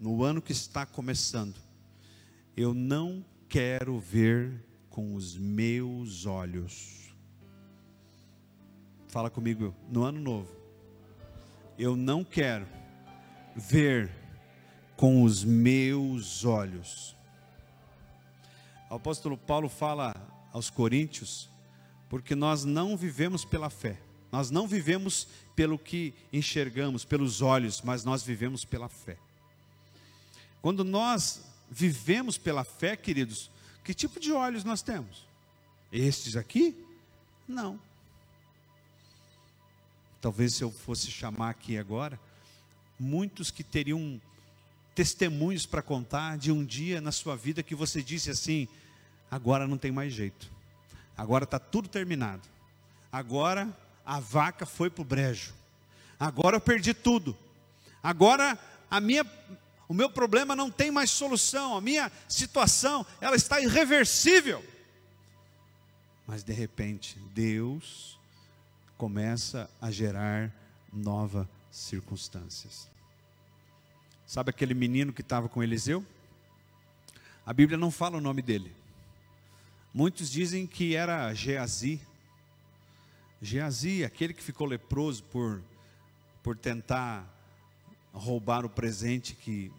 no 0.00 0.24
ano 0.24 0.42
que 0.42 0.50
está 0.50 0.84
começando, 0.84 1.60
eu 2.56 2.74
não 2.74 3.24
quero 3.48 4.00
ver 4.00 4.64
com 4.90 5.14
os 5.14 5.38
meus 5.38 6.26
olhos. 6.26 7.01
Fala 9.12 9.28
comigo, 9.28 9.74
no 9.90 10.04
ano 10.04 10.18
novo, 10.18 10.48
eu 11.78 11.94
não 11.94 12.24
quero 12.24 12.66
ver 13.54 14.10
com 14.96 15.22
os 15.22 15.44
meus 15.44 16.46
olhos. 16.46 17.14
O 18.88 18.94
apóstolo 18.94 19.36
Paulo 19.36 19.68
fala 19.68 20.16
aos 20.50 20.70
Coríntios, 20.70 21.50
porque 22.08 22.34
nós 22.34 22.64
não 22.64 22.96
vivemos 22.96 23.44
pela 23.44 23.68
fé, 23.68 24.00
nós 24.32 24.50
não 24.50 24.66
vivemos 24.66 25.28
pelo 25.54 25.78
que 25.78 26.14
enxergamos, 26.32 27.04
pelos 27.04 27.42
olhos, 27.42 27.82
mas 27.82 28.04
nós 28.04 28.22
vivemos 28.22 28.64
pela 28.64 28.88
fé. 28.88 29.18
Quando 30.62 30.84
nós 30.84 31.44
vivemos 31.70 32.38
pela 32.38 32.64
fé, 32.64 32.96
queridos, 32.96 33.50
que 33.84 33.92
tipo 33.92 34.18
de 34.18 34.32
olhos 34.32 34.64
nós 34.64 34.80
temos? 34.80 35.28
Estes 35.92 36.34
aqui? 36.34 36.82
Não. 37.46 37.78
Talvez 40.22 40.54
se 40.54 40.62
eu 40.62 40.70
fosse 40.70 41.10
chamar 41.10 41.50
aqui 41.50 41.76
agora, 41.76 42.18
muitos 42.96 43.50
que 43.50 43.64
teriam 43.64 44.20
testemunhos 44.94 45.66
para 45.66 45.82
contar 45.82 46.38
de 46.38 46.52
um 46.52 46.64
dia 46.64 47.00
na 47.00 47.10
sua 47.10 47.34
vida 47.34 47.60
que 47.60 47.74
você 47.74 48.00
disse 48.00 48.30
assim: 48.30 48.68
agora 49.28 49.66
não 49.66 49.76
tem 49.76 49.90
mais 49.90 50.12
jeito, 50.12 50.48
agora 51.16 51.42
está 51.42 51.58
tudo 51.58 51.88
terminado, 51.88 52.48
agora 53.10 53.76
a 54.06 54.20
vaca 54.20 54.64
foi 54.64 54.88
para 54.88 55.02
o 55.02 55.04
brejo, 55.04 55.52
agora 56.20 56.54
eu 56.54 56.60
perdi 56.60 56.94
tudo, 56.94 57.36
agora 58.00 58.56
a 58.88 59.00
minha, 59.00 59.26
o 59.88 59.92
meu 59.92 60.08
problema 60.08 60.54
não 60.54 60.70
tem 60.70 60.92
mais 60.92 61.10
solução, 61.10 61.76
a 61.76 61.80
minha 61.80 62.12
situação 62.28 63.04
ela 63.20 63.34
está 63.34 63.60
irreversível. 63.60 64.64
Mas 66.28 66.44
de 66.44 66.52
repente 66.52 67.18
Deus 67.34 68.21
começa 69.02 69.68
a 69.80 69.90
gerar 69.90 70.54
novas 70.92 71.44
circunstâncias. 71.72 72.88
Sabe 74.24 74.50
aquele 74.50 74.74
menino 74.74 75.12
que 75.12 75.22
estava 75.22 75.48
com 75.48 75.60
Eliseu? 75.60 76.06
A 77.44 77.52
Bíblia 77.52 77.76
não 77.76 77.90
fala 77.90 78.18
o 78.18 78.20
nome 78.20 78.42
dele. 78.42 78.72
Muitos 79.92 80.30
dizem 80.30 80.68
que 80.68 80.94
era 80.94 81.34
Geazi. 81.34 82.00
Geazi, 83.40 84.04
aquele 84.04 84.32
que 84.32 84.40
ficou 84.40 84.68
leproso 84.68 85.24
por, 85.24 85.60
por 86.40 86.56
tentar 86.56 87.26
roubar 88.12 88.64
o 88.64 88.70
presente 88.70 89.34
que, 89.34 89.72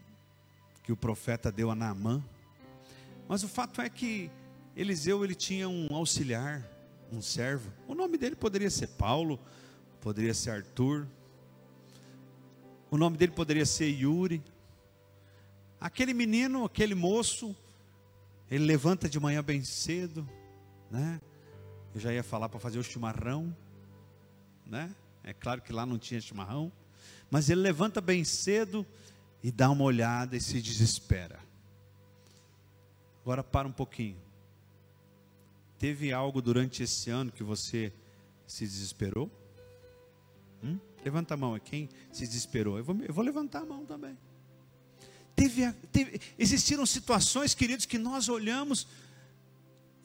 que 0.84 0.92
o 0.92 0.98
profeta 0.98 1.50
deu 1.50 1.72
a 1.72 1.76
Naamã. 1.76 2.22
Mas 3.30 3.42
o 3.42 3.48
fato 3.48 3.80
é 3.80 3.90
que 3.90 4.30
Eliseu 4.76 5.24
ele 5.24 5.34
tinha 5.34 5.70
um 5.70 5.96
auxiliar, 5.96 6.73
um 7.12 7.22
servo. 7.22 7.72
O 7.88 7.94
nome 7.94 8.18
dele 8.18 8.36
poderia 8.36 8.70
ser 8.70 8.88
Paulo, 8.88 9.40
poderia 10.02 10.34
ser 10.34 10.52
Arthur, 10.52 11.08
o 12.94 12.98
nome 12.98 13.18
dele 13.18 13.32
poderia 13.32 13.66
ser 13.66 13.90
Yuri. 13.90 14.44
Aquele 15.80 16.14
menino, 16.14 16.64
aquele 16.64 16.94
moço, 16.94 17.56
ele 18.50 18.66
levanta 18.66 19.10
de 19.10 19.20
manhã 19.20 19.44
bem 19.44 19.64
cedo, 19.64 20.30
né? 20.92 21.20
Eu 21.96 22.00
já 22.00 22.14
ia 22.14 22.24
falar 22.24 22.50
para 22.50 22.60
fazer 22.60 22.78
o 22.78 22.84
chimarrão, 22.84 23.56
né? 24.66 24.94
É 25.24 25.34
claro 25.34 25.62
que 25.62 25.74
lá 25.74 25.86
não 25.86 25.98
tinha 25.98 26.22
chimarrão, 26.22 26.72
mas 27.32 27.50
ele 27.50 27.62
levanta 27.62 28.00
bem 28.00 28.24
cedo 28.24 28.86
e 29.42 29.52
dá 29.52 29.70
uma 29.70 29.84
olhada 29.84 30.36
e 30.38 30.42
se 30.42 30.62
desespera. 30.62 31.40
Agora 33.22 33.44
para 33.44 33.68
um 33.68 33.72
pouquinho. 33.72 34.23
Teve 35.84 36.14
algo 36.14 36.42
durante 36.42 36.82
esse 36.82 37.10
ano 37.10 37.30
que 37.30 37.44
você 37.44 37.92
se 38.48 38.64
desesperou? 38.64 39.30
Hum? 40.64 40.80
Levanta 41.04 41.34
a 41.34 41.38
mão, 41.38 41.58
é 41.58 41.60
quem 41.60 41.90
se 42.10 42.26
desesperou. 42.26 42.78
Eu 42.78 42.86
vou, 42.86 42.96
eu 43.02 43.14
vou 43.14 43.22
levantar 43.22 43.64
a 43.64 43.66
mão 43.66 43.86
também. 43.86 44.18
Teve, 45.36 45.70
teve, 45.92 46.22
existiram 46.40 46.86
situações, 46.86 47.54
queridos, 47.54 47.86
que 47.86 47.98
nós 47.98 48.30
olhamos 48.30 48.88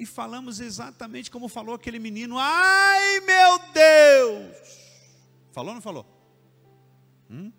e 0.00 0.04
falamos 0.04 0.58
exatamente 0.58 1.30
como 1.30 1.46
falou 1.46 1.76
aquele 1.76 2.00
menino: 2.00 2.36
Ai 2.36 3.20
meu 3.20 3.60
Deus! 3.72 4.56
Falou 5.52 5.68
ou 5.68 5.74
não 5.76 5.80
falou? 5.80 6.04
Hum? 7.30 7.52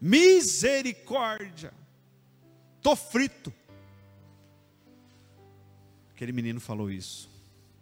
Misericórdia! 0.00 1.72
Estou 2.78 2.96
frito. 2.96 3.54
Aquele 6.14 6.30
menino 6.30 6.60
falou 6.60 6.92
isso, 6.92 7.28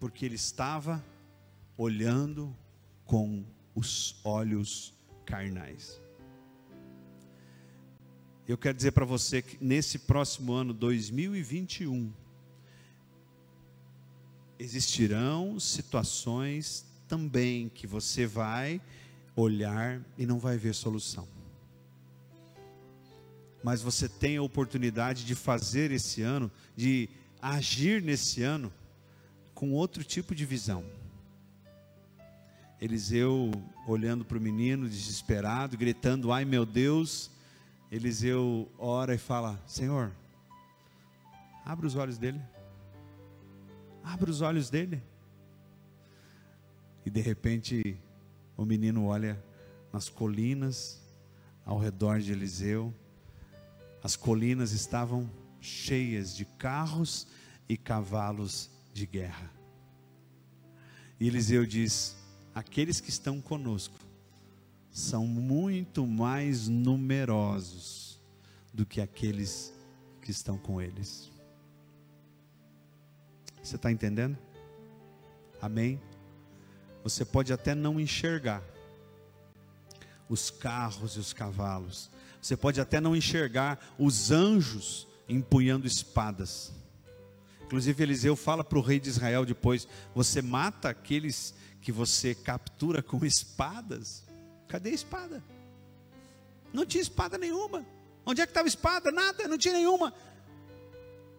porque 0.00 0.24
ele 0.24 0.36
estava 0.36 1.04
olhando 1.76 2.56
com 3.04 3.44
os 3.74 4.18
olhos 4.24 4.94
carnais. 5.26 6.00
Eu 8.48 8.56
quero 8.56 8.74
dizer 8.74 8.92
para 8.92 9.04
você 9.04 9.42
que 9.42 9.62
nesse 9.62 9.98
próximo 9.98 10.54
ano 10.54 10.72
2021 10.72 12.10
existirão 14.58 15.60
situações 15.60 16.86
também 17.06 17.68
que 17.68 17.86
você 17.86 18.24
vai 18.26 18.80
olhar 19.36 20.00
e 20.16 20.24
não 20.24 20.38
vai 20.38 20.56
ver 20.56 20.74
solução. 20.74 21.28
Mas 23.62 23.82
você 23.82 24.08
tem 24.08 24.38
a 24.38 24.42
oportunidade 24.42 25.26
de 25.26 25.34
fazer 25.34 25.90
esse 25.90 26.22
ano, 26.22 26.50
de 26.74 27.10
agir 27.42 28.00
nesse 28.00 28.42
ano 28.42 28.72
com 29.52 29.72
outro 29.72 30.02
tipo 30.02 30.35
de 30.35 30.46
visão 30.46 30.85
Eliseu 32.83 33.52
olhando 33.87 34.24
para 34.24 34.37
o 34.37 34.40
menino, 34.40 34.88
desesperado, 34.88 35.78
gritando: 35.78 36.33
Ai 36.33 36.44
meu 36.44 36.66
Deus. 36.66 37.31
Eliseu 37.92 38.68
ora 38.76 39.14
e 39.14 39.18
fala: 39.18 39.62
Senhor, 39.68 40.11
abre 41.64 41.87
os 41.87 41.94
olhos 41.94 42.18
dele. 42.18 42.42
Abre 44.02 44.28
os 44.28 44.40
olhos 44.40 44.68
dele. 44.68 45.00
E 47.07 47.11
de 47.11 47.20
repente 47.20 47.96
o 48.57 48.64
menino 48.64 49.07
olha 49.07 49.40
nas 49.92 50.09
colinas 50.09 51.00
ao 51.64 51.78
redor 51.78 52.18
de 52.18 52.33
Eliseu. 52.33 52.92
As 54.02 54.16
colinas 54.16 54.72
estavam 54.72 55.31
cheias 55.62 56.37
de 56.37 56.44
carros 56.44 57.27
e 57.68 57.77
cavalos 57.77 58.68
de 58.92 59.07
guerra. 59.07 59.51
E 61.18 61.29
Eliseu 61.29 61.64
diz: 61.64 62.16
Aqueles 62.55 63.01
que 63.01 63.09
estão 63.09 63.40
conosco 63.40 63.96
são 64.90 65.27
muito 65.27 66.07
mais 66.07 66.68
numerosos 66.68 68.20
do 68.75 68.85
que 68.85 69.01
aqueles 69.01 69.72
que 70.20 70.31
estão 70.31 70.59
com 70.59 70.83
eles. 70.83 71.31
Você 73.62 73.77
está 73.77 73.90
entendendo? 73.90 74.37
Amém? 75.61 76.01
Você 77.05 77.25
pode 77.25 77.53
até 77.53 77.75
não 77.75 78.01
enxergar 78.01 78.62
os 80.29 80.51
carros 80.51 81.16
e 81.16 81.20
os 81.20 81.33
cavalos. 81.33 82.11
Você 82.40 82.57
pode 82.57 82.81
até 82.81 83.01
não 83.01 83.14
enxergar 83.14 83.79
os 83.98 84.33
anjos 84.33 85.07
empunhando 85.32 85.86
espadas. 85.86 86.72
Inclusive, 87.64 88.02
Eliseu 88.02 88.36
fala 88.36 88.62
para 88.62 88.78
o 88.78 88.82
rei 88.82 89.00
de 89.00 89.08
Israel 89.08 89.46
depois: 89.46 89.88
Você 90.14 90.42
mata 90.42 90.90
aqueles 90.90 91.54
que 91.80 91.90
você 91.90 92.34
captura 92.34 93.02
com 93.02 93.24
espadas? 93.24 94.24
Cadê 94.68 94.90
a 94.90 94.94
espada? 94.94 95.42
Não 96.72 96.86
tinha 96.86 97.02
espada 97.02 97.36
nenhuma. 97.36 97.84
Onde 98.24 98.40
é 98.40 98.46
que 98.46 98.50
estava 98.50 98.66
a 98.66 98.68
espada? 98.68 99.10
Nada, 99.10 99.48
não 99.48 99.58
tinha 99.58 99.74
nenhuma. 99.74 100.14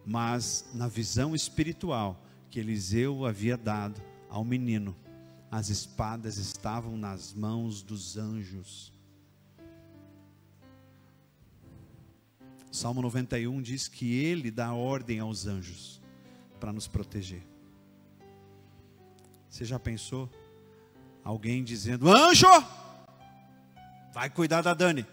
Mas 0.04 0.66
na 0.74 0.86
visão 0.86 1.34
espiritual 1.34 2.22
que 2.50 2.60
Eliseu 2.60 3.24
havia 3.24 3.56
dado 3.56 4.00
ao 4.28 4.44
menino, 4.44 4.94
as 5.50 5.68
espadas 5.68 6.36
estavam 6.36 6.96
nas 6.96 7.32
mãos 7.32 7.82
dos 7.82 8.16
anjos. 8.16 8.92
Salmo 12.74 13.00
91 13.02 13.62
diz 13.62 13.86
que 13.86 14.24
ele 14.24 14.50
dá 14.50 14.72
ordem 14.72 15.20
aos 15.20 15.46
anjos 15.46 16.02
para 16.58 16.72
nos 16.72 16.88
proteger. 16.88 17.46
Você 19.48 19.64
já 19.64 19.78
pensou? 19.78 20.28
Alguém 21.22 21.62
dizendo: 21.62 22.12
Anjo, 22.12 22.48
vai 24.12 24.28
cuidar 24.28 24.60
da 24.60 24.74
Dani. 24.74 25.06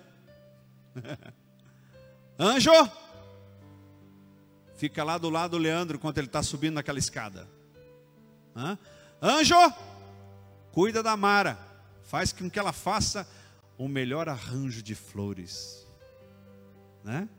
Anjo, 2.36 2.72
fica 4.76 5.04
lá 5.04 5.20
do 5.20 5.30
lado 5.30 5.52
do 5.52 5.58
Leandro 5.60 5.98
enquanto 5.98 6.18
ele 6.18 6.26
está 6.26 6.42
subindo 6.42 6.74
naquela 6.74 6.98
escada. 6.98 7.48
Hã? 8.56 8.76
Anjo, 9.22 9.56
cuida 10.72 11.04
da 11.04 11.16
Mara, 11.16 11.60
faz 12.06 12.34
com 12.34 12.50
que 12.50 12.58
ela 12.58 12.74
faça 12.74 13.30
o 13.78 13.88
melhor 13.88 14.28
arranjo 14.28 14.82
de 14.82 14.96
flores, 14.96 15.86
né? 17.04 17.30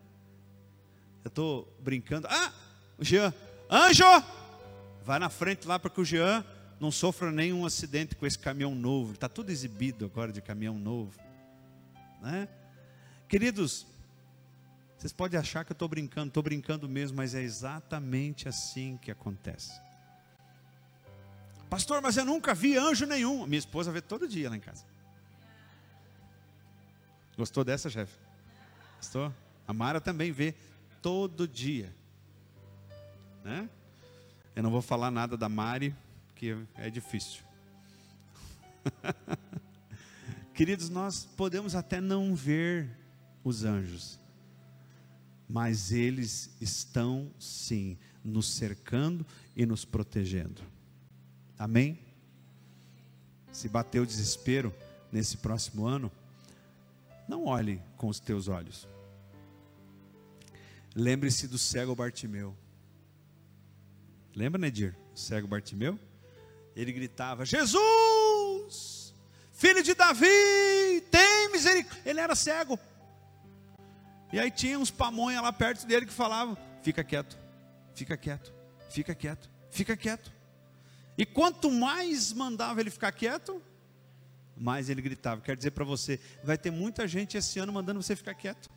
Eu 1.25 1.29
estou 1.29 1.73
brincando. 1.81 2.27
Ah, 2.29 2.53
o 2.99 3.05
Jean, 3.05 3.33
anjo, 3.71 4.05
vai 5.05 5.19
na 5.19 5.29
frente 5.29 5.67
lá 5.67 5.79
para 5.79 5.91
que 5.91 6.01
o 6.01 6.05
Jean 6.05 6.45
não 6.81 6.91
sofra 6.91 7.31
nenhum 7.31 7.65
acidente 7.65 8.17
com 8.17 8.27
esse 8.27 8.39
caminhão 8.39 8.75
novo. 8.75 9.13
Está 9.13 9.29
tudo 9.29 9.51
exibido 9.51 10.05
agora 10.05 10.33
de 10.33 10.41
caminhão 10.43 10.79
novo, 10.79 11.19
né? 12.21 12.49
Queridos, 13.29 13.87
vocês 14.99 15.13
podem 15.13 15.39
achar 15.39 15.65
que 15.65 15.73
eu 15.73 15.75
estou 15.75 15.89
brincando, 15.89 16.29
estou 16.29 16.43
brincando 16.43 16.89
mesmo, 16.89 17.17
mas 17.17 17.35
é 17.35 17.43
exatamente 17.43 18.49
assim 18.49 18.97
que 19.01 19.11
acontece. 19.11 19.73
Pastor, 21.71 22.03
mas 22.03 22.17
eu 22.17 22.25
nunca 22.25 22.53
vi 22.53 22.77
anjo 22.77 23.07
nenhum. 23.07 23.47
Minha 23.47 23.59
esposa 23.59 23.91
vê 23.91 24.01
todo 24.01 24.29
dia 24.29 24.51
lá 24.51 24.57
em 24.57 24.61
casa. 24.61 24.85
Gostou 27.37 27.65
dessa, 27.65 27.89
chefe? 27.89 28.13
Gostou? 28.99 29.35
A 29.67 29.73
Mara 29.73 30.01
também 30.01 30.31
vê 30.31 30.55
todo 31.03 31.47
dia. 31.49 31.95
Né? 33.45 33.69
Eu 34.55 34.63
não 34.63 34.71
vou 34.71 34.81
falar 34.81 35.11
nada 35.11 35.37
da 35.37 35.49
Mari, 35.49 35.95
que 36.37 36.57
é 36.77 36.89
difícil. 36.89 37.43
Queridos, 40.55 40.89
nós 40.89 41.25
podemos 41.37 41.75
até 41.75 42.01
não 42.01 42.35
ver 42.35 42.89
os 43.43 43.65
anjos, 43.65 44.19
mas 45.49 45.91
eles 45.91 46.51
estão 46.61 47.31
sim 47.39 47.99
nos 48.25 48.47
cercando 48.47 49.27
e 49.57 49.67
nos 49.67 49.85
protegendo. 49.85 50.63
Amém? 51.59 51.99
Se 53.51 53.69
bater 53.69 54.01
o 54.01 54.07
desespero 54.07 54.73
nesse 55.11 55.37
próximo 55.37 55.87
ano, 55.87 56.11
não 57.29 57.47
olhe 57.47 57.81
com 57.97 58.09
os 58.09 58.21
teus 58.21 58.49
olhos. 58.49 58.87
Lembre-se 60.95 61.47
do 61.47 61.59
cego 61.59 61.95
Bartimeu. 61.95 62.57
Lembra, 64.35 64.61
Nedir? 64.61 64.97
O 65.15 65.17
cego 65.17 65.47
Bartimeu? 65.47 65.99
Ele 66.77 66.93
gritava: 66.93 67.45
Jesus, 67.45 69.15
filho 69.53 69.83
de 69.83 69.95
Davi, 69.95 70.27
tem 71.11 71.51
misericórdia. 71.51 72.11
Ele 72.11 72.21
era 72.21 72.35
cego. 72.35 72.79
E 74.33 74.41
aí 74.41 74.51
tinha 74.51 74.79
uns 74.79 74.91
pamonha 74.91 75.41
lá 75.41 75.53
perto 75.53 75.87
dele 75.87 76.07
que 76.07 76.13
falavam: 76.13 76.57
fica 76.83 77.05
quieto, 77.05 77.39
fica 77.95 78.17
quieto, 78.17 78.53
fica 78.91 79.15
quieto, 79.15 79.51
fica 79.71 79.97
quieto. 79.97 80.33
E 81.17 81.27
quanto 81.27 81.71
mais 81.71 82.33
mandava 82.33 82.81
ele 82.81 82.91
ficar 82.91 83.13
quieto, 83.13 83.63
mais 84.57 84.89
ele 84.89 85.03
gritava. 85.03 85.41
Quero 85.41 85.57
dizer 85.57 85.73
para 85.73 85.85
você, 85.85 86.19
vai 86.43 86.57
ter 86.57 86.71
muita 86.71 87.07
gente 87.07 87.37
esse 87.37 87.59
ano 87.59 87.73
mandando 87.73 88.03
você 88.03 88.17
ficar 88.17 88.35
quieto. 88.35 88.71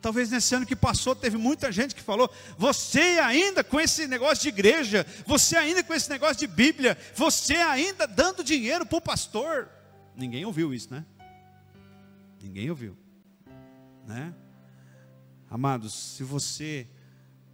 Talvez 0.00 0.30
nesse 0.30 0.54
ano 0.54 0.66
que 0.66 0.76
passou 0.76 1.14
teve 1.14 1.36
muita 1.36 1.72
gente 1.72 1.94
que 1.94 2.02
falou: 2.02 2.30
você 2.56 3.00
ainda 3.00 3.64
com 3.64 3.80
esse 3.80 4.06
negócio 4.06 4.42
de 4.42 4.48
igreja, 4.48 5.04
você 5.26 5.56
ainda 5.56 5.82
com 5.82 5.92
esse 5.92 6.08
negócio 6.08 6.36
de 6.36 6.46
Bíblia, 6.46 6.96
você 7.14 7.56
ainda 7.56 8.06
dando 8.06 8.44
dinheiro 8.44 8.86
para 8.86 8.98
o 8.98 9.00
pastor. 9.00 9.68
Ninguém 10.14 10.44
ouviu 10.44 10.72
isso, 10.72 10.92
né? 10.92 11.04
Ninguém 12.40 12.70
ouviu, 12.70 12.96
né? 14.06 14.32
Amados, 15.50 15.94
se 15.94 16.22
você 16.22 16.86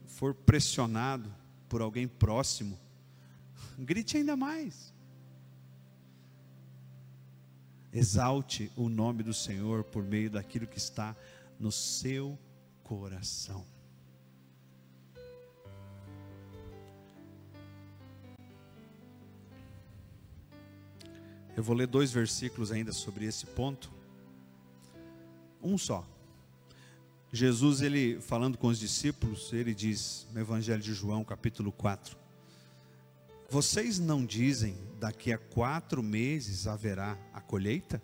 for 0.06 0.34
pressionado 0.34 1.34
por 1.68 1.80
alguém 1.80 2.06
próximo, 2.06 2.78
grite 3.78 4.18
ainda 4.18 4.36
mais. 4.36 4.92
Exalte 7.92 8.70
o 8.76 8.88
nome 8.88 9.22
do 9.22 9.32
Senhor 9.32 9.84
por 9.84 10.02
meio 10.02 10.28
daquilo 10.28 10.66
que 10.66 10.78
está 10.78 11.16
no 11.58 11.70
seu 11.72 12.38
coração. 12.82 13.64
Eu 21.56 21.62
vou 21.62 21.76
ler 21.76 21.86
dois 21.86 22.10
versículos 22.10 22.72
ainda 22.72 22.92
sobre 22.92 23.24
esse 23.24 23.46
ponto. 23.46 23.92
Um 25.62 25.78
só. 25.78 26.04
Jesus, 27.32 27.80
ele 27.80 28.20
falando 28.20 28.58
com 28.58 28.68
os 28.68 28.78
discípulos, 28.78 29.52
ele 29.52 29.74
diz 29.74 30.26
no 30.32 30.40
Evangelho 30.40 30.82
de 30.82 30.92
João, 30.92 31.24
capítulo 31.24 31.70
4: 31.70 32.24
vocês 33.54 34.00
não 34.00 34.26
dizem 34.26 34.76
daqui 34.98 35.32
a 35.32 35.38
quatro 35.38 36.02
meses 36.02 36.66
haverá 36.66 37.16
a 37.32 37.40
colheita? 37.40 38.02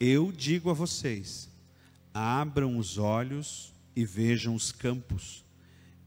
Eu 0.00 0.32
digo 0.32 0.68
a 0.68 0.72
vocês: 0.72 1.48
abram 2.12 2.78
os 2.78 2.98
olhos 2.98 3.72
e 3.94 4.04
vejam 4.04 4.54
os 4.54 4.72
campos, 4.72 5.44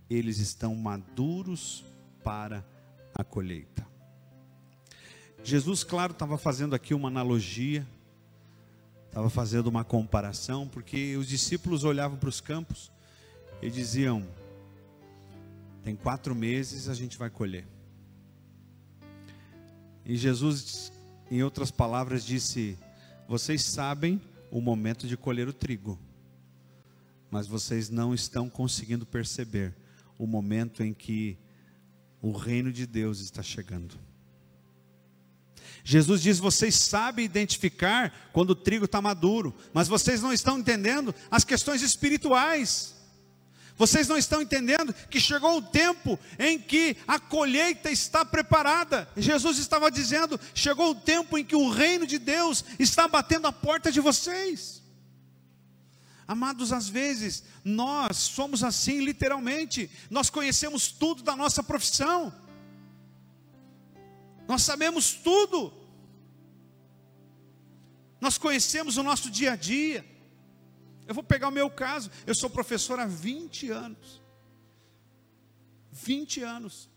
eles 0.10 0.40
estão 0.40 0.76
maduros 0.76 1.84
para 2.24 2.66
a 3.14 3.24
colheita. 3.24 3.88
Jesus, 5.44 5.84
claro, 5.84 6.12
estava 6.12 6.38
fazendo 6.38 6.76
aqui 6.76 6.94
uma 6.94 7.08
analogia, 7.08 7.88
estava 9.08 9.30
fazendo 9.30 9.68
uma 9.68 9.84
comparação, 9.84 10.68
porque 10.68 11.18
os 11.18 11.28
discípulos 11.28 11.84
olhavam 11.84 12.18
para 12.18 12.30
os 12.30 12.40
campos 12.40 12.92
e 13.62 13.70
diziam: 13.70 14.26
tem 15.84 15.96
quatro 15.96 16.36
meses 16.36 16.88
a 16.88 16.94
gente 16.94 17.18
vai 17.18 17.30
colher. 17.30 17.66
E 20.06 20.16
Jesus, 20.16 20.92
em 21.30 21.42
outras 21.44 21.72
palavras, 21.72 22.24
disse: 22.24 22.78
Vocês 23.28 23.64
sabem 23.64 24.22
o 24.52 24.60
momento 24.60 25.08
de 25.08 25.16
colher 25.16 25.48
o 25.48 25.54
trigo, 25.54 25.98
mas 27.32 27.48
vocês 27.48 27.90
não 27.90 28.14
estão 28.14 28.50
conseguindo 28.50 29.06
perceber 29.06 29.74
o 30.18 30.28
momento 30.28 30.84
em 30.84 30.94
que 30.94 31.38
o 32.22 32.32
reino 32.34 32.72
de 32.72 32.86
Deus 32.86 33.22
está 33.22 33.42
chegando. 33.42 33.98
Jesus 35.84 36.22
diz: 36.22 36.38
vocês 36.38 36.76
sabem 36.76 37.26
identificar 37.26 38.30
quando 38.34 38.52
o 38.52 38.56
trigo 38.56 38.86
está 38.86 39.02
maduro, 39.02 39.56
mas 39.74 39.88
vocês 39.88 40.22
não 40.22 40.34
estão 40.34 40.60
entendendo 40.60 41.16
as 41.32 41.44
questões 41.44 41.82
espirituais. 41.82 43.01
Vocês 43.82 44.08
não 44.08 44.16
estão 44.16 44.44
entendendo 44.44 44.94
que 45.10 45.20
chegou 45.20 45.58
o 45.58 45.62
tempo 45.64 46.20
em 46.38 46.60
que 46.60 46.96
a 47.08 47.20
colheita 47.20 47.90
está 47.90 48.24
preparada. 48.24 49.10
Jesus 49.18 49.58
estava 49.58 49.90
dizendo: 49.90 50.40
chegou 50.54 50.92
o 50.92 50.96
tempo 50.96 51.36
em 51.36 51.44
que 51.44 51.56
o 51.56 51.68
reino 51.68 52.06
de 52.06 52.20
Deus 52.20 52.64
está 52.78 53.08
batendo 53.08 53.48
a 53.48 53.52
porta 53.52 53.92
de 53.92 54.00
vocês. 54.00 54.84
Amados, 56.28 56.72
às 56.72 56.88
vezes 56.88 57.44
nós 57.66 58.18
somos 58.18 58.64
assim, 58.64 59.04
literalmente, 59.04 59.90
nós 60.12 60.30
conhecemos 60.30 60.92
tudo 60.92 61.24
da 61.24 61.36
nossa 61.36 61.64
profissão, 61.64 62.32
nós 64.48 64.62
sabemos 64.62 65.12
tudo, 65.12 65.74
nós 68.20 68.38
conhecemos 68.38 68.98
o 68.98 69.02
nosso 69.02 69.32
dia 69.32 69.54
a 69.54 69.56
dia. 69.56 70.11
Eu 71.08 71.14
vou 71.14 71.24
pegar 71.24 71.48
o 71.48 71.52
meu 71.52 71.70
caso, 71.70 72.10
eu 72.26 72.36
sou 72.36 72.50
professor 72.50 73.00
há 73.00 73.06
20 73.06 73.70
anos. 73.70 74.22
20 75.92 76.42
anos. 76.42 76.90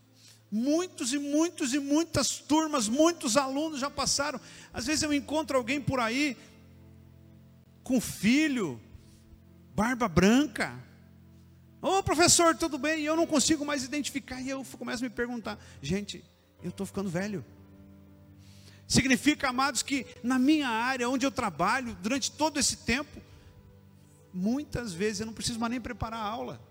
Muitos 0.51 1.11
e 1.11 1.19
muitos 1.19 1.73
e 1.73 1.79
muitas 1.79 2.37
turmas, 2.37 2.87
muitos 2.87 3.35
alunos 3.35 3.79
já 3.79 3.89
passaram. 3.89 4.39
Às 4.73 4.85
vezes 4.85 5.03
eu 5.03 5.13
encontro 5.13 5.57
alguém 5.57 5.81
por 5.81 5.99
aí 5.99 6.37
com 7.83 7.99
filho, 7.99 8.79
barba 9.75 10.07
branca. 10.07 10.73
Ô 11.81 11.97
oh, 11.97 12.03
professor, 12.03 12.55
tudo 12.55 12.77
bem? 12.77 13.01
E 13.01 13.05
eu 13.05 13.15
não 13.15 13.27
consigo 13.27 13.65
mais 13.65 13.83
identificar. 13.83 14.41
E 14.41 14.49
eu 14.49 14.65
começo 14.77 15.03
a 15.03 15.09
me 15.09 15.13
perguntar: 15.13 15.59
gente, 15.81 16.23
eu 16.63 16.69
estou 16.69 16.85
ficando 16.85 17.09
velho. 17.09 17.45
Significa, 18.87 19.49
amados, 19.49 19.81
que 19.81 20.05
na 20.23 20.37
minha 20.37 20.69
área, 20.69 21.09
onde 21.09 21.25
eu 21.25 21.31
trabalho, 21.31 21.95
durante 22.01 22.31
todo 22.31 22.59
esse 22.59 22.77
tempo, 22.77 23.21
muitas 24.35 24.91
vezes 24.93 25.21
eu 25.21 25.25
não 25.25 25.33
preciso 25.33 25.57
mais 25.57 25.71
nem 25.71 25.79
preparar 25.79 26.19
a 26.19 26.27
aula. 26.27 26.61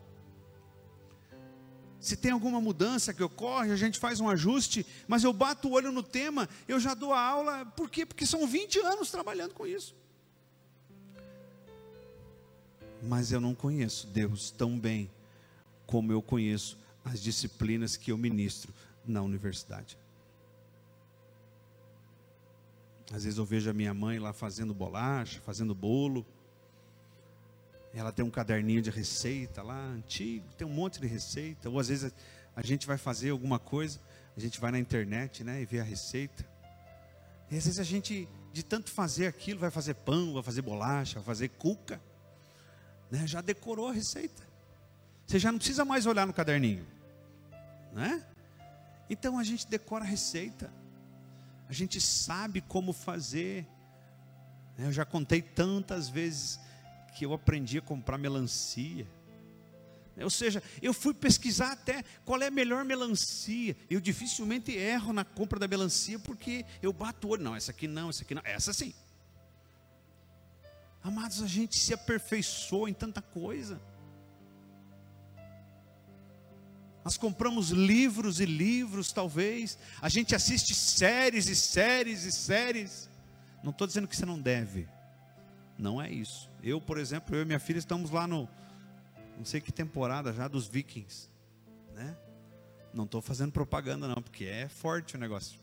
Se 1.98 2.14
tem 2.14 2.30
alguma 2.30 2.60
mudança 2.60 3.14
que 3.14 3.22
ocorre, 3.22 3.72
a 3.72 3.76
gente 3.76 3.98
faz 3.98 4.20
um 4.20 4.28
ajuste, 4.28 4.86
mas 5.08 5.24
eu 5.24 5.32
bato 5.32 5.68
o 5.68 5.72
olho 5.72 5.90
no 5.90 6.02
tema, 6.02 6.46
eu 6.68 6.78
já 6.78 6.92
dou 6.92 7.14
a 7.14 7.20
aula, 7.20 7.64
por 7.64 7.88
quê? 7.88 8.04
Porque 8.04 8.26
são 8.26 8.46
20 8.46 8.78
anos 8.80 9.10
trabalhando 9.10 9.54
com 9.54 9.66
isso. 9.66 9.96
Mas 13.02 13.32
eu 13.32 13.40
não 13.40 13.54
conheço 13.54 14.06
Deus 14.06 14.50
tão 14.50 14.78
bem 14.78 15.10
como 15.86 16.12
eu 16.12 16.20
conheço 16.20 16.78
as 17.02 17.22
disciplinas 17.22 17.96
que 17.96 18.12
eu 18.12 18.18
ministro 18.18 18.74
na 19.06 19.22
universidade. 19.22 19.96
Às 23.10 23.24
vezes 23.24 23.38
eu 23.38 23.44
vejo 23.44 23.70
a 23.70 23.74
minha 23.74 23.94
mãe 23.94 24.18
lá 24.18 24.32
fazendo 24.32 24.74
bolacha, 24.74 25.40
fazendo 25.40 25.74
bolo, 25.74 26.26
ela 27.94 28.12
tem 28.12 28.24
um 28.24 28.30
caderninho 28.30 28.82
de 28.82 28.90
receita 28.90 29.62
lá, 29.62 29.78
antigo, 29.78 30.46
tem 30.58 30.66
um 30.66 30.70
monte 30.70 31.00
de 31.00 31.06
receita. 31.06 31.70
Ou 31.70 31.78
às 31.78 31.88
vezes 31.88 32.12
a, 32.56 32.62
gente 32.62 32.86
vai 32.86 32.98
fazer 32.98 33.30
alguma 33.30 33.58
coisa, 33.58 34.00
a 34.36 34.40
gente 34.40 34.60
vai 34.60 34.72
na 34.72 34.78
internet, 34.78 35.44
né, 35.44 35.62
e 35.62 35.64
vê 35.64 35.78
a 35.78 35.84
receita. 35.84 36.44
E 37.50 37.56
às 37.56 37.64
vezes 37.64 37.78
a 37.78 37.84
gente, 37.84 38.28
de 38.52 38.64
tanto 38.64 38.90
fazer 38.90 39.28
aquilo, 39.28 39.60
vai 39.60 39.70
fazer 39.70 39.94
pão, 39.94 40.34
vai 40.34 40.42
fazer 40.42 40.62
bolacha, 40.62 41.14
vai 41.20 41.24
fazer 41.24 41.48
cuca, 41.50 42.00
né, 43.10 43.26
já 43.26 43.40
decorou 43.40 43.88
a 43.88 43.92
receita. 43.92 44.42
Você 45.26 45.38
já 45.38 45.52
não 45.52 45.58
precisa 45.58 45.84
mais 45.84 46.04
olhar 46.04 46.26
no 46.26 46.32
caderninho, 46.32 46.86
né? 47.92 48.26
Então 49.08 49.38
a 49.38 49.44
gente 49.44 49.66
decora 49.68 50.04
a 50.04 50.06
receita, 50.06 50.70
a 51.68 51.72
gente 51.72 52.00
sabe 52.00 52.60
como 52.60 52.92
fazer. 52.92 53.66
Né? 54.76 54.86
Eu 54.86 54.92
já 54.92 55.04
contei 55.04 55.40
tantas 55.40 56.08
vezes 56.08 56.58
que 57.14 57.24
eu 57.24 57.32
aprendi 57.32 57.78
a 57.78 57.82
comprar 57.82 58.18
melancia. 58.18 59.06
Ou 60.22 60.30
seja, 60.30 60.62
eu 60.80 60.94
fui 60.94 61.12
pesquisar 61.12 61.72
até 61.72 62.04
qual 62.24 62.40
é 62.40 62.46
a 62.46 62.50
melhor 62.50 62.84
melancia. 62.84 63.76
Eu 63.90 64.00
dificilmente 64.00 64.72
erro 64.72 65.12
na 65.12 65.24
compra 65.24 65.58
da 65.58 65.66
melancia 65.66 66.18
porque 66.18 66.64
eu 66.82 66.92
bato 66.92 67.26
o 67.26 67.30
olho. 67.30 67.42
Não, 67.42 67.56
essa 67.56 67.72
aqui 67.72 67.88
não, 67.88 68.10
essa 68.10 68.22
aqui 68.22 68.34
não, 68.34 68.42
essa 68.44 68.72
sim. 68.72 68.94
Amados, 71.02 71.42
a 71.42 71.46
gente 71.46 71.78
se 71.78 71.92
aperfeiçoou 71.92 72.88
em 72.88 72.94
tanta 72.94 73.20
coisa. 73.20 73.80
Nós 77.04 77.18
compramos 77.18 77.68
livros 77.68 78.40
e 78.40 78.46
livros, 78.46 79.12
talvez. 79.12 79.76
A 80.00 80.08
gente 80.08 80.34
assiste 80.34 80.74
séries 80.74 81.48
e 81.48 81.56
séries 81.56 82.24
e 82.24 82.32
séries. 82.32 83.10
Não 83.62 83.70
estou 83.70 83.86
dizendo 83.86 84.08
que 84.08 84.16
você 84.16 84.24
não 84.24 84.40
deve. 84.40 84.88
Não 85.76 86.00
é 86.00 86.10
isso. 86.10 86.53
Eu, 86.64 86.80
por 86.80 86.96
exemplo, 86.96 87.36
eu 87.36 87.42
e 87.42 87.44
minha 87.44 87.60
filha 87.60 87.76
estamos 87.76 88.10
lá 88.10 88.26
no, 88.26 88.48
não 89.36 89.44
sei 89.44 89.60
que 89.60 89.70
temporada 89.70 90.32
já 90.32 90.48
dos 90.48 90.66
Vikings, 90.66 91.28
né? 91.92 92.16
Não 92.94 93.04
estou 93.04 93.20
fazendo 93.20 93.52
propaganda 93.52 94.08
não, 94.08 94.22
porque 94.22 94.46
é 94.46 94.66
forte 94.66 95.14
o 95.14 95.18
negócio. 95.18 95.60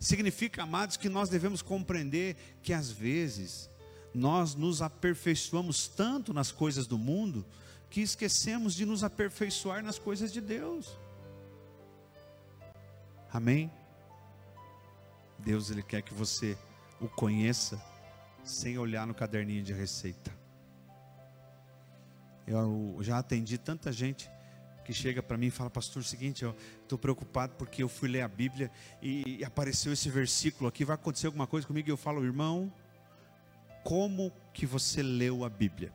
Significa, 0.00 0.62
amados, 0.62 0.96
que 0.96 1.10
nós 1.10 1.28
devemos 1.28 1.60
compreender 1.60 2.34
que 2.62 2.72
às 2.72 2.90
vezes 2.90 3.68
nós 4.14 4.54
nos 4.54 4.80
aperfeiçoamos 4.80 5.86
tanto 5.86 6.32
nas 6.32 6.50
coisas 6.50 6.86
do 6.86 6.96
mundo 6.96 7.44
que 7.90 8.00
esquecemos 8.00 8.74
de 8.74 8.86
nos 8.86 9.04
aperfeiçoar 9.04 9.84
nas 9.84 9.98
coisas 9.98 10.32
de 10.32 10.40
Deus. 10.40 10.98
Amém? 13.30 13.70
Deus 15.38 15.70
ele 15.70 15.82
quer 15.82 16.00
que 16.00 16.14
você 16.14 16.56
o 16.98 17.06
conheça 17.06 17.91
sem 18.44 18.78
olhar 18.78 19.06
no 19.06 19.14
caderninho 19.14 19.62
de 19.62 19.72
receita. 19.72 20.32
Eu 22.46 22.98
já 23.00 23.18
atendi 23.18 23.56
tanta 23.56 23.92
gente 23.92 24.30
que 24.84 24.92
chega 24.92 25.22
para 25.22 25.38
mim 25.38 25.46
e 25.46 25.50
fala, 25.50 25.70
pastor, 25.70 26.02
é 26.02 26.04
o 26.04 26.08
seguinte, 26.08 26.42
eu 26.42 26.56
estou 26.82 26.98
preocupado 26.98 27.54
porque 27.54 27.82
eu 27.82 27.88
fui 27.88 28.08
ler 28.08 28.22
a 28.22 28.28
Bíblia 28.28 28.70
e 29.00 29.44
apareceu 29.44 29.92
esse 29.92 30.10
versículo 30.10 30.68
aqui, 30.68 30.84
vai 30.84 30.94
acontecer 30.94 31.26
alguma 31.26 31.46
coisa 31.46 31.66
comigo? 31.66 31.88
E 31.88 31.92
eu 31.92 31.96
falo, 31.96 32.24
irmão, 32.24 32.72
como 33.84 34.32
que 34.52 34.66
você 34.66 35.02
leu 35.02 35.44
a 35.44 35.48
Bíblia? 35.48 35.92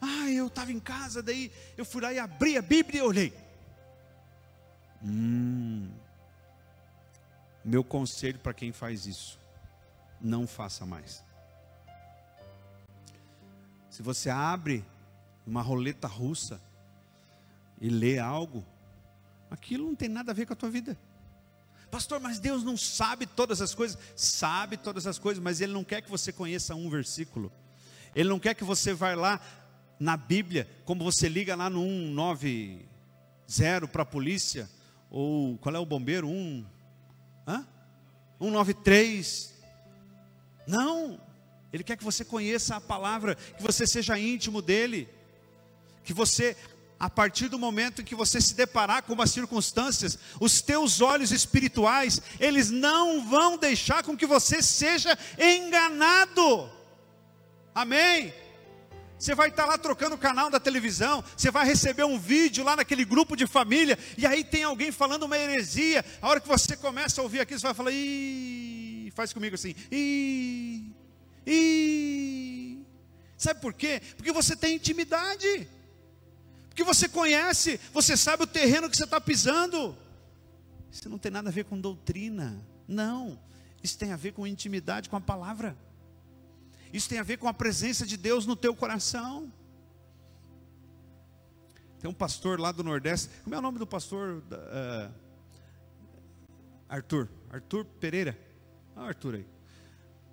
Ah, 0.00 0.30
eu 0.30 0.46
estava 0.46 0.70
em 0.70 0.78
casa, 0.78 1.22
daí 1.22 1.50
eu 1.76 1.84
fui 1.84 2.00
lá 2.00 2.12
e 2.12 2.18
abri 2.18 2.56
a 2.56 2.62
Bíblia 2.62 3.00
e 3.00 3.02
olhei. 3.02 3.34
Hum, 5.02 5.90
meu 7.64 7.82
conselho 7.82 8.38
para 8.38 8.54
quem 8.54 8.70
faz 8.70 9.06
isso, 9.06 9.40
não 10.20 10.46
faça 10.46 10.86
mais. 10.86 11.24
Se 14.00 14.02
você 14.02 14.30
abre 14.30 14.82
uma 15.46 15.60
roleta 15.60 16.08
russa 16.08 16.58
e 17.78 17.90
lê 17.90 18.18
algo, 18.18 18.64
aquilo 19.50 19.84
não 19.84 19.94
tem 19.94 20.08
nada 20.08 20.32
a 20.32 20.34
ver 20.34 20.46
com 20.46 20.54
a 20.54 20.56
tua 20.56 20.70
vida. 20.70 20.98
Pastor, 21.90 22.18
mas 22.18 22.38
Deus 22.38 22.64
não 22.64 22.78
sabe 22.78 23.26
todas 23.26 23.60
as 23.60 23.74
coisas. 23.74 23.98
Sabe 24.16 24.78
todas 24.78 25.06
as 25.06 25.18
coisas, 25.18 25.44
mas 25.44 25.60
Ele 25.60 25.74
não 25.74 25.84
quer 25.84 26.00
que 26.00 26.08
você 26.08 26.32
conheça 26.32 26.74
um 26.74 26.88
versículo. 26.88 27.52
Ele 28.14 28.30
não 28.30 28.40
quer 28.40 28.54
que 28.54 28.64
você 28.64 28.94
vá 28.94 29.14
lá 29.14 29.38
na 29.98 30.16
Bíblia, 30.16 30.66
como 30.86 31.04
você 31.04 31.28
liga 31.28 31.54
lá 31.54 31.68
no 31.68 31.82
190 31.82 33.86
para 33.92 34.02
a 34.02 34.06
polícia, 34.06 34.66
ou 35.10 35.58
qual 35.58 35.74
é 35.74 35.78
o 35.78 35.84
bombeiro? 35.84 36.26
1, 36.26 36.64
hã? 37.46 37.68
193. 38.38 39.52
Não, 40.66 41.20
ele 41.72 41.84
quer 41.84 41.96
que 41.96 42.04
você 42.04 42.24
conheça 42.24 42.76
a 42.76 42.80
palavra, 42.80 43.34
que 43.34 43.62
você 43.62 43.86
seja 43.86 44.18
íntimo 44.18 44.60
dele, 44.60 45.08
que 46.02 46.12
você, 46.12 46.56
a 46.98 47.08
partir 47.08 47.48
do 47.48 47.58
momento 47.58 48.02
em 48.02 48.04
que 48.04 48.14
você 48.14 48.40
se 48.40 48.54
deparar 48.54 49.02
com 49.04 49.20
as 49.22 49.30
circunstâncias, 49.30 50.18
os 50.40 50.60
teus 50.60 51.00
olhos 51.00 51.30
espirituais, 51.30 52.20
eles 52.40 52.70
não 52.70 53.24
vão 53.28 53.56
deixar 53.56 54.02
com 54.02 54.16
que 54.16 54.26
você 54.26 54.60
seja 54.60 55.16
enganado. 55.38 56.68
Amém? 57.72 58.34
Você 59.16 59.34
vai 59.34 59.50
estar 59.50 59.66
lá 59.66 59.76
trocando 59.76 60.14
o 60.14 60.18
canal 60.18 60.50
da 60.50 60.58
televisão, 60.58 61.22
você 61.36 61.50
vai 61.50 61.66
receber 61.66 62.04
um 62.04 62.18
vídeo 62.18 62.64
lá 62.64 62.74
naquele 62.74 63.04
grupo 63.04 63.36
de 63.36 63.46
família, 63.46 63.98
e 64.16 64.26
aí 64.26 64.42
tem 64.42 64.64
alguém 64.64 64.90
falando 64.90 65.24
uma 65.24 65.36
heresia. 65.36 66.04
A 66.22 66.28
hora 66.28 66.40
que 66.40 66.48
você 66.48 66.74
começa 66.74 67.20
a 67.20 67.24
ouvir 67.24 67.40
aquilo, 67.40 67.60
você 67.60 67.66
vai 67.66 67.74
falar, 67.74 67.92
ih, 67.92 69.12
faz 69.14 69.32
comigo 69.32 69.54
assim, 69.54 69.74
ih. 69.92 70.99
E 71.52 72.86
sabe 73.36 73.60
por 73.60 73.74
quê? 73.74 74.00
Porque 74.16 74.30
você 74.30 74.54
tem 74.54 74.76
intimidade. 74.76 75.68
Porque 76.68 76.84
você 76.84 77.08
conhece, 77.08 77.80
você 77.92 78.16
sabe 78.16 78.44
o 78.44 78.46
terreno 78.46 78.88
que 78.88 78.96
você 78.96 79.02
está 79.02 79.20
pisando. 79.20 79.96
Isso 80.92 81.08
não 81.08 81.18
tem 81.18 81.32
nada 81.32 81.48
a 81.48 81.52
ver 81.52 81.64
com 81.64 81.80
doutrina. 81.80 82.64
Não. 82.86 83.36
Isso 83.82 83.98
tem 83.98 84.12
a 84.12 84.16
ver 84.16 84.32
com 84.32 84.46
intimidade 84.46 85.08
com 85.08 85.16
a 85.16 85.20
palavra. 85.20 85.76
Isso 86.92 87.08
tem 87.08 87.18
a 87.18 87.24
ver 87.24 87.38
com 87.38 87.48
a 87.48 87.54
presença 87.54 88.06
de 88.06 88.16
Deus 88.16 88.46
no 88.46 88.54
teu 88.54 88.72
coração. 88.72 89.52
Tem 91.98 92.08
um 92.08 92.14
pastor 92.14 92.60
lá 92.60 92.70
do 92.70 92.84
Nordeste. 92.84 93.28
Como 93.42 93.56
é 93.56 93.58
o 93.58 93.62
nome 93.62 93.80
do 93.80 93.86
pastor? 93.88 94.40
Uh, 94.52 95.12
Arthur. 96.88 97.28
Arthur 97.50 97.84
Pereira. 97.84 98.38
Ah, 98.94 99.06
Arthur 99.06 99.34
aí. 99.34 99.59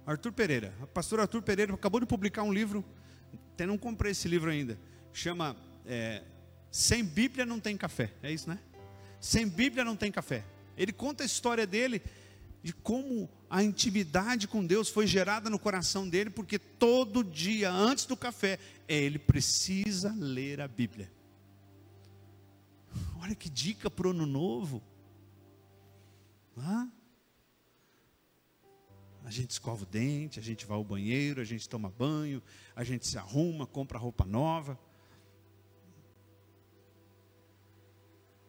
Arthur 0.08 0.32
Pereira. 0.32 0.74
O 0.82 0.88
pastor 0.88 1.20
Arthur 1.20 1.41
Pereira 1.41 1.74
acabou 1.74 1.99
de 1.99 2.05
publicar 2.05 2.41
um 2.43 2.53
livro. 2.53 2.84
Até 3.53 3.66
não 3.66 3.78
comprei 3.78 4.14
esse 4.14 4.26
livro 4.26 4.49
ainda. 4.49 4.80
Chama 5.12 5.58
é, 5.86 6.24
Sem 6.72 7.03
Bíblia 7.03 7.45
não 7.45 7.60
tem 7.60 7.76
café. 7.76 8.14
É 8.24 8.32
isso, 8.32 8.49
né? 8.49 8.58
Sem 9.20 9.45
Bíblia 9.45 9.84
não 9.84 9.97
tem 9.97 10.10
café. 10.10 10.45
Ele 10.78 10.93
conta 10.93 11.24
a 11.24 11.26
história 11.26 11.68
dele 11.68 12.01
de 12.64 12.72
como 12.72 13.30
a 13.49 13.62
intimidade 13.62 14.47
com 14.47 14.66
Deus 14.66 14.88
foi 14.89 15.05
gerada 15.05 15.49
no 15.49 15.60
coração 15.60 16.08
dele, 16.08 16.30
porque 16.30 16.58
todo 16.58 17.24
dia, 17.24 17.70
antes 17.70 18.05
do 18.05 18.16
café, 18.16 18.60
ele 18.88 19.20
precisa 19.20 20.16
ler 20.18 20.62
a 20.62 20.68
Bíblia. 20.68 21.12
Olha 23.22 23.36
que 23.36 23.49
dica 23.49 23.89
para 23.89 24.08
o 24.08 24.12
ano 24.12 24.26
novo. 24.26 24.82
Ah? 26.58 26.88
A 29.28 29.30
gente 29.30 29.49
escova 29.49 29.84
o 29.84 29.86
dente, 29.86 30.39
a 30.39 30.41
gente 30.41 30.65
vai 30.65 30.78
ao 30.78 30.86
banheiro, 30.86 31.41
a 31.41 31.43
gente 31.43 31.67
toma 31.67 31.89
banho, 31.89 32.41
a 32.73 32.82
gente 32.82 33.05
se 33.05 33.17
arruma, 33.17 33.67
compra 33.67 33.99
roupa 33.99 34.23
nova. 34.23 34.80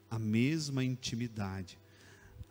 A 0.09 0.21
mesma 0.21 0.85
intimidade, 0.85 1.77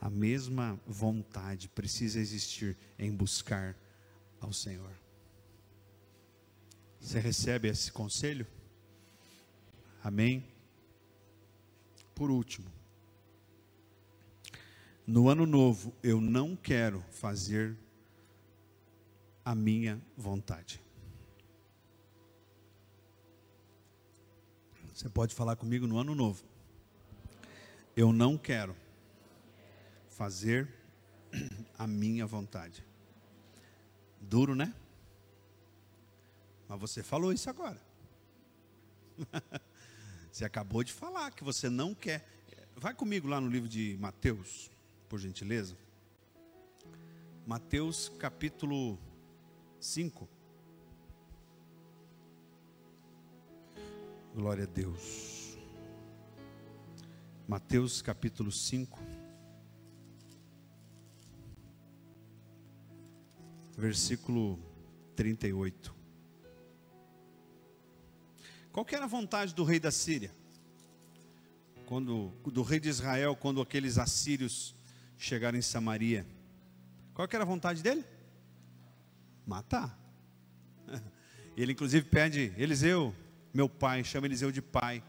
a 0.01 0.09
mesma 0.09 0.77
vontade 0.85 1.69
precisa 1.69 2.19
existir 2.19 2.77
em 2.99 3.15
buscar 3.15 3.77
ao 4.41 4.51
Senhor. 4.51 4.91
Você 6.99 7.21
recebe 7.21 7.69
esse 7.69 7.93
conselho? 7.93 8.45
Amém? 10.03 10.43
Por 12.13 12.29
último, 12.29 12.69
no 15.05 15.29
ano 15.29 15.45
novo, 15.45 15.95
eu 16.03 16.19
não 16.19 16.57
quero 16.57 16.99
fazer 17.09 17.77
a 19.47 19.55
minha 19.55 19.97
vontade. 20.17 20.83
Você 24.93 25.07
pode 25.07 25.33
falar 25.33 25.55
comigo 25.55 25.87
no 25.87 25.97
ano 25.97 26.13
novo. 26.13 26.43
Eu 27.95 28.11
não 28.11 28.37
quero 28.37 28.75
fazer 30.09 30.67
a 31.79 31.87
minha 31.87 32.27
vontade. 32.27 32.83
Duro, 34.19 34.53
né? 34.53 34.75
Mas 36.67 36.77
você 36.81 37.01
falou 37.01 37.31
isso 37.31 37.49
agora. 37.49 37.81
você 40.29 40.43
acabou 40.43 40.83
de 40.83 40.91
falar 40.91 41.31
que 41.31 41.45
você 41.45 41.69
não 41.69 41.95
quer. 41.95 42.27
Vai 42.75 42.93
comigo 42.93 43.29
lá 43.29 43.39
no 43.39 43.47
livro 43.47 43.69
de 43.69 43.95
Mateus 43.97 44.69
por 45.07 45.17
gentileza? 45.19 45.77
Mateus 47.45 48.09
capítulo 48.19 48.99
5. 49.79 50.27
Glória 54.33 54.63
a 54.63 54.67
Deus. 54.67 55.57
Mateus 57.47 58.01
capítulo 58.01 58.51
5. 58.51 58.99
Versículo 63.77 64.59
38. 65.15 65.95
Qual 68.71 68.85
que 68.85 68.95
era 68.95 69.05
a 69.05 69.07
vontade 69.07 69.53
do 69.53 69.63
rei 69.63 69.79
da 69.79 69.91
Síria? 69.91 70.31
Quando, 71.85 72.33
do 72.45 72.63
rei 72.63 72.79
de 72.79 72.89
Israel, 72.89 73.35
quando 73.35 73.61
aqueles 73.61 73.97
assírios 73.97 74.75
chegaram 75.17 75.57
em 75.57 75.61
Samaria. 75.61 76.27
Qual 77.13 77.27
que 77.27 77.35
era 77.35 77.43
a 77.43 77.47
vontade 77.47 77.81
dele? 77.81 78.03
Matar. 79.47 79.97
Ele 81.55 81.71
inclusive 81.71 82.05
pede, 82.05 82.53
Eliseu, 82.57 83.15
meu 83.53 83.67
pai, 83.69 84.03
chama 84.03 84.27
Eliseu 84.27 84.51
de 84.51 84.61
pai. 84.61 85.01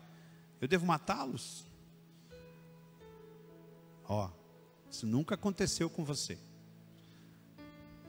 Eu 0.60 0.68
devo 0.68 0.86
matá-los? 0.86 1.66
Ó, 4.04 4.30
isso 4.90 5.06
nunca 5.06 5.34
aconteceu 5.34 5.90
com 5.90 6.04
você. 6.04 6.38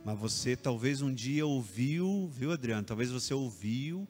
Mas 0.05 0.17
você 0.17 0.55
talvez 0.55 1.01
um 1.01 1.13
dia 1.13 1.45
ouviu, 1.45 2.29
viu 2.31 2.51
Adriano? 2.51 2.85
Talvez 2.85 3.11
você 3.11 3.33
ouviu 3.33 4.07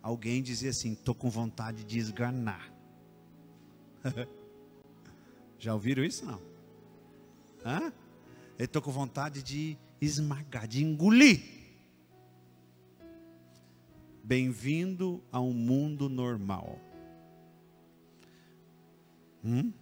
alguém 0.00 0.42
dizer 0.42 0.68
assim: 0.68 0.92
estou 0.92 1.14
com 1.14 1.28
vontade 1.28 1.82
de 1.84 1.98
esganar. 1.98 2.72
Já 5.58 5.74
ouviram 5.74 6.04
isso? 6.04 6.24
Não. 6.24 6.40
Hã? 7.64 7.92
Eu 8.58 8.66
estou 8.66 8.82
com 8.82 8.92
vontade 8.92 9.42
de 9.42 9.76
esmagar, 10.00 10.68
de 10.68 10.84
engolir. 10.84 11.61
Bem-vindo 14.22 15.22
a 15.32 15.40
um 15.40 15.52
mundo 15.52 16.08
normal. 16.08 16.78
Hum? 19.44 19.72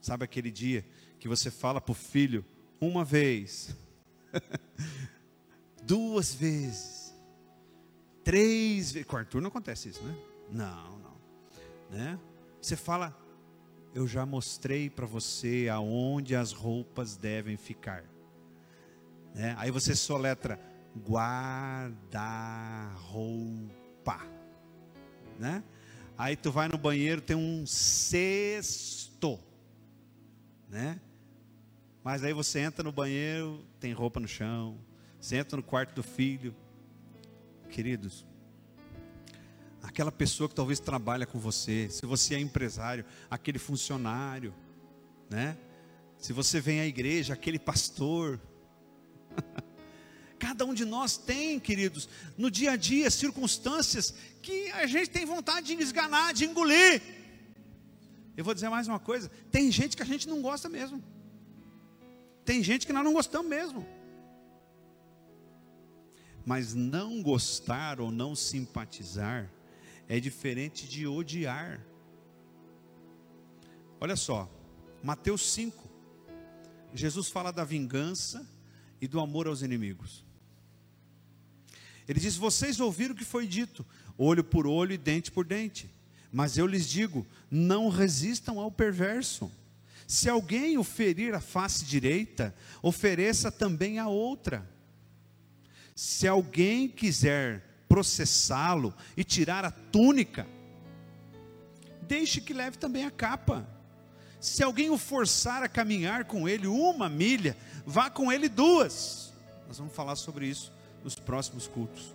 Sabe 0.00 0.24
aquele 0.24 0.50
dia 0.50 0.84
que 1.18 1.28
você 1.28 1.50
fala 1.50 1.80
para 1.80 1.92
o 1.92 1.94
filho 1.94 2.44
uma 2.80 3.04
vez, 3.04 3.74
duas 5.82 6.34
vezes, 6.34 7.14
três 8.22 8.92
vezes. 8.92 9.08
Com 9.08 9.16
Arthur 9.16 9.40
não 9.40 9.48
acontece 9.48 9.88
isso, 9.88 10.02
né? 10.02 10.16
Não, 10.50 10.98
não. 10.98 11.16
Né? 11.90 12.18
Você 12.60 12.76
fala 12.76 13.16
eu 13.94 14.06
já 14.06 14.24
mostrei 14.24 14.88
para 14.90 15.06
você 15.06 15.68
aonde 15.68 16.36
as 16.36 16.52
roupas 16.52 17.16
devem 17.16 17.56
ficar. 17.56 18.04
Né? 19.34 19.54
Aí 19.58 19.70
você 19.70 19.94
soletra 19.94 20.60
guarda-roupa. 20.98 21.98
Né? 25.38 25.62
Aí 26.16 26.36
tu 26.36 26.50
vai 26.50 26.68
no 26.68 26.76
banheiro, 26.76 27.20
tem 27.20 27.36
um 27.36 27.64
cesto. 27.66 29.38
Né? 30.68 31.00
Mas 32.02 32.24
aí 32.24 32.32
você 32.32 32.60
entra 32.60 32.82
no 32.82 32.92
banheiro, 32.92 33.64
tem 33.78 33.92
roupa 33.92 34.18
no 34.18 34.28
chão. 34.28 34.78
Você 35.20 35.36
entra 35.36 35.56
no 35.56 35.62
quarto 35.62 35.94
do 35.94 36.02
filho. 36.02 36.54
Queridos, 37.70 38.26
aquela 39.82 40.10
pessoa 40.10 40.48
que 40.48 40.54
talvez 40.54 40.80
trabalha 40.80 41.26
com 41.26 41.38
você, 41.38 41.88
se 41.90 42.06
você 42.06 42.34
é 42.34 42.40
empresário, 42.40 43.04
aquele 43.30 43.58
funcionário, 43.58 44.54
né? 45.28 45.56
Se 46.16 46.32
você 46.32 46.60
vem 46.60 46.80
à 46.80 46.86
igreja, 46.86 47.34
aquele 47.34 47.58
pastor. 47.58 48.40
Cada 50.58 50.72
um 50.72 50.74
de 50.74 50.84
nós 50.84 51.16
tem, 51.16 51.60
queridos, 51.60 52.08
no 52.36 52.50
dia 52.50 52.72
a 52.72 52.76
dia, 52.76 53.08
circunstâncias 53.12 54.12
que 54.42 54.68
a 54.72 54.88
gente 54.88 55.08
tem 55.08 55.24
vontade 55.24 55.72
de 55.72 55.80
esganar, 55.80 56.34
de 56.34 56.46
engolir. 56.46 57.00
Eu 58.36 58.44
vou 58.44 58.52
dizer 58.52 58.68
mais 58.68 58.88
uma 58.88 58.98
coisa: 58.98 59.30
tem 59.52 59.70
gente 59.70 59.96
que 59.96 60.02
a 60.02 60.04
gente 60.04 60.28
não 60.28 60.42
gosta 60.42 60.68
mesmo. 60.68 61.00
Tem 62.44 62.60
gente 62.60 62.88
que 62.88 62.92
nós 62.92 63.04
não 63.04 63.12
gostamos 63.12 63.48
mesmo. 63.48 63.86
Mas 66.44 66.74
não 66.74 67.22
gostar 67.22 68.00
ou 68.00 68.10
não 68.10 68.34
simpatizar 68.34 69.48
é 70.08 70.18
diferente 70.18 70.88
de 70.88 71.06
odiar. 71.06 71.80
Olha 74.00 74.16
só, 74.16 74.50
Mateus 75.04 75.52
5, 75.52 75.88
Jesus 76.92 77.28
fala 77.28 77.52
da 77.52 77.62
vingança 77.62 78.44
e 79.00 79.06
do 79.06 79.20
amor 79.20 79.46
aos 79.46 79.62
inimigos. 79.62 80.26
Ele 82.08 82.18
diz: 82.18 82.36
Vocês 82.36 82.80
ouviram 82.80 83.14
o 83.14 83.16
que 83.16 83.24
foi 83.24 83.46
dito, 83.46 83.84
olho 84.16 84.42
por 84.42 84.66
olho 84.66 84.92
e 84.92 84.98
dente 84.98 85.30
por 85.30 85.44
dente. 85.44 85.90
Mas 86.32 86.56
eu 86.56 86.66
lhes 86.66 86.88
digo: 86.88 87.26
não 87.50 87.90
resistam 87.90 88.58
ao 88.58 88.70
perverso. 88.70 89.52
Se 90.06 90.26
alguém 90.26 90.78
o 90.78 90.84
ferir 90.84 91.34
a 91.34 91.40
face 91.40 91.84
direita, 91.84 92.54
ofereça 92.82 93.52
também 93.52 93.98
a 93.98 94.08
outra. 94.08 94.66
Se 95.94 96.26
alguém 96.26 96.88
quiser 96.88 97.62
processá-lo 97.86 98.94
e 99.14 99.22
tirar 99.22 99.66
a 99.66 99.70
túnica, 99.70 100.46
deixe 102.02 102.40
que 102.40 102.54
leve 102.54 102.78
também 102.78 103.04
a 103.04 103.10
capa. 103.10 103.68
Se 104.40 104.62
alguém 104.62 104.88
o 104.88 104.96
forçar 104.96 105.62
a 105.62 105.68
caminhar 105.68 106.24
com 106.24 106.48
ele 106.48 106.66
uma 106.66 107.08
milha, 107.08 107.54
vá 107.84 108.08
com 108.08 108.32
ele 108.32 108.48
duas. 108.48 109.32
Nós 109.66 109.76
vamos 109.76 109.92
falar 109.92 110.16
sobre 110.16 110.46
isso 110.46 110.72
nos 111.02 111.14
próximos 111.14 111.66
cultos. 111.66 112.14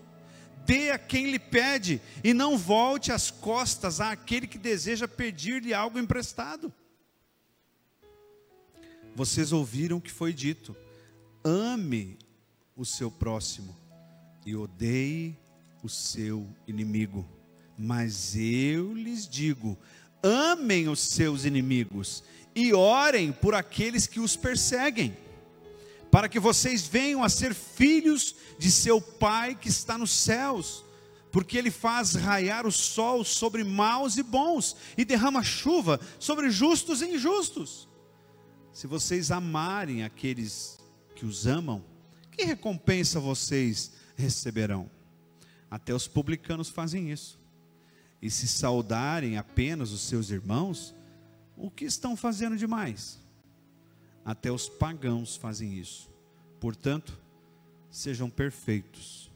Dê 0.66 0.92
a 0.92 0.98
quem 0.98 1.30
lhe 1.30 1.40
pede 1.40 2.02
e 2.24 2.34
não 2.34 2.58
volte 2.58 3.12
as 3.12 3.30
costas 3.30 4.00
àquele 4.00 4.48
que 4.48 4.58
deseja 4.58 5.08
pedir-lhe 5.08 5.74
algo 5.74 6.00
emprestado. 6.00 6.72
Vocês 9.16 9.52
ouviram 9.52 9.98
o 9.98 10.02
que 10.02 10.12
foi 10.12 10.34
dito: 10.34 10.76
ame 11.44 12.18
o 12.76 12.86
seu 12.86 13.12
próximo 13.12 13.76
e 14.46 14.56
odeie 14.56 15.38
o 15.84 15.90
seu 15.90 16.48
inimigo. 16.68 17.28
Mas 17.78 18.36
eu 18.36 18.94
lhes 18.94 19.28
digo: 19.28 19.78
amem 20.22 20.88
os 20.88 21.00
seus 21.00 21.44
inimigos 21.44 22.24
e 22.56 22.74
orem 22.74 23.32
por 23.32 23.54
aqueles 23.54 24.08
que 24.08 24.20
os 24.20 24.36
perseguem, 24.36 25.18
para 26.14 26.30
que 26.30 26.40
vocês 26.40 26.86
venham 26.86 27.24
a 27.24 27.28
ser 27.28 27.56
filhos 27.56 28.36
de 28.60 28.70
seu 28.70 29.02
Pai 29.02 29.56
que 29.56 29.68
está 29.68 29.98
nos 29.98 30.12
céus, 30.12 30.86
porque 31.32 31.58
Ele 31.58 31.72
faz 31.72 32.14
raiar 32.14 32.68
o 32.68 32.72
sol 32.72 33.26
sobre 33.26 33.64
maus 33.64 34.16
e 34.16 34.22
bons, 34.22 34.76
e 34.96 35.04
derrama 35.04 35.42
chuva 35.42 36.00
sobre 36.20 36.52
justos 36.52 37.02
e 37.02 37.16
injustos. 37.16 37.90
Se 38.72 38.86
vocês 38.86 39.32
amarem 39.32 40.04
aqueles 40.04 40.78
que 41.16 41.26
os 41.26 41.48
amam, 41.48 41.84
que 42.32 42.44
recompensa 42.44 43.20
vocês 43.20 43.94
receberão? 44.16 44.92
Até 45.68 45.96
os 45.96 46.08
publicanos 46.08 46.70
fazem 46.70 47.12
isso. 47.12 47.40
E 48.22 48.30
se 48.30 48.48
saudarem 48.48 49.40
apenas 49.40 49.92
os 49.92 50.02
seus 50.02 50.30
irmãos, 50.30 50.94
o 51.58 51.72
que 51.72 51.86
estão 51.86 52.16
fazendo 52.16 52.56
demais? 52.56 53.23
Até 54.26 54.52
os 54.52 54.70
pagãos 54.70 55.36
fazem 55.36 55.74
isso. 55.74 56.10
Portanto, 56.60 57.20
sejam 57.90 58.30
perfeitos, 58.30 59.32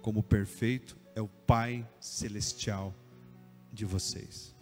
como 0.00 0.22
perfeito 0.22 0.96
é 1.14 1.20
o 1.20 1.28
Pai 1.28 1.88
celestial 2.00 2.94
de 3.72 3.84
vocês. 3.84 4.54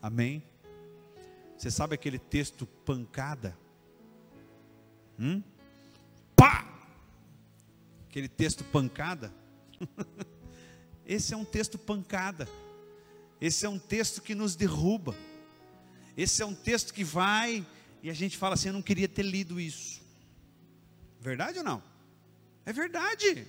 Amém? 0.00 0.42
Você 1.56 1.70
sabe 1.70 1.94
aquele 1.94 2.18
texto 2.18 2.66
pancada? 2.66 3.56
Hum? 5.18 5.42
Pá! 6.34 6.66
Aquele 8.08 8.28
texto 8.28 8.64
pancada? 8.64 9.32
Esse 11.06 11.34
é 11.34 11.36
um 11.36 11.44
texto 11.44 11.78
pancada. 11.78 12.48
Esse 13.40 13.66
é 13.66 13.68
um 13.68 13.78
texto 13.78 14.22
que 14.22 14.34
nos 14.34 14.56
derruba. 14.56 15.14
Esse 16.16 16.42
é 16.42 16.46
um 16.46 16.54
texto 16.54 16.92
que 16.92 17.04
vai 17.04 17.66
e 18.06 18.10
a 18.10 18.14
gente 18.14 18.36
fala 18.36 18.54
assim: 18.54 18.68
eu 18.68 18.72
não 18.72 18.82
queria 18.82 19.08
ter 19.08 19.24
lido 19.24 19.60
isso. 19.60 20.00
Verdade 21.20 21.58
ou 21.58 21.64
não? 21.64 21.82
É 22.64 22.72
verdade. 22.72 23.44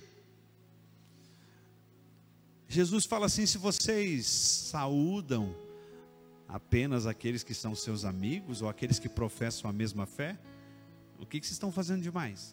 Jesus 2.66 3.06
fala 3.06 3.26
assim: 3.26 3.46
se 3.46 3.56
vocês 3.56 4.26
saúdam 4.26 5.54
apenas 6.48 7.06
aqueles 7.06 7.44
que 7.44 7.54
são 7.54 7.72
seus 7.72 8.04
amigos 8.04 8.60
ou 8.60 8.68
aqueles 8.68 8.98
que 8.98 9.08
professam 9.08 9.70
a 9.70 9.72
mesma 9.72 10.06
fé, 10.06 10.36
o 11.20 11.24
que, 11.24 11.38
que 11.38 11.46
vocês 11.46 11.54
estão 11.54 11.70
fazendo 11.70 12.02
demais? 12.02 12.52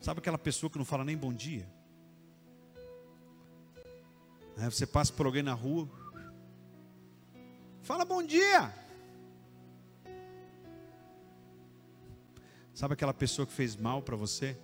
Sabe 0.00 0.20
aquela 0.20 0.38
pessoa 0.38 0.70
que 0.70 0.78
não 0.78 0.84
fala 0.84 1.04
nem 1.04 1.16
bom 1.16 1.32
dia? 1.32 1.68
É, 4.56 4.66
você 4.66 4.86
passa 4.86 5.12
por 5.12 5.26
alguém 5.26 5.42
na 5.42 5.54
rua, 5.54 5.90
fala 7.82 8.04
bom 8.04 8.22
dia. 8.22 8.86
Sabe 12.78 12.94
aquela 12.94 13.12
pessoa 13.12 13.44
que 13.44 13.52
fez 13.52 13.74
mal 13.74 14.00
para 14.00 14.14
você? 14.14 14.56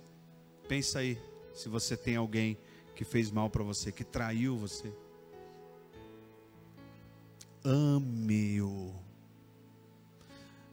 Pensa 0.69 0.99
aí, 0.99 1.21
se 1.53 1.67
você 1.67 1.97
tem 1.97 2.15
alguém 2.15 2.57
que 2.95 3.03
fez 3.03 3.29
mal 3.29 3.49
para 3.49 3.61
você, 3.61 3.91
que 3.91 4.05
traiu 4.05 4.57
você. 4.57 4.89
Ame-o. 7.61 8.95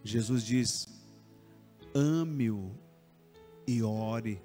Jesus 0.05 0.45
diz: 0.45 0.87
ame-o 1.93 2.73
e 3.67 3.83
ore 3.83 4.41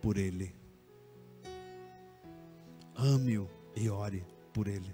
por 0.00 0.16
ele. 0.16 0.52
Ame-o 2.96 3.48
e 3.76 3.88
ore 3.88 4.26
por 4.52 4.66
ele. 4.66 4.92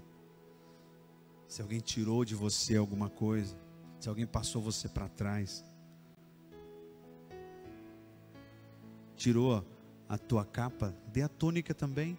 Se 1.47 1.63
alguém 1.63 1.79
tirou 1.79 2.23
de 2.23 2.35
você 2.35 2.75
alguma 2.75 3.09
coisa, 3.09 3.57
se 3.99 4.07
alguém 4.07 4.27
passou 4.27 4.61
você 4.61 4.87
para 4.87 5.09
trás, 5.09 5.65
tirou 9.19 9.65
a 10.07 10.17
tua 10.17 10.45
capa, 10.45 10.95
dê 11.11 11.21
a 11.21 11.27
tônica 11.27 11.73
também. 11.73 12.17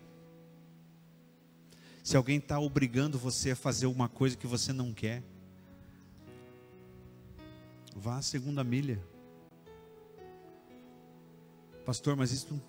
Se 2.04 2.14
alguém 2.16 2.36
está 2.36 2.60
obrigando 2.60 3.18
você 3.18 3.52
a 3.52 3.56
fazer 3.56 3.86
uma 3.86 4.08
coisa 4.08 4.36
que 4.36 4.46
você 4.46 4.70
não 4.72 4.92
quer, 4.92 5.22
vá 7.96 8.18
à 8.18 8.22
segunda 8.22 8.62
milha. 8.62 9.02
Pastor, 11.86 12.14
mas 12.16 12.32
isso 12.32 12.60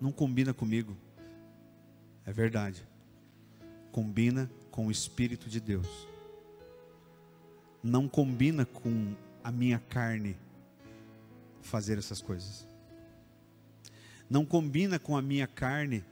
não 0.00 0.10
combina 0.10 0.54
comigo. 0.54 0.96
É 2.24 2.32
verdade. 2.32 2.82
Combina 3.92 4.50
com 4.70 4.86
o 4.86 4.90
Espírito 4.90 5.50
de 5.50 5.60
Deus. 5.60 6.08
Não 7.82 8.08
combina 8.08 8.64
com 8.64 9.14
a 9.44 9.52
minha 9.52 9.78
carne 9.78 10.36
fazer 11.60 11.98
essas 11.98 12.22
coisas. 12.22 12.71
Não 14.32 14.46
combina 14.46 14.98
com 14.98 15.14
a 15.14 15.20
minha 15.20 15.46
carne 15.46 16.02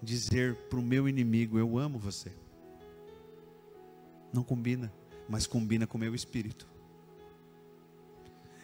dizer 0.00 0.54
para 0.68 0.78
o 0.78 0.82
meu 0.82 1.08
inimigo: 1.08 1.58
Eu 1.58 1.76
amo 1.76 1.98
você. 1.98 2.32
Não 4.32 4.44
combina, 4.44 4.92
mas 5.28 5.44
combina 5.44 5.88
com 5.88 5.98
o 5.98 6.00
meu 6.00 6.14
espírito. 6.14 6.68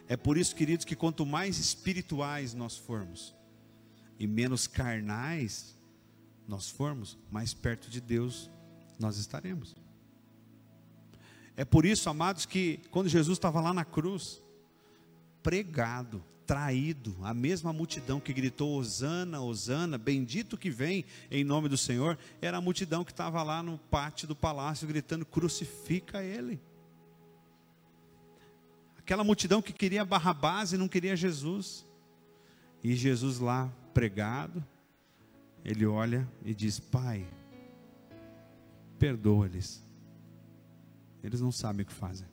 É 0.06 0.16
por 0.16 0.38
isso, 0.38 0.54
queridos, 0.54 0.84
que 0.84 0.94
quanto 0.94 1.26
mais 1.26 1.58
espirituais 1.58 2.54
nós 2.54 2.76
formos 2.76 3.34
e 4.16 4.28
menos 4.28 4.68
carnais 4.68 5.76
nós 6.46 6.70
formos, 6.70 7.18
mais 7.32 7.52
perto 7.52 7.90
de 7.90 8.00
Deus 8.00 8.48
nós 8.96 9.16
estaremos. 9.16 9.74
É 11.56 11.64
por 11.64 11.84
isso, 11.84 12.08
amados, 12.08 12.46
que 12.46 12.80
quando 12.92 13.08
Jesus 13.08 13.38
estava 13.38 13.60
lá 13.60 13.74
na 13.74 13.84
cruz, 13.84 14.40
pregado, 15.42 16.22
traído, 16.46 17.16
a 17.22 17.32
mesma 17.32 17.72
multidão 17.72 18.20
que 18.20 18.32
gritou: 18.32 18.76
Hosana, 18.78 19.40
Hosana, 19.40 19.96
bendito 19.96 20.56
que 20.56 20.70
vem 20.70 21.04
em 21.30 21.44
nome 21.44 21.68
do 21.68 21.76
Senhor, 21.76 22.18
era 22.40 22.58
a 22.58 22.60
multidão 22.60 23.04
que 23.04 23.12
estava 23.12 23.42
lá 23.42 23.62
no 23.62 23.78
pátio 23.78 24.28
do 24.28 24.36
palácio 24.36 24.86
gritando: 24.86 25.24
crucifica 25.24 26.22
ele. 26.22 26.60
Aquela 28.98 29.24
multidão 29.24 29.60
que 29.60 29.72
queria 29.72 30.04
Barrabás 30.04 30.72
e 30.72 30.76
não 30.76 30.88
queria 30.88 31.16
Jesus. 31.16 31.86
E 32.84 32.94
Jesus 32.96 33.38
lá 33.38 33.72
pregado, 33.94 34.64
ele 35.64 35.86
olha 35.86 36.28
e 36.44 36.54
diz: 36.54 36.80
Pai, 36.80 37.26
perdoa-lhes, 38.98 39.84
eles 41.22 41.40
não 41.40 41.52
sabem 41.52 41.84
o 41.84 41.86
que 41.86 41.92
fazem. 41.92 42.26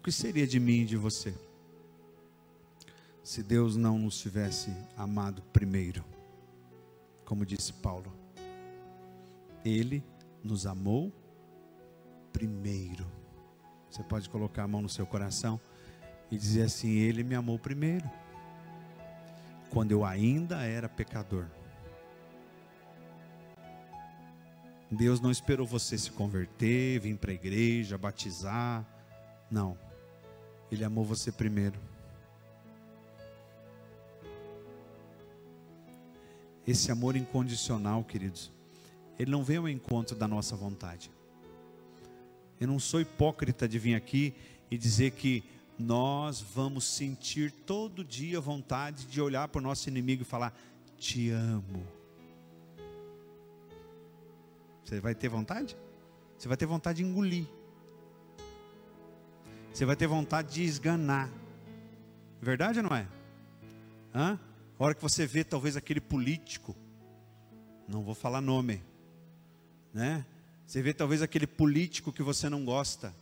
O 0.00 0.02
que 0.02 0.10
seria 0.10 0.46
de 0.46 0.58
mim 0.58 0.80
e 0.80 0.86
de 0.86 0.96
você? 0.96 1.34
Se 3.22 3.42
Deus 3.42 3.76
não 3.76 3.98
nos 3.98 4.18
tivesse 4.18 4.74
amado 4.96 5.42
primeiro, 5.52 6.02
como 7.22 7.44
disse 7.44 7.70
Paulo, 7.74 8.10
Ele 9.62 10.02
nos 10.42 10.66
amou 10.66 11.12
primeiro. 12.32 13.06
Você 13.90 14.02
pode 14.02 14.30
colocar 14.30 14.62
a 14.62 14.66
mão 14.66 14.80
no 14.80 14.88
seu 14.88 15.04
coração 15.04 15.60
e 16.30 16.38
dizer 16.38 16.62
assim: 16.62 16.92
Ele 16.92 17.22
me 17.22 17.34
amou 17.34 17.58
primeiro, 17.58 18.10
quando 19.68 19.92
eu 19.92 20.02
ainda 20.02 20.62
era 20.64 20.88
pecador. 20.88 21.44
Deus 24.90 25.20
não 25.20 25.30
esperou 25.30 25.66
você 25.66 25.98
se 25.98 26.10
converter, 26.10 26.98
vir 27.00 27.18
para 27.18 27.32
a 27.32 27.34
igreja, 27.34 27.98
batizar. 27.98 28.82
Não. 29.50 29.89
Ele 30.70 30.84
amou 30.84 31.04
você 31.04 31.32
primeiro. 31.32 31.78
Esse 36.66 36.92
amor 36.92 37.16
incondicional, 37.16 38.04
queridos, 38.04 38.52
ele 39.18 39.30
não 39.30 39.42
vem 39.42 39.56
ao 39.56 39.68
encontro 39.68 40.14
da 40.14 40.28
nossa 40.28 40.54
vontade. 40.54 41.10
Eu 42.60 42.68
não 42.68 42.78
sou 42.78 43.00
hipócrita 43.00 43.68
de 43.68 43.78
vir 43.78 43.94
aqui 43.94 44.34
e 44.70 44.78
dizer 44.78 45.12
que 45.12 45.42
nós 45.78 46.40
vamos 46.40 46.84
sentir 46.84 47.50
todo 47.50 48.04
dia 48.04 48.40
vontade 48.40 49.06
de 49.06 49.20
olhar 49.20 49.48
para 49.48 49.58
o 49.58 49.62
nosso 49.62 49.88
inimigo 49.88 50.22
e 50.22 50.24
falar: 50.24 50.54
Te 50.96 51.30
amo. 51.30 51.86
Você 54.84 55.00
vai 55.00 55.14
ter 55.14 55.28
vontade? 55.28 55.76
Você 56.36 56.48
vai 56.48 56.56
ter 56.56 56.66
vontade 56.66 57.02
de 57.02 57.08
engolir. 57.08 57.46
Você 59.80 59.86
vai 59.86 59.96
ter 59.96 60.06
vontade 60.06 60.52
de 60.52 60.62
esganar. 60.62 61.30
Verdade 62.38 62.80
ou 62.80 62.82
não 62.82 62.94
é? 62.94 63.08
Hã? 64.14 64.38
A 64.78 64.84
hora 64.84 64.94
que 64.94 65.00
você 65.00 65.26
vê 65.26 65.42
talvez 65.42 65.74
aquele 65.74 66.02
político, 66.02 66.76
não 67.88 68.02
vou 68.02 68.14
falar 68.14 68.42
nome, 68.42 68.84
né? 69.90 70.26
Você 70.66 70.82
vê 70.82 70.92
talvez 70.92 71.22
aquele 71.22 71.46
político 71.46 72.12
que 72.12 72.22
você 72.22 72.50
não 72.50 72.62
gosta. 72.62 73.14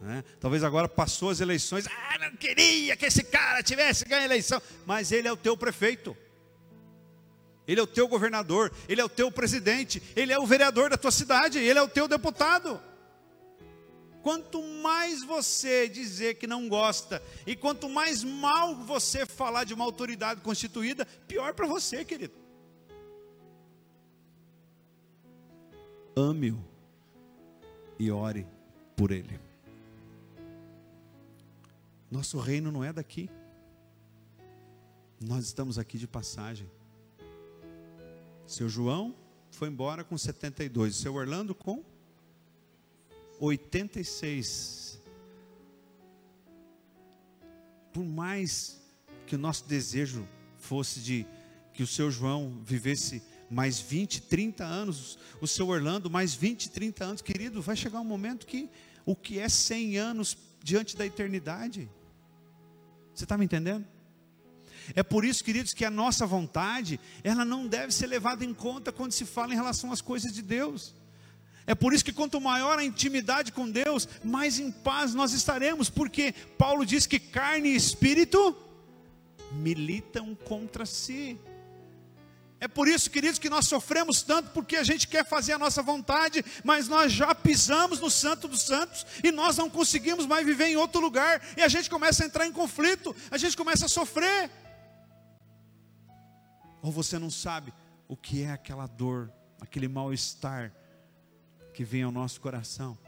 Né? 0.00 0.22
Talvez 0.38 0.62
agora 0.62 0.88
passou 0.88 1.30
as 1.30 1.40
eleições, 1.40 1.88
ah, 1.88 2.18
não 2.20 2.36
queria 2.36 2.96
que 2.96 3.06
esse 3.06 3.24
cara 3.24 3.64
tivesse 3.64 4.04
ganho 4.04 4.22
a 4.22 4.26
eleição, 4.26 4.62
mas 4.86 5.10
ele 5.10 5.26
é 5.26 5.32
o 5.32 5.36
teu 5.36 5.56
prefeito. 5.56 6.16
Ele 7.66 7.80
é 7.80 7.82
o 7.82 7.86
teu 7.88 8.06
governador, 8.06 8.72
ele 8.88 9.00
é 9.00 9.04
o 9.04 9.08
teu 9.08 9.28
presidente, 9.32 10.00
ele 10.14 10.32
é 10.32 10.38
o 10.38 10.46
vereador 10.46 10.88
da 10.88 10.96
tua 10.96 11.10
cidade, 11.10 11.58
ele 11.58 11.80
é 11.80 11.82
o 11.82 11.88
teu 11.88 12.06
deputado. 12.06 12.80
Quanto 14.22 14.62
mais 14.62 15.24
você 15.24 15.88
dizer 15.88 16.34
que 16.34 16.46
não 16.46 16.68
gosta, 16.68 17.20
e 17.44 17.56
quanto 17.56 17.88
mais 17.88 18.22
mal 18.22 18.76
você 18.76 19.26
falar 19.26 19.64
de 19.64 19.74
uma 19.74 19.84
autoridade 19.84 20.40
constituída, 20.40 21.04
pior 21.26 21.52
para 21.54 21.66
você, 21.66 22.04
querido. 22.04 22.34
Ame-o 26.14 26.62
e 27.98 28.10
ore 28.10 28.46
por 28.96 29.10
ele. 29.10 29.40
Nosso 32.10 32.38
reino 32.38 32.70
não 32.70 32.84
é 32.84 32.92
daqui. 32.92 33.28
Nós 35.20 35.46
estamos 35.46 35.78
aqui 35.78 35.98
de 35.98 36.06
passagem. 36.06 36.70
Seu 38.46 38.68
João 38.68 39.16
foi 39.50 39.68
embora 39.68 40.04
com 40.04 40.16
72, 40.16 40.94
seu 40.94 41.14
Orlando 41.14 41.54
com 41.54 41.82
86. 43.44 45.00
Por 47.92 48.04
mais 48.04 48.80
que 49.26 49.34
o 49.34 49.38
nosso 49.38 49.66
desejo 49.66 50.26
fosse 50.58 51.00
de 51.00 51.26
que 51.74 51.82
o 51.82 51.86
seu 51.86 52.10
João 52.10 52.60
vivesse 52.62 53.22
mais 53.50 53.80
20, 53.80 54.22
30 54.22 54.64
anos, 54.64 55.18
o 55.40 55.46
seu 55.46 55.68
Orlando 55.68 56.08
mais 56.08 56.34
20, 56.34 56.70
30 56.70 57.04
anos, 57.04 57.22
querido, 57.22 57.60
vai 57.60 57.74
chegar 57.74 58.00
um 58.00 58.04
momento 58.04 58.46
que 58.46 58.70
o 59.04 59.16
que 59.16 59.40
é 59.40 59.48
100 59.48 59.98
anos 59.98 60.38
diante 60.62 60.96
da 60.96 61.04
eternidade. 61.04 61.90
Você 63.12 63.24
está 63.24 63.36
me 63.36 63.44
entendendo? 63.44 63.84
É 64.94 65.02
por 65.02 65.24
isso, 65.24 65.42
queridos, 65.44 65.74
que 65.74 65.84
a 65.84 65.90
nossa 65.90 66.24
vontade, 66.26 66.98
ela 67.24 67.44
não 67.44 67.66
deve 67.66 67.92
ser 67.92 68.06
levada 68.06 68.44
em 68.44 68.54
conta 68.54 68.92
quando 68.92 69.12
se 69.12 69.24
fala 69.24 69.52
em 69.52 69.56
relação 69.56 69.92
às 69.92 70.00
coisas 70.00 70.32
de 70.32 70.42
Deus. 70.42 70.94
É 71.66 71.74
por 71.74 71.92
isso 71.92 72.04
que 72.04 72.12
quanto 72.12 72.40
maior 72.40 72.78
a 72.78 72.84
intimidade 72.84 73.52
com 73.52 73.70
Deus, 73.70 74.08
mais 74.24 74.58
em 74.58 74.70
paz 74.70 75.14
nós 75.14 75.32
estaremos, 75.32 75.88
porque 75.88 76.32
Paulo 76.58 76.84
diz 76.84 77.06
que 77.06 77.18
carne 77.18 77.70
e 77.70 77.76
espírito 77.76 78.56
militam 79.52 80.34
contra 80.34 80.84
si. 80.84 81.38
É 82.58 82.68
por 82.68 82.86
isso, 82.86 83.10
queridos, 83.10 83.40
que 83.40 83.50
nós 83.50 83.66
sofremos 83.66 84.22
tanto, 84.22 84.50
porque 84.50 84.76
a 84.76 84.84
gente 84.84 85.08
quer 85.08 85.26
fazer 85.26 85.52
a 85.52 85.58
nossa 85.58 85.82
vontade, 85.82 86.44
mas 86.62 86.86
nós 86.86 87.12
já 87.12 87.34
pisamos 87.34 87.98
no 87.98 88.08
Santo 88.08 88.46
dos 88.46 88.62
Santos 88.62 89.04
e 89.22 89.32
nós 89.32 89.56
não 89.56 89.68
conseguimos 89.68 90.26
mais 90.26 90.46
viver 90.46 90.66
em 90.66 90.76
outro 90.76 91.00
lugar, 91.00 91.42
e 91.56 91.62
a 91.62 91.66
gente 91.66 91.90
começa 91.90 92.22
a 92.22 92.26
entrar 92.26 92.46
em 92.46 92.52
conflito, 92.52 93.14
a 93.32 93.36
gente 93.36 93.56
começa 93.56 93.86
a 93.86 93.88
sofrer. 93.88 94.48
Ou 96.80 96.92
você 96.92 97.18
não 97.18 97.30
sabe 97.30 97.72
o 98.06 98.16
que 98.16 98.42
é 98.42 98.52
aquela 98.52 98.86
dor, 98.86 99.32
aquele 99.60 99.88
mal-estar 99.88 100.72
que 101.72 101.84
vem 101.84 102.02
ao 102.02 102.12
nosso 102.12 102.40
coração 102.40 102.98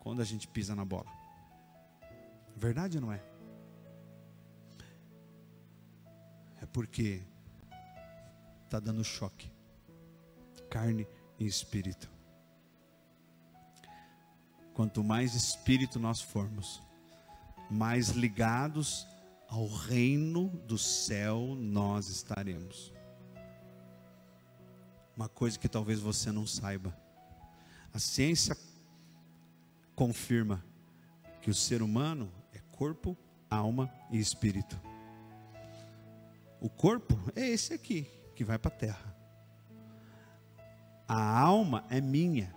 quando 0.00 0.20
a 0.20 0.24
gente 0.24 0.48
pisa 0.48 0.74
na 0.74 0.84
bola. 0.84 1.10
Verdade 2.56 2.98
ou 2.98 3.02
não 3.02 3.12
é? 3.12 3.22
É 6.60 6.66
porque 6.66 7.22
está 8.64 8.80
dando 8.80 9.04
choque. 9.04 9.50
Carne 10.70 11.06
e 11.38 11.46
espírito. 11.46 12.10
Quanto 14.74 15.04
mais 15.04 15.34
espírito 15.34 16.00
nós 16.00 16.20
formos, 16.20 16.82
mais 17.70 18.08
ligados 18.10 19.06
ao 19.48 19.66
reino 19.66 20.48
do 20.66 20.78
céu 20.78 21.54
nós 21.54 22.08
estaremos. 22.08 22.92
Uma 25.14 25.28
coisa 25.28 25.58
que 25.58 25.68
talvez 25.68 26.00
você 26.00 26.32
não 26.32 26.46
saiba. 26.46 26.96
A 27.92 27.98
ciência 27.98 28.56
confirma 29.94 30.64
que 31.40 31.50
o 31.50 31.54
ser 31.54 31.82
humano 31.82 32.32
é 32.52 32.58
corpo, 32.70 33.16
alma 33.50 33.92
e 34.10 34.18
espírito. 34.18 34.80
O 36.60 36.70
corpo 36.70 37.18
é 37.34 37.46
esse 37.48 37.74
aqui, 37.74 38.06
que 38.34 38.44
vai 38.44 38.58
para 38.58 38.72
a 38.72 38.76
terra. 38.76 39.16
A 41.06 41.40
alma 41.40 41.84
é 41.90 42.00
minha. 42.00 42.54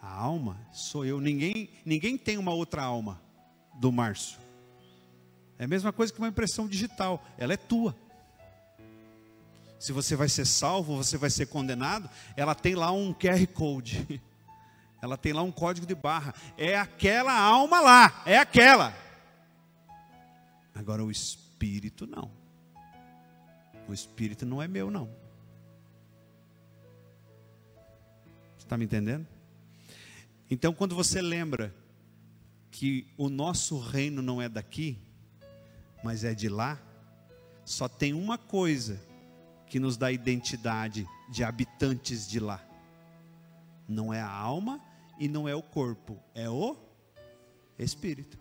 A 0.00 0.10
alma 0.10 0.58
sou 0.72 1.04
eu. 1.04 1.20
Ninguém, 1.20 1.68
ninguém 1.84 2.16
tem 2.16 2.38
uma 2.38 2.54
outra 2.54 2.82
alma 2.82 3.20
do 3.74 3.92
Márcio. 3.92 4.38
É 5.58 5.64
a 5.64 5.68
mesma 5.68 5.92
coisa 5.92 6.12
que 6.12 6.18
uma 6.18 6.28
impressão 6.28 6.68
digital. 6.68 7.22
Ela 7.36 7.54
é 7.54 7.56
tua. 7.56 7.94
Se 9.86 9.92
você 9.92 10.16
vai 10.16 10.28
ser 10.28 10.44
salvo, 10.44 10.96
você 10.96 11.16
vai 11.16 11.30
ser 11.30 11.46
condenado, 11.46 12.10
ela 12.36 12.56
tem 12.56 12.74
lá 12.74 12.90
um 12.90 13.14
QR 13.14 13.46
Code. 13.46 14.20
Ela 15.00 15.16
tem 15.16 15.32
lá 15.32 15.42
um 15.42 15.52
código 15.52 15.86
de 15.86 15.94
barra. 15.94 16.34
É 16.58 16.76
aquela 16.76 17.32
alma 17.32 17.80
lá, 17.80 18.22
é 18.26 18.36
aquela. 18.36 18.92
Agora 20.74 21.04
o 21.04 21.10
espírito 21.10 22.04
não. 22.04 22.32
O 23.86 23.92
espírito 23.92 24.44
não 24.44 24.60
é 24.60 24.66
meu, 24.66 24.90
não. 24.90 25.08
Está 28.58 28.76
me 28.76 28.86
entendendo? 28.86 29.24
Então, 30.50 30.74
quando 30.74 30.96
você 30.96 31.22
lembra 31.22 31.72
que 32.72 33.06
o 33.16 33.28
nosso 33.28 33.78
reino 33.78 34.20
não 34.20 34.42
é 34.42 34.48
daqui, 34.48 34.98
mas 36.02 36.24
é 36.24 36.34
de 36.34 36.48
lá, 36.48 36.76
só 37.64 37.86
tem 37.86 38.12
uma 38.12 38.36
coisa 38.36 39.00
que 39.66 39.78
nos 39.78 39.96
dá 39.96 40.12
identidade 40.12 41.06
de 41.28 41.42
habitantes 41.42 42.28
de 42.28 42.40
lá. 42.40 42.64
Não 43.88 44.12
é 44.12 44.20
a 44.20 44.30
alma 44.30 44.80
e 45.18 45.28
não 45.28 45.48
é 45.48 45.54
o 45.54 45.62
corpo, 45.62 46.18
é 46.34 46.48
o 46.48 46.76
espírito. 47.78 48.38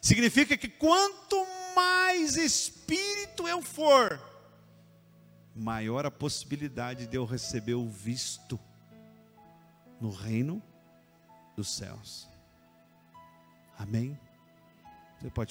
Significa 0.00 0.56
que 0.56 0.68
quanto 0.68 1.36
mais 1.74 2.36
espírito 2.36 3.48
eu 3.48 3.60
for, 3.60 4.20
maior 5.54 6.04
a 6.06 6.10
possibilidade 6.10 7.06
de 7.06 7.16
eu 7.16 7.24
receber 7.24 7.74
o 7.74 7.88
visto 7.88 8.58
no 10.00 10.10
reino 10.10 10.62
dos 11.56 11.74
céus. 11.74 12.28
Amém? 13.78 14.18
Você 15.18 15.30
pode 15.30 15.44